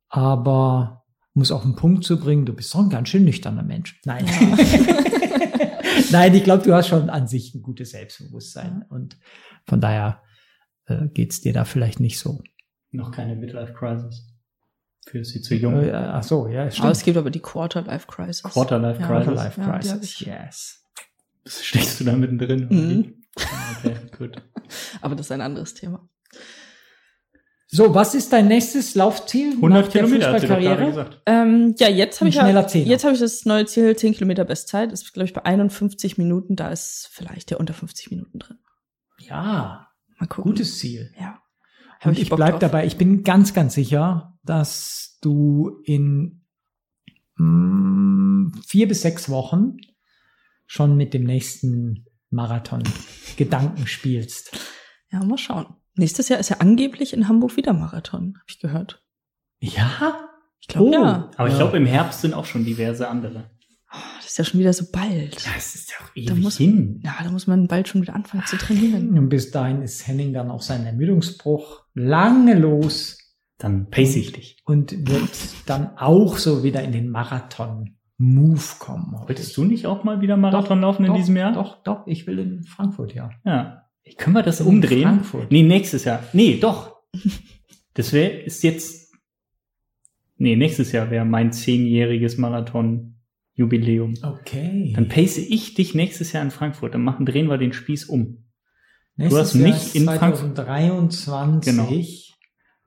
aber 0.08 1.04
muss 1.34 1.52
auf 1.52 1.62
den 1.64 1.76
Punkt 1.76 2.06
zu 2.06 2.20
bringen, 2.20 2.46
du 2.46 2.54
bist 2.54 2.74
doch 2.74 2.80
ein 2.80 2.90
ganz 2.90 3.10
schön 3.10 3.26
nüchterner 3.26 3.64
Mensch. 3.64 4.00
Nein. 4.06 4.26
Ja. 4.26 4.58
Nein, 6.12 6.34
ich 6.34 6.44
glaube, 6.44 6.64
du 6.64 6.74
hast 6.74 6.88
schon 6.88 7.10
an 7.10 7.28
sich 7.28 7.54
ein 7.54 7.62
gutes 7.62 7.92
Selbstbewusstsein. 7.92 8.86
Und 8.90 9.18
von 9.66 9.82
daher 9.82 10.24
äh, 10.86 11.08
geht 11.10 11.44
dir 11.44 11.52
da 11.54 11.66
vielleicht 11.66 12.00
nicht 12.00 12.18
so. 12.18 12.42
Noch 12.92 13.12
keine 13.12 13.36
Midlife-Crisis. 13.36 14.34
Für 15.06 15.24
sie 15.24 15.42
zu 15.42 15.56
jung. 15.56 15.84
Äh, 15.84 15.92
ach 15.92 16.24
so, 16.24 16.48
ja, 16.48 16.72
stimmt. 16.72 16.86
Aber 16.86 16.92
es 16.94 17.04
gibt 17.04 17.18
aber 17.18 17.30
die 17.30 17.42
Quarter-Life-Crisis. 17.42 18.44
Quarter-Life-Crisis. 18.44 19.02
Ja, 19.02 19.08
Quarter-Life-Crisis, 19.08 20.20
ja, 20.22 20.46
yes. 20.46 20.84
Steckst 21.46 22.00
du 22.00 22.06
da 22.06 22.14
mittendrin? 22.14 22.68
Mhm. 22.70 23.24
Okay, 23.78 23.96
gut. 24.18 24.42
Aber 25.02 25.16
das 25.16 25.28
ist 25.28 25.32
ein 25.32 25.42
anderes 25.42 25.74
Thema. 25.74 26.10
So, 27.70 27.94
was 27.94 28.16
ist 28.16 28.32
dein 28.32 28.48
nächstes 28.48 28.96
Laufziel? 28.96 29.52
100 29.52 29.92
Kilometer, 29.92 30.32
hat 30.32 30.40
sie 30.40 30.48
doch 30.48 30.60
gerade 30.60 30.86
gesagt. 30.86 31.22
Ähm, 31.26 31.76
ja, 31.78 31.90
jetzt 31.90 32.22
habe 32.22 32.30
ich, 32.30 32.36
ja, 32.36 32.48
jetzt 32.48 33.04
habe 33.04 33.14
ich 33.14 33.20
das 33.20 33.44
neue 33.44 33.66
Ziel, 33.66 33.94
10 33.94 34.14
Kilometer 34.14 34.46
Bestzeit. 34.46 34.94
Das 34.94 35.02
ist, 35.02 35.14
glaube 35.14 35.26
ich, 35.26 35.34
bei 35.34 35.44
51 35.44 36.18
Minuten. 36.18 36.56
Da 36.56 36.70
ist 36.70 37.10
vielleicht 37.12 37.50
der 37.50 37.60
unter 37.60 37.74
50 37.74 38.10
Minuten 38.10 38.40
drin. 38.40 38.58
Ja, 39.20 39.90
mal 40.18 40.28
gucken. 40.28 40.52
Gutes 40.52 40.80
Ziel. 40.80 41.12
Ja. 41.20 41.42
Hab 42.00 42.06
Und 42.08 42.14
ich, 42.14 42.24
ich 42.24 42.30
bleib 42.30 42.62
dabei. 42.62 42.86
Ich 42.86 42.98
bin 42.98 43.24
ganz, 43.24 43.54
ganz 43.54 43.74
sicher, 43.74 44.38
dass 44.44 45.18
du 45.22 45.82
in 45.84 46.46
mh, 47.36 47.46
mm, 47.46 48.62
vier 48.66 48.88
bis 48.88 49.02
sechs 49.02 49.30
Wochen 49.30 49.76
schon 50.68 50.96
mit 50.96 51.14
dem 51.14 51.26
nächsten 51.26 52.06
Marathon 52.30 52.84
Gedanken 53.36 53.88
spielst. 53.88 54.58
Ja, 55.12 55.22
mal 55.24 55.38
schauen. 55.38 55.76
Nächstes 55.98 56.30
Jahr 56.30 56.40
ist 56.40 56.50
ja 56.50 56.58
angeblich 56.60 57.14
in 57.14 57.28
Hamburg 57.28 57.58
wieder 57.58 57.74
Marathon, 57.74 58.36
habe 58.36 58.46
ich 58.48 58.60
gehört. 58.60 59.04
Ja? 59.60 60.30
Ich 60.60 60.68
glaube 60.68 60.90
oh. 60.90 60.94
ja. 60.94 61.32
Aber 61.38 61.50
ich 61.50 61.56
glaube, 61.56 61.78
im 61.78 61.86
Herbst 61.86 62.22
sind 62.22 62.34
auch 62.34 62.46
schon 62.46 62.66
diverse 62.66 63.08
andere. 63.08 63.50
Oh, 63.92 63.98
das 64.18 64.28
ist 64.28 64.38
ja 64.38 64.44
schon 64.44 64.60
wieder 64.60 64.74
so 64.74 64.86
bald. 64.92 65.44
Ja, 65.44 65.52
es 65.58 65.76
ist 65.76 65.92
ja 65.92 65.98
auch 66.04 66.16
ewig 66.16 66.28
da 66.28 66.36
muss, 66.36 66.58
hin. 66.58 67.00
Ja, 67.04 67.16
da 67.24 67.32
muss 67.32 67.48
man 67.48 67.68
bald 67.68 67.88
schon 67.88 68.02
wieder 68.02 68.16
anfangen 68.16 68.46
zu 68.46 68.58
trainieren. 68.58 69.18
Und 69.18 69.30
bis 69.30 69.50
dahin 69.52 69.82
ist 69.82 70.06
Henning 70.08 70.34
dann 70.34 70.52
auch 70.52 70.62
sein 70.62 70.86
Ermüdungsbruch 70.86 71.86
lange 71.94 72.54
los. 72.56 73.18
Dann 73.58 73.90
pace 73.90 74.18
ich 74.18 74.34
dich. 74.34 74.58
Und 74.66 75.10
wird 75.10 75.32
dann 75.66 75.98
auch 75.98 76.38
so 76.38 76.64
wieder 76.64 76.84
in 76.84 76.92
den 76.92 77.10
Marathon-Move 77.10 78.62
kommen. 78.78 79.16
Wolltest 79.26 79.58
du 79.58 79.64
nicht 79.64 79.88
auch 79.88 80.04
mal 80.04 80.22
wieder 80.22 80.38
Marathon 80.38 80.82
doch, 80.82 80.88
laufen 80.90 81.06
in 81.06 81.12
doch, 81.12 81.18
diesem 81.18 81.38
Jahr? 81.38 81.54
Doch, 81.54 81.82
doch, 81.82 82.06
ich 82.06 82.28
will 82.28 82.38
in 82.38 82.64
Frankfurt, 82.66 83.16
ja. 83.16 83.32
Ja. 83.46 83.87
Können 84.18 84.36
wir 84.36 84.44
das 84.44 84.62
umdrehen? 84.62 85.04
Frankfurt. 85.04 85.52
Nee, 85.52 85.64
nächstes 85.64 86.04
Jahr. 86.06 86.24
Nee, 86.34 86.58
doch. 86.60 86.98
Das 87.94 88.14
wäre, 88.14 88.30
ist 88.30 88.62
jetzt, 88.62 89.12
nee, 90.38 90.56
nächstes 90.56 90.92
Jahr 90.92 91.10
wäre 91.10 91.26
mein 91.26 91.52
zehnjähriges 91.52 92.38
Marathon-Jubiläum. 92.38 94.14
Okay. 94.22 94.94
Dann 94.96 95.08
pace 95.08 95.40
ich 95.40 95.74
dich 95.74 95.96
nächstes 95.96 96.32
Jahr 96.32 96.44
in 96.44 96.52
Frankfurt. 96.52 96.94
Dann 96.94 97.04
machen, 97.04 97.26
drehen 97.26 97.48
wir 97.48 97.58
den 97.58 97.74
Spieß 97.74 98.06
um. 98.06 98.46
Nächstes 99.16 99.34
du 99.34 99.44
hast 99.44 99.56
mich 99.56 99.96
in 99.96 100.06
Frankfurt. 100.06 100.56
2023. 100.58 101.74
Genau. 101.74 102.38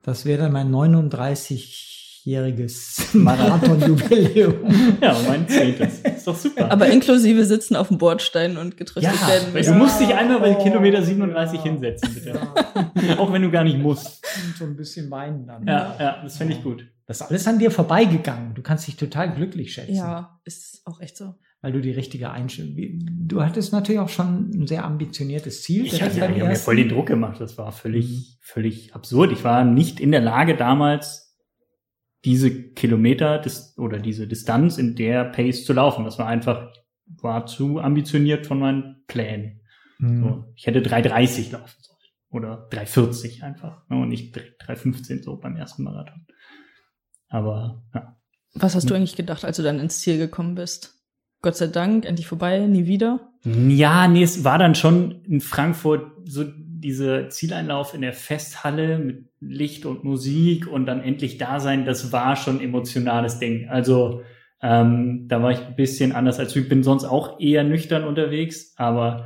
Das 0.01 0.23
wäre 0.23 0.43
dann 0.43 0.53
mein 0.53 0.71
39 0.71 2.21
jähriges 2.23 3.09
Marathon-Jubiläum. 3.13 4.53
ja, 5.01 5.21
mein 5.27 5.45
zehntes. 5.49 6.03
Ist 6.21 6.27
doch 6.27 6.35
super. 6.35 6.71
Aber 6.71 6.85
inklusive 6.85 7.43
Sitzen 7.45 7.75
auf 7.75 7.87
dem 7.87 7.97
Bordstein 7.97 8.57
und 8.57 8.77
getröstet 8.77 9.15
ja, 9.19 9.27
werden. 9.27 9.65
Du 9.65 9.73
musst 9.73 9.99
dich 9.99 10.13
einmal 10.13 10.39
bei 10.39 10.53
Kilometer 10.53 11.01
37 11.01 11.61
hinsetzen, 11.61 12.13
bitte. 12.13 12.39
Ja. 13.07 13.17
Auch 13.17 13.33
wenn 13.33 13.41
du 13.41 13.49
gar 13.49 13.63
nicht 13.63 13.79
musst. 13.79 14.23
Und 14.45 14.55
so 14.55 14.65
ein 14.65 14.75
bisschen 14.75 15.09
weinen 15.09 15.47
dann. 15.47 15.65
Ja, 15.65 15.95
ja, 15.99 16.21
das 16.21 16.37
finde 16.37 16.53
ich 16.53 16.61
gut. 16.61 16.85
Das 17.07 17.21
ist 17.21 17.27
alles 17.27 17.47
an 17.47 17.57
dir 17.57 17.71
vorbeigegangen. 17.71 18.53
Du 18.53 18.61
kannst 18.61 18.85
dich 18.85 18.97
total 18.97 19.33
glücklich 19.33 19.73
schätzen. 19.73 19.95
Ja, 19.95 20.39
ist 20.45 20.83
auch 20.85 21.01
echt 21.01 21.17
so. 21.17 21.33
Weil 21.61 21.71
du 21.71 21.81
die 21.81 21.91
richtige 21.91 22.29
Einstellung. 22.29 22.75
Du 23.27 23.41
hattest 23.41 23.73
natürlich 23.73 23.99
auch 23.99 24.09
schon 24.09 24.51
ein 24.51 24.67
sehr 24.67 24.85
ambitioniertes 24.85 25.63
Ziel. 25.63 25.87
Ich 25.87 26.03
hatte 26.03 26.19
ja, 26.19 26.27
mir 26.29 26.55
voll 26.55 26.75
den 26.75 26.89
Druck 26.89 27.07
gemacht. 27.07 27.41
Das 27.41 27.57
war 27.57 27.71
völlig, 27.71 28.05
mhm. 28.07 28.37
völlig 28.41 28.93
absurd. 28.93 29.31
Ich 29.31 29.43
war 29.43 29.63
nicht 29.65 29.99
in 29.99 30.11
der 30.11 30.21
Lage 30.21 30.55
damals 30.55 31.30
diese 32.25 32.51
Kilometer 32.71 33.39
des, 33.39 33.77
oder 33.77 33.99
diese 33.99 34.27
Distanz 34.27 34.77
in 34.77 34.95
der 34.95 35.25
Pace 35.25 35.65
zu 35.65 35.73
laufen. 35.73 36.05
Das 36.05 36.19
war 36.19 36.27
einfach, 36.27 36.71
war 37.05 37.45
zu 37.45 37.79
ambitioniert 37.79 38.45
von 38.45 38.59
meinen 38.59 39.03
Plänen. 39.07 39.61
Mhm. 39.99 40.23
So, 40.23 40.53
ich 40.55 40.67
hätte 40.67 40.81
3,30 40.81 41.51
laufen 41.51 41.77
sollen. 41.81 41.97
Oder 42.29 42.69
3,40 42.69 43.43
einfach. 43.43 43.87
Ne, 43.89 44.01
und 44.01 44.09
nicht 44.09 44.35
3,15 44.35 45.23
so 45.23 45.37
beim 45.37 45.55
ersten 45.55 45.83
Marathon. 45.83 46.25
Aber, 47.27 47.83
ja. 47.93 48.17
Was 48.53 48.75
hast 48.75 48.89
du 48.89 48.93
eigentlich 48.93 49.15
gedacht, 49.15 49.45
als 49.45 49.57
du 49.57 49.63
dann 49.63 49.79
ins 49.79 49.99
Ziel 49.99 50.17
gekommen 50.17 50.55
bist? 50.55 51.01
Gott 51.41 51.55
sei 51.55 51.67
Dank, 51.67 52.05
endlich 52.05 52.27
vorbei, 52.27 52.59
nie 52.67 52.85
wieder? 52.85 53.31
Ja, 53.43 54.07
nee, 54.07 54.23
es 54.23 54.43
war 54.43 54.59
dann 54.59 54.75
schon 54.75 55.23
in 55.25 55.41
Frankfurt 55.41 56.11
so 56.25 56.45
diese 56.81 57.29
Zieleinlauf 57.29 57.93
in 57.93 58.01
der 58.01 58.13
Festhalle 58.13 58.99
mit 58.99 59.27
Licht 59.39 59.85
und 59.85 60.03
Musik 60.03 60.67
und 60.67 60.85
dann 60.85 61.01
endlich 61.01 61.37
da 61.37 61.59
sein, 61.59 61.85
das 61.85 62.11
war 62.11 62.35
schon 62.35 62.59
emotionales 62.59 63.39
Ding. 63.39 63.69
Also 63.69 64.23
ähm, 64.61 65.27
da 65.27 65.41
war 65.41 65.51
ich 65.51 65.59
ein 65.59 65.75
bisschen 65.75 66.11
anders 66.11 66.39
als 66.39 66.55
ich 66.55 66.69
bin 66.69 66.83
sonst 66.83 67.05
auch 67.05 67.39
eher 67.39 67.63
nüchtern 67.63 68.03
unterwegs, 68.03 68.73
aber 68.77 69.25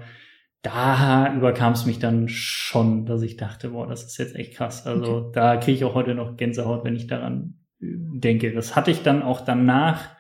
da 0.62 1.34
überkam 1.36 1.74
es 1.74 1.86
mich 1.86 2.00
dann 2.00 2.28
schon, 2.28 3.06
dass 3.06 3.22
ich 3.22 3.38
dachte, 3.38 3.70
boah, 3.70 3.88
das 3.88 4.04
ist 4.04 4.18
jetzt 4.18 4.36
echt 4.36 4.56
krass. 4.56 4.88
Also 4.88 5.18
okay. 5.18 5.32
da 5.34 5.58
kriege 5.58 5.78
ich 5.78 5.84
auch 5.84 5.94
heute 5.94 6.16
noch 6.16 6.38
Gänsehaut, 6.38 6.84
wenn 6.84 6.96
ich 6.96 7.08
daran 7.08 7.60
denke. 7.80 8.52
Das 8.52 8.76
hatte 8.76 8.92
ich 8.92 9.04
dann 9.04 9.22
auch 9.22 9.42
danach 9.42 10.16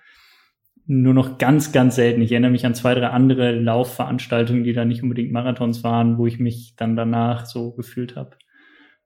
nur 0.87 1.13
noch 1.13 1.37
ganz, 1.37 1.71
ganz 1.71 1.95
selten. 1.95 2.21
Ich 2.21 2.31
erinnere 2.31 2.51
mich 2.51 2.65
an 2.65 2.75
zwei, 2.75 2.93
drei 2.93 3.07
andere 3.07 3.51
Laufveranstaltungen, 3.51 4.63
die 4.63 4.73
da 4.73 4.85
nicht 4.85 5.03
unbedingt 5.03 5.31
Marathons 5.31 5.83
waren, 5.83 6.17
wo 6.17 6.27
ich 6.27 6.39
mich 6.39 6.75
dann 6.75 6.95
danach 6.95 7.45
so 7.45 7.71
gefühlt 7.71 8.15
habe. 8.15 8.37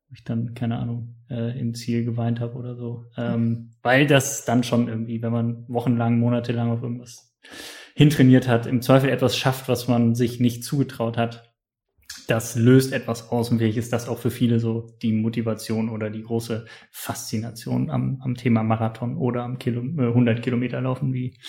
Wo 0.09 0.13
ich 0.13 0.23
dann, 0.23 0.53
keine 0.55 0.77
Ahnung, 0.80 1.15
äh, 1.30 1.57
im 1.59 1.73
Ziel 1.73 2.03
geweint 2.03 2.39
habe 2.39 2.55
oder 2.55 2.75
so. 2.75 3.05
Ähm, 3.17 3.71
weil 3.82 4.07
das 4.07 4.43
dann 4.43 4.63
schon 4.63 4.88
irgendwie, 4.88 5.21
wenn 5.21 5.32
man 5.32 5.65
wochenlang, 5.67 6.19
monatelang 6.19 6.71
auf 6.71 6.84
irgendwas 6.84 7.38
hintrainiert 7.95 8.47
hat, 8.47 8.65
im 8.65 8.82
Zweifel 8.82 9.09
etwas 9.09 9.38
schafft, 9.38 9.69
was 9.69 9.88
man 9.88 10.15
sich 10.15 10.39
nicht 10.39 10.63
zugetraut 10.63 11.17
hat. 11.17 11.48
Das 12.30 12.55
löst 12.55 12.93
etwas 12.93 13.32
aus 13.32 13.49
und 13.49 13.57
vielleicht 13.57 13.77
ist 13.77 13.91
das 13.91 14.07
auch 14.07 14.19
für 14.19 14.30
viele 14.30 14.59
so 14.59 14.95
die 15.01 15.13
Motivation 15.13 15.89
oder 15.89 16.11
die 16.11 16.21
große 16.21 16.67
Faszination 16.91 17.89
am, 17.89 18.21
am 18.21 18.36
Thema 18.36 18.61
Marathon 18.61 19.17
oder 19.17 19.43
am 19.43 19.57
Kilo, 19.57 19.82
äh, 19.82 20.09
100 20.09 20.43
Kilometer 20.43 20.80
laufen, 20.80 21.11
wie, 21.11 21.39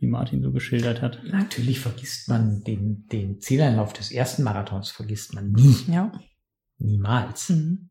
wie 0.00 0.08
Martin 0.08 0.42
so 0.42 0.50
geschildert 0.50 1.00
hat. 1.00 1.20
Natürlich 1.30 1.78
vergisst 1.78 2.28
man 2.28 2.64
den, 2.64 3.06
den 3.12 3.38
Zieleinlauf 3.38 3.92
des 3.92 4.10
ersten 4.10 4.42
Marathons, 4.42 4.90
vergisst 4.90 5.32
man 5.32 5.52
nie. 5.52 5.76
Ja. 5.86 6.10
Niemals. 6.78 7.50
Mhm. 7.50 7.90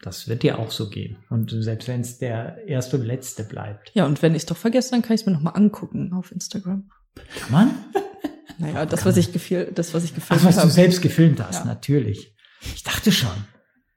Das 0.00 0.26
wird 0.28 0.42
dir 0.42 0.58
auch 0.58 0.72
so 0.72 0.90
gehen. 0.90 1.18
Und 1.30 1.50
selbst 1.50 1.86
wenn 1.86 2.00
es 2.00 2.18
der 2.18 2.66
erste 2.66 2.98
und 2.98 3.06
letzte 3.06 3.44
bleibt. 3.44 3.92
Ja, 3.94 4.04
und 4.04 4.20
wenn 4.20 4.32
ich 4.32 4.42
es 4.42 4.46
doch 4.46 4.56
vergesse, 4.56 4.90
dann 4.90 5.02
kann 5.02 5.14
ich 5.14 5.20
es 5.20 5.26
mir 5.26 5.32
nochmal 5.32 5.54
angucken 5.54 6.12
auf 6.12 6.32
Instagram. 6.32 6.90
Kann 7.14 7.52
man? 7.52 7.70
Naja, 8.58 8.86
das, 8.86 9.04
was 9.04 9.16
ich 9.16 9.32
gefil 9.32 9.70
das, 9.74 9.94
was 9.94 10.04
ich 10.04 10.14
gefilmt 10.14 10.40
habe. 10.40 10.40
Ach, 10.42 10.48
was 10.48 10.56
hab. 10.56 10.64
du 10.64 10.70
selbst 10.70 11.02
gefilmt 11.02 11.40
hast, 11.40 11.60
ja. 11.60 11.64
natürlich. 11.64 12.34
Ich 12.74 12.82
dachte 12.82 13.12
schon. 13.12 13.30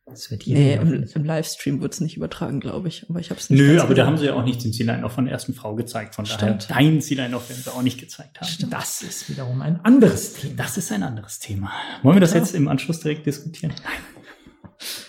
Das 0.08 0.30
wird 0.30 0.44
jeder 0.44 0.60
nee, 0.60 0.76
im, 0.76 1.04
im, 1.04 1.26
Livestream 1.26 1.82
wird 1.82 1.94
es 1.94 2.00
nicht 2.00 2.16
übertragen, 2.16 2.60
glaube 2.60 2.88
ich. 2.88 3.10
Aber 3.10 3.20
ich 3.20 3.32
habe 3.32 3.40
es 3.40 3.50
nicht. 3.50 3.60
Nö, 3.60 3.80
aber 3.80 3.90
gesehen. 3.90 3.96
da 3.96 4.06
haben 4.06 4.18
sie 4.20 4.26
ja 4.26 4.34
auch 4.36 4.44
nicht 4.44 4.64
den 4.64 4.72
Zieleinlauf 4.72 5.14
von 5.14 5.26
der 5.26 5.34
ersten 5.34 5.56
Frau 5.56 5.74
gezeigt. 5.74 6.14
Von 6.14 6.28
Stimmt. 6.28 6.70
daher 6.70 6.82
dein 6.82 7.02
Zieleinlauf 7.02 7.50
werden 7.50 7.64
sie 7.64 7.72
auch 7.72 7.82
nicht 7.82 8.00
gezeigt 8.00 8.40
haben. 8.40 8.48
Stimmt. 8.48 8.72
Das 8.72 9.02
ist 9.02 9.30
wiederum 9.30 9.64
ein 9.64 9.84
anderes 9.84 10.34
Thema. 10.34 10.54
Das 10.58 10.78
ist 10.78 10.92
ein 10.92 11.02
anderes 11.02 11.40
Thema. 11.40 11.72
Wollen 12.04 12.18
wir 12.18 12.22
das 12.22 12.34
ja. 12.34 12.40
jetzt 12.40 12.54
im 12.54 12.68
Anschluss 12.68 13.00
direkt 13.00 13.26
diskutieren? 13.26 13.74
Nein. 13.84 14.22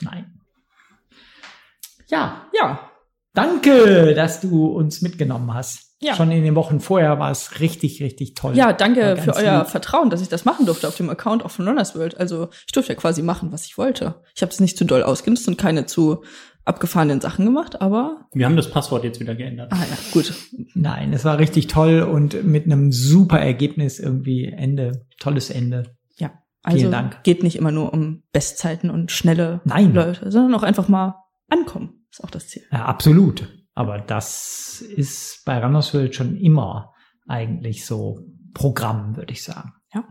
Nein. 0.01 0.40
Ja. 2.09 2.47
Ja. 2.59 2.90
Danke, 3.34 4.14
dass 4.14 4.40
du 4.40 4.66
uns 4.66 5.03
mitgenommen 5.03 5.53
hast. 5.53 5.86
Ja. 6.01 6.14
Schon 6.14 6.30
in 6.30 6.44
den 6.44 6.55
Wochen 6.55 6.80
vorher 6.80 7.18
war 7.18 7.30
es 7.30 7.61
richtig, 7.61 8.03
richtig 8.03 8.34
toll. 8.34 8.55
Ja, 8.55 8.72
danke 8.74 9.16
für 9.16 9.34
euer 9.34 9.61
lieb. 9.61 9.68
Vertrauen, 9.68 10.11
dass 10.11 10.20
ich 10.20 10.28
das 10.28 10.44
machen 10.44 10.66
durfte 10.66 10.86
auf 10.88 10.97
dem 10.97 11.09
Account 11.09 11.42
auch 11.44 11.51
von 11.51 11.66
Runners 11.66 11.94
World. 11.97 12.18
Also 12.18 12.49
ich 12.66 12.72
durfte 12.72 12.92
ja 12.92 12.99
quasi 12.99 13.22
machen, 13.22 13.51
was 13.51 13.64
ich 13.64 13.78
wollte. 13.78 14.20
Ich 14.34 14.42
habe 14.42 14.53
es 14.53 14.61
nicht 14.61 14.76
zu 14.76 14.84
doll 14.84 15.03
ausgenutzt 15.03 15.49
und 15.49 15.57
keine 15.57 15.86
zu 15.86 16.22
abgefahrenen 16.66 17.20
Sachen 17.20 17.47
gemacht, 17.47 17.80
aber. 17.80 18.26
Wir 18.34 18.44
haben 18.44 18.57
das 18.57 18.70
Passwort 18.70 19.05
jetzt 19.05 19.20
wieder 19.20 19.34
geändert. 19.34 19.72
Ah 19.72 19.78
ja, 19.88 19.97
gut. 20.12 20.34
Nein, 20.74 21.12
es 21.14 21.24
war 21.24 21.38
richtig 21.38 21.68
toll 21.68 22.03
und 22.03 22.44
mit 22.44 22.66
einem 22.66 22.92
super 22.92 23.38
Ergebnis 23.38 23.99
irgendwie 23.99 24.47
Ende. 24.47 25.07
Tolles 25.18 25.49
Ende. 25.49 25.97
Ja. 26.18 26.32
Also 26.62 26.78
Vielen 26.80 26.92
Dank. 26.92 27.22
geht 27.22 27.42
nicht 27.42 27.57
immer 27.57 27.70
nur 27.70 27.94
um 27.94 28.22
Bestzeiten 28.32 28.90
und 28.90 29.12
schnelle 29.12 29.61
Nein. 29.64 29.94
Leute, 29.94 30.30
sondern 30.30 30.55
auch 30.55 30.64
einfach 30.64 30.88
mal 30.88 31.14
ankommen. 31.49 32.07
Ist 32.11 32.22
auch 32.22 32.30
das 32.30 32.49
Ziel. 32.49 32.64
Ja, 32.70 32.84
absolut. 32.84 33.49
Aber 33.76 33.98
das 33.98 34.80
ist 34.80 35.42
bei 35.44 35.58
Randerswelt 35.58 36.14
schon 36.14 36.34
immer 36.34 36.94
eigentlich 37.28 37.84
so 37.84 38.20
Programm, 38.54 39.16
würde 39.16 39.34
ich 39.34 39.44
sagen. 39.44 39.74
Ja. 39.94 40.04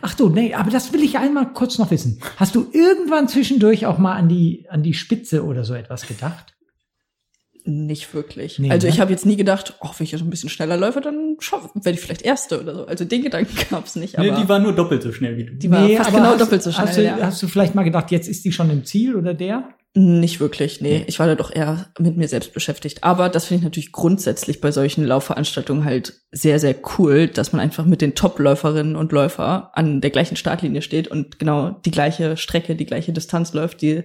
Ach 0.00 0.14
du, 0.14 0.30
nee, 0.30 0.54
aber 0.54 0.70
das 0.70 0.94
will 0.94 1.02
ich 1.02 1.18
einmal 1.18 1.52
kurz 1.52 1.76
noch 1.76 1.90
wissen. 1.90 2.18
Hast 2.38 2.54
du 2.54 2.66
irgendwann 2.72 3.28
zwischendurch 3.28 3.84
auch 3.84 3.98
mal 3.98 4.14
an 4.14 4.30
die, 4.30 4.66
an 4.70 4.82
die 4.82 4.94
Spitze 4.94 5.44
oder 5.44 5.64
so 5.64 5.74
etwas 5.74 6.06
gedacht? 6.06 6.54
Nicht 7.64 8.14
wirklich. 8.14 8.58
Nee, 8.58 8.70
also 8.70 8.86
ich 8.86 8.94
ne? 8.94 9.00
habe 9.02 9.10
jetzt 9.10 9.26
nie 9.26 9.36
gedacht, 9.36 9.74
oh, 9.80 9.90
wenn 9.98 10.04
ich 10.04 10.12
jetzt 10.12 10.22
ein 10.22 10.30
bisschen 10.30 10.48
schneller 10.48 10.78
läufe, 10.78 11.02
dann 11.02 11.36
werde 11.74 11.90
ich 11.90 12.00
vielleicht 12.00 12.22
Erste 12.22 12.62
oder 12.62 12.74
so. 12.74 12.86
Also 12.86 13.04
den 13.04 13.22
Gedanken 13.22 13.54
gab's 13.70 13.96
nicht. 13.96 14.18
Aber 14.18 14.30
nee, 14.30 14.40
die 14.40 14.48
war 14.48 14.60
nur 14.60 14.72
doppelt 14.72 15.02
so 15.02 15.12
schnell 15.12 15.36
wie 15.36 15.44
du. 15.44 15.56
Die 15.56 15.70
war 15.70 15.82
nee, 15.82 15.96
fast 15.98 16.10
genau 16.10 16.24
hast, 16.30 16.40
doppelt 16.40 16.62
so 16.62 16.72
schnell. 16.72 16.86
Hast 16.86 16.96
du, 16.96 17.04
ja. 17.04 17.18
hast 17.20 17.42
du 17.42 17.48
vielleicht 17.48 17.74
mal 17.74 17.82
gedacht, 17.82 18.10
jetzt 18.12 18.28
ist 18.28 18.46
die 18.46 18.52
schon 18.52 18.70
im 18.70 18.86
Ziel 18.86 19.14
oder 19.14 19.34
der? 19.34 19.75
Nicht 19.98 20.40
wirklich, 20.40 20.82
nee. 20.82 21.04
Ich 21.06 21.18
war 21.20 21.26
da 21.26 21.34
doch 21.34 21.50
eher 21.50 21.86
mit 21.98 22.18
mir 22.18 22.28
selbst 22.28 22.52
beschäftigt. 22.52 23.02
Aber 23.02 23.30
das 23.30 23.46
finde 23.46 23.60
ich 23.60 23.64
natürlich 23.64 23.92
grundsätzlich 23.92 24.60
bei 24.60 24.70
solchen 24.70 25.06
Laufveranstaltungen 25.06 25.86
halt 25.86 26.20
sehr, 26.30 26.60
sehr 26.60 26.74
cool, 26.98 27.28
dass 27.28 27.54
man 27.54 27.62
einfach 27.62 27.86
mit 27.86 28.02
den 28.02 28.14
Top-Läuferinnen 28.14 28.94
und 28.94 29.12
Läufer 29.12 29.70
an 29.72 30.02
der 30.02 30.10
gleichen 30.10 30.36
Startlinie 30.36 30.82
steht 30.82 31.08
und 31.08 31.38
genau 31.38 31.80
die 31.86 31.90
gleiche 31.90 32.36
Strecke, 32.36 32.76
die 32.76 32.84
gleiche 32.84 33.14
Distanz 33.14 33.54
läuft, 33.54 33.80
die 33.80 34.02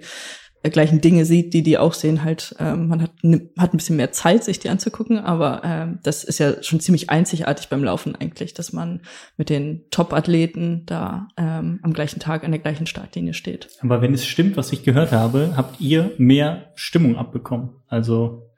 gleichen 0.69 1.01
Dinge 1.01 1.25
sieht, 1.25 1.53
die 1.53 1.63
die 1.63 1.77
auch 1.77 1.93
sehen, 1.93 2.23
halt, 2.23 2.55
ähm, 2.59 2.87
man 2.87 3.01
hat, 3.01 3.11
hat 3.57 3.73
ein 3.73 3.77
bisschen 3.77 3.97
mehr 3.97 4.11
Zeit, 4.11 4.43
sich 4.43 4.59
die 4.59 4.69
anzugucken, 4.69 5.17
aber 5.17 5.61
ähm, 5.65 5.99
das 6.03 6.23
ist 6.23 6.39
ja 6.39 6.61
schon 6.61 6.79
ziemlich 6.79 7.09
einzigartig 7.09 7.69
beim 7.69 7.83
Laufen 7.83 8.15
eigentlich, 8.15 8.53
dass 8.53 8.71
man 8.71 9.01
mit 9.37 9.49
den 9.49 9.85
Top-Athleten 9.89 10.83
da 10.85 11.29
ähm, 11.37 11.79
am 11.81 11.93
gleichen 11.93 12.19
Tag 12.19 12.43
an 12.43 12.51
der 12.51 12.59
gleichen 12.59 12.85
Startlinie 12.85 13.33
steht. 13.33 13.69
Aber 13.81 14.01
wenn 14.01 14.13
es 14.13 14.25
stimmt, 14.25 14.55
was 14.55 14.71
ich 14.71 14.83
gehört 14.83 15.11
habe, 15.11 15.53
habt 15.57 15.81
ihr 15.81 16.11
mehr 16.17 16.71
Stimmung 16.75 17.15
abbekommen. 17.15 17.71
Also 17.87 18.51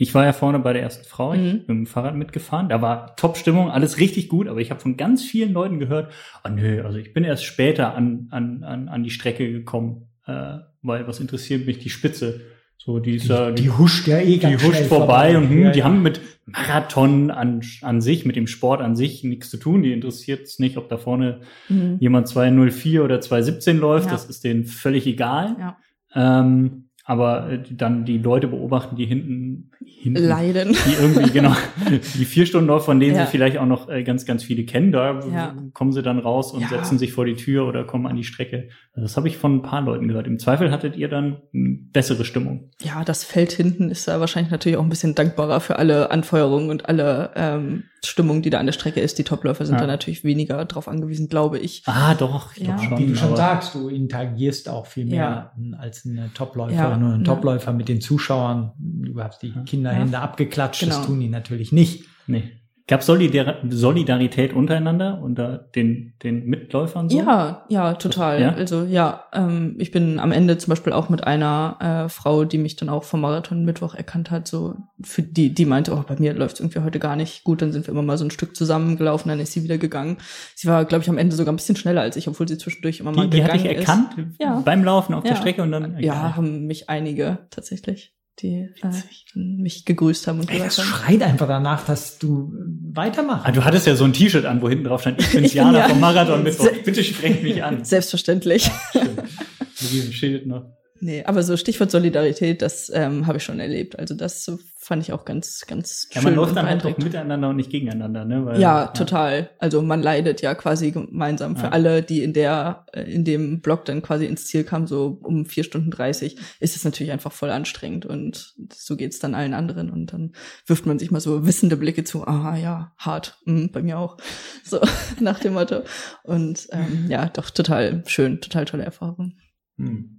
ich 0.00 0.14
war 0.14 0.24
ja 0.24 0.32
vorne 0.32 0.60
bei 0.60 0.72
der 0.72 0.82
ersten 0.82 1.04
Frau, 1.04 1.32
ich 1.32 1.40
mhm. 1.40 1.44
bin 1.44 1.58
mit 1.58 1.68
dem 1.68 1.86
Fahrrad 1.86 2.14
mitgefahren, 2.14 2.68
da 2.68 2.80
war 2.80 3.16
Top-Stimmung, 3.16 3.68
alles 3.68 3.98
richtig 3.98 4.28
gut, 4.28 4.46
aber 4.46 4.60
ich 4.60 4.70
habe 4.70 4.78
von 4.78 4.96
ganz 4.96 5.24
vielen 5.24 5.52
Leuten 5.52 5.80
gehört, 5.80 6.12
oh 6.44 6.50
nö, 6.50 6.84
also 6.84 6.98
ich 6.98 7.12
bin 7.12 7.24
erst 7.24 7.44
später 7.44 7.96
an, 7.96 8.28
an, 8.30 8.62
an, 8.62 8.88
an 8.88 9.02
die 9.02 9.10
Strecke 9.10 9.50
gekommen. 9.50 10.08
Äh, 10.24 10.58
weil 10.82 11.06
was 11.06 11.20
interessiert 11.20 11.66
mich 11.66 11.78
die 11.78 11.90
Spitze? 11.90 12.40
So, 12.76 13.00
die, 13.00 13.16
ist, 13.16 13.28
die, 13.28 13.54
die 13.54 13.70
huscht 13.70 14.06
ja 14.06 14.18
eh 14.18 14.38
ganz 14.38 14.62
Die 14.62 14.66
huscht 14.66 14.84
vorbei, 14.84 15.32
vorbei, 15.32 15.38
und 15.38 15.50
hm, 15.50 15.62
ja, 15.64 15.70
die 15.72 15.78
ja. 15.80 15.84
haben 15.84 16.00
mit 16.00 16.20
Marathon 16.46 17.30
an, 17.30 17.60
an 17.82 18.00
sich, 18.00 18.24
mit 18.24 18.36
dem 18.36 18.46
Sport 18.46 18.80
an 18.80 18.96
sich 18.96 19.24
nichts 19.24 19.50
zu 19.50 19.56
tun. 19.58 19.82
Die 19.82 19.92
interessiert 19.92 20.46
es 20.46 20.58
nicht, 20.58 20.76
ob 20.76 20.88
da 20.88 20.96
vorne 20.96 21.40
mhm. 21.68 21.96
jemand 22.00 22.28
204 22.28 23.04
oder 23.04 23.20
217 23.20 23.78
läuft. 23.78 24.06
Ja. 24.06 24.12
Das 24.12 24.26
ist 24.26 24.44
denen 24.44 24.64
völlig 24.64 25.06
egal. 25.06 25.56
Ja. 25.58 25.76
Ähm, 26.14 26.88
aber 27.08 27.50
äh, 27.50 27.62
dann 27.70 28.04
die 28.04 28.18
Leute 28.18 28.48
beobachten, 28.48 28.94
die 28.94 29.06
hinten, 29.06 29.70
hinten 29.82 30.22
leiden, 30.22 30.72
die 30.72 31.02
irgendwie 31.02 31.30
genau 31.32 31.54
die 31.88 32.24
vier 32.26 32.44
Stunden 32.44 32.68
läuft, 32.68 32.84
von 32.84 33.00
denen 33.00 33.16
ja. 33.16 33.24
sie 33.24 33.30
vielleicht 33.30 33.56
auch 33.56 33.66
noch 33.66 33.88
äh, 33.88 34.02
ganz 34.02 34.26
ganz 34.26 34.44
viele 34.44 34.64
kennen, 34.64 34.92
da 34.92 35.20
ja. 35.20 35.56
kommen 35.72 35.92
sie 35.92 36.02
dann 36.02 36.18
raus 36.18 36.52
und 36.52 36.60
ja. 36.60 36.68
setzen 36.68 36.98
sich 36.98 37.12
vor 37.12 37.24
die 37.24 37.34
Tür 37.34 37.66
oder 37.66 37.84
kommen 37.84 38.06
an 38.06 38.16
die 38.16 38.24
Strecke. 38.24 38.68
Das 39.00 39.16
habe 39.16 39.28
ich 39.28 39.36
von 39.36 39.56
ein 39.56 39.62
paar 39.62 39.80
Leuten 39.80 40.08
gehört. 40.08 40.26
Im 40.26 40.38
Zweifel 40.38 40.70
hattet 40.70 40.96
ihr 40.96 41.08
dann 41.08 41.38
bessere 41.52 42.24
Stimmung. 42.24 42.70
Ja, 42.82 43.04
das 43.04 43.24
Feld 43.24 43.52
hinten 43.52 43.90
ist 43.90 44.08
da 44.08 44.20
wahrscheinlich 44.20 44.50
natürlich 44.50 44.78
auch 44.78 44.82
ein 44.82 44.88
bisschen 44.88 45.14
dankbarer 45.14 45.60
für 45.60 45.78
alle 45.78 46.10
Anfeuerungen 46.10 46.70
und 46.70 46.88
alle 46.88 47.30
ähm, 47.36 47.84
Stimmung, 48.04 48.42
die 48.42 48.50
da 48.50 48.58
an 48.58 48.66
der 48.66 48.72
Strecke 48.72 49.00
ist. 49.00 49.18
Die 49.18 49.24
Topläufer 49.24 49.64
sind 49.64 49.76
ja. 49.76 49.80
da 49.80 49.86
natürlich 49.86 50.24
weniger 50.24 50.64
drauf 50.64 50.88
angewiesen, 50.88 51.28
glaube 51.28 51.58
ich. 51.58 51.82
Ah, 51.86 52.14
doch, 52.14 52.56
ich 52.56 52.66
ja. 52.66 52.78
schon. 52.78 52.98
Wie 52.98 53.06
du 53.06 53.16
schon 53.16 53.36
sagst, 53.36 53.74
du 53.74 53.88
interagierst 53.88 54.68
auch 54.68 54.86
viel 54.86 55.06
mehr 55.06 55.52
ja. 55.56 55.78
als 55.78 56.06
eine 56.06 56.30
Topläuferin 56.34 56.76
ja. 56.76 56.94
und 56.94 57.12
ein 57.12 57.24
Topläufer 57.24 57.72
mit 57.72 57.88
den 57.88 58.00
Zuschauern. 58.00 58.72
Du 58.78 59.22
hast 59.22 59.42
die 59.42 59.52
Kinderhände 59.66 60.18
abgeklatscht, 60.18 60.80
genau. 60.80 60.96
das 60.96 61.06
tun 61.06 61.20
die 61.20 61.28
natürlich 61.28 61.72
nicht. 61.72 62.04
Nee. 62.26 62.57
Gab 62.88 63.00
es 63.00 63.06
Solidar 63.06 63.56
Solidarität 63.68 64.54
untereinander, 64.54 65.20
unter 65.22 65.58
den, 65.58 66.14
den 66.22 66.46
Mitläufern? 66.46 67.10
So? 67.10 67.18
Ja, 67.18 67.66
ja, 67.68 67.92
total. 67.92 68.40
Ja? 68.40 68.54
Also 68.54 68.84
ja, 68.84 69.24
ähm, 69.34 69.76
ich 69.78 69.90
bin 69.90 70.18
am 70.18 70.32
Ende 70.32 70.56
zum 70.56 70.70
Beispiel 70.70 70.94
auch 70.94 71.10
mit 71.10 71.22
einer 71.22 72.06
äh, 72.06 72.08
Frau, 72.08 72.44
die 72.44 72.56
mich 72.56 72.76
dann 72.76 72.88
auch 72.88 73.04
vom 73.04 73.20
Marathon 73.20 73.66
Mittwoch 73.66 73.94
erkannt 73.94 74.30
hat, 74.30 74.48
so 74.48 74.74
für 75.02 75.22
die, 75.22 75.52
die 75.52 75.66
meinte, 75.66 75.92
oh, 75.92 76.02
bei 76.08 76.16
mir 76.18 76.32
läuft 76.32 76.60
irgendwie 76.60 76.80
heute 76.80 76.98
gar 76.98 77.14
nicht 77.14 77.44
gut, 77.44 77.60
dann 77.60 77.72
sind 77.72 77.86
wir 77.86 77.92
immer 77.92 78.02
mal 78.02 78.16
so 78.16 78.24
ein 78.24 78.30
Stück 78.30 78.56
zusammengelaufen, 78.56 79.28
dann 79.28 79.38
ist 79.38 79.52
sie 79.52 79.64
wieder 79.64 79.76
gegangen. 79.76 80.16
Sie 80.54 80.66
war, 80.66 80.86
glaube 80.86 81.02
ich, 81.02 81.10
am 81.10 81.18
Ende 81.18 81.36
sogar 81.36 81.52
ein 81.52 81.56
bisschen 81.56 81.76
schneller 81.76 82.00
als 82.00 82.16
ich, 82.16 82.26
obwohl 82.26 82.48
sie 82.48 82.56
zwischendurch 82.56 83.00
immer 83.00 83.12
die, 83.12 83.18
mal 83.18 83.28
die 83.28 83.40
gegangen 83.42 83.54
ist. 83.54 83.64
Die 83.64 83.68
hatte 83.68 83.80
ich 83.82 83.86
erkannt 83.86 84.36
ja. 84.40 84.62
beim 84.64 84.82
Laufen 84.82 85.12
auf 85.12 85.24
ja. 85.24 85.32
der 85.32 85.36
Strecke 85.36 85.62
und 85.62 85.72
dann. 85.72 85.98
Ja, 85.98 86.34
haben 86.36 86.66
mich 86.66 86.88
einige 86.88 87.38
tatsächlich 87.50 88.17
die 88.40 88.68
äh, 88.82 89.38
mich 89.38 89.84
gegrüßt 89.84 90.26
haben 90.26 90.40
und 90.40 90.50
Ey, 90.50 90.58
das 90.58 90.80
schreit 90.80 91.22
einfach 91.22 91.48
danach, 91.48 91.84
dass 91.84 92.18
du 92.18 92.52
weitermachst. 92.92 93.46
Ah, 93.46 93.52
du 93.52 93.64
hattest 93.64 93.86
ja 93.86 93.96
so 93.96 94.04
ein 94.04 94.12
T-Shirt 94.12 94.44
an, 94.44 94.62
wo 94.62 94.68
hinten 94.68 94.84
drauf 94.84 95.00
stand, 95.00 95.20
ich 95.20 95.32
bin 95.32 95.44
Jana 95.52 95.78
ja, 95.80 95.88
vom 95.88 96.00
Marathon 96.00 96.42
Mittwoch. 96.42 96.68
Bitte 96.84 97.02
sprecht 97.04 97.42
mich 97.42 97.62
an. 97.62 97.84
Selbstverständlich. 97.84 98.70
Ja, 98.94 99.02
Mit 99.04 99.92
diesem 99.92 100.12
Schild 100.12 100.46
noch. 100.46 100.77
Nee, 101.00 101.24
aber 101.24 101.42
so 101.42 101.56
Stichwort 101.56 101.90
Solidarität, 101.90 102.62
das 102.62 102.90
ähm, 102.92 103.26
habe 103.26 103.38
ich 103.38 103.44
schon 103.44 103.60
erlebt. 103.60 103.98
Also 103.98 104.14
das 104.14 104.50
fand 104.88 105.02
ich 105.02 105.12
auch 105.12 105.24
ganz, 105.24 105.64
ganz 105.66 106.08
ja, 106.10 106.20
schön. 106.20 106.30
Ja, 106.30 106.36
man 106.36 106.36
läuft 106.36 106.56
dann 106.56 106.66
einfach 106.66 106.86
halt 106.86 107.02
miteinander 107.02 107.50
und 107.50 107.56
nicht 107.56 107.70
gegeneinander, 107.70 108.24
ne? 108.24 108.46
Weil, 108.46 108.60
ja, 108.60 108.80
ja, 108.80 108.86
total. 108.86 109.50
Also 109.58 109.82
man 109.82 110.02
leidet 110.02 110.40
ja 110.40 110.54
quasi 110.54 110.90
gemeinsam 110.90 111.56
für 111.56 111.64
ja. 111.64 111.72
alle, 111.72 112.02
die 112.02 112.22
in 112.22 112.32
der, 112.32 112.86
äh, 112.92 113.02
in 113.02 113.24
dem 113.24 113.60
Block 113.60 113.84
dann 113.84 114.02
quasi 114.02 114.24
ins 114.26 114.46
Ziel 114.46 114.64
kamen, 114.64 114.86
so 114.86 115.20
um 115.22 115.46
vier 115.46 115.64
Stunden 115.64 115.90
dreißig, 115.90 116.38
ist 116.60 116.74
es 116.74 116.84
natürlich 116.84 117.12
einfach 117.12 117.32
voll 117.32 117.50
anstrengend 117.50 118.06
und 118.06 118.54
so 118.72 118.96
geht's 118.96 119.18
dann 119.18 119.34
allen 119.34 119.52
anderen 119.52 119.90
und 119.90 120.12
dann 120.12 120.32
wirft 120.66 120.86
man 120.86 120.98
sich 120.98 121.10
mal 121.10 121.20
so 121.20 121.46
wissende 121.46 121.76
Blicke 121.76 122.04
zu, 122.04 122.26
aha, 122.26 122.56
ja, 122.56 122.92
hart, 122.96 123.38
mhm, 123.44 123.70
bei 123.70 123.82
mir 123.82 123.98
auch. 123.98 124.16
So, 124.64 124.80
nach 125.18 125.40
dem 125.40 125.54
Motto. 125.54 125.80
Und 126.24 126.68
ähm, 126.72 127.06
ja, 127.08 127.26
doch 127.30 127.48
total 127.48 128.02
schön, 128.06 128.42
total 128.42 128.66
tolle 128.66 128.84
Erfahrung. 128.84 129.32
Hm. 129.78 130.17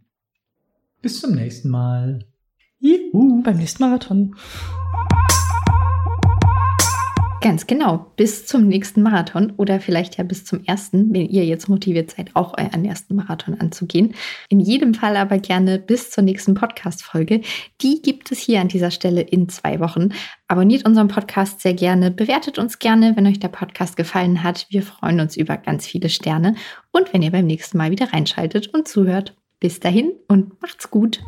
Bis 1.02 1.22
zum 1.22 1.36
nächsten 1.36 1.70
Mal. 1.70 2.26
Juhu, 2.80 3.42
beim 3.42 3.58
nächsten 3.58 3.84
Marathon. 3.84 4.36
Ganz 7.42 7.68
genau, 7.68 8.12
bis 8.18 8.46
zum 8.46 8.68
nächsten 8.68 9.02
Marathon 9.02 9.54
oder 9.56 9.80
vielleicht 9.80 10.18
ja 10.18 10.26
bis 10.26 10.44
zum 10.44 10.66
ersten, 10.66 11.14
wenn 11.14 11.26
ihr 11.26 11.46
jetzt 11.46 11.70
motiviert 11.70 12.12
seid, 12.12 12.36
auch 12.36 12.58
euren 12.58 12.84
ersten 12.84 13.16
Marathon 13.16 13.54
anzugehen. 13.62 14.14
In 14.50 14.60
jedem 14.60 14.94
Fall 14.94 15.16
aber 15.16 15.38
gerne 15.38 15.80
bis 15.80 16.12
zur 16.12 16.26
nächsten 16.26 16.54
Podcast-Folge. 16.54 17.40
Die 17.80 18.02
gibt 18.02 18.34
es 18.34 18.40
hier 18.40 18.60
an 18.60 18.68
dieser 18.68 18.92
Stelle 18.92 19.22
in 19.22 19.48
zwei 19.48 19.80
Wochen. 19.80 20.10
Abonniert 20.50 20.86
unseren 20.86 21.08
Podcast 21.08 21.62
sehr 21.62 21.74
gerne, 21.74 22.12
bewertet 22.12 22.60
uns 22.60 22.78
gerne, 22.78 23.16
wenn 23.16 23.26
euch 23.26 23.40
der 23.40 23.48
Podcast 23.48 23.96
gefallen 23.96 24.44
hat. 24.44 24.68
Wir 24.70 24.84
freuen 24.84 25.22
uns 25.22 25.38
über 25.38 25.56
ganz 25.56 25.88
viele 25.88 26.10
Sterne 26.10 26.56
und 26.92 27.14
wenn 27.14 27.22
ihr 27.22 27.32
beim 27.32 27.46
nächsten 27.46 27.78
Mal 27.78 27.92
wieder 27.92 28.12
reinschaltet 28.12 28.74
und 28.74 28.86
zuhört. 28.90 29.39
Bis 29.60 29.82
dahin 29.82 30.14
und 30.30 30.62
macht's 30.62 30.90
gut. 30.90 31.22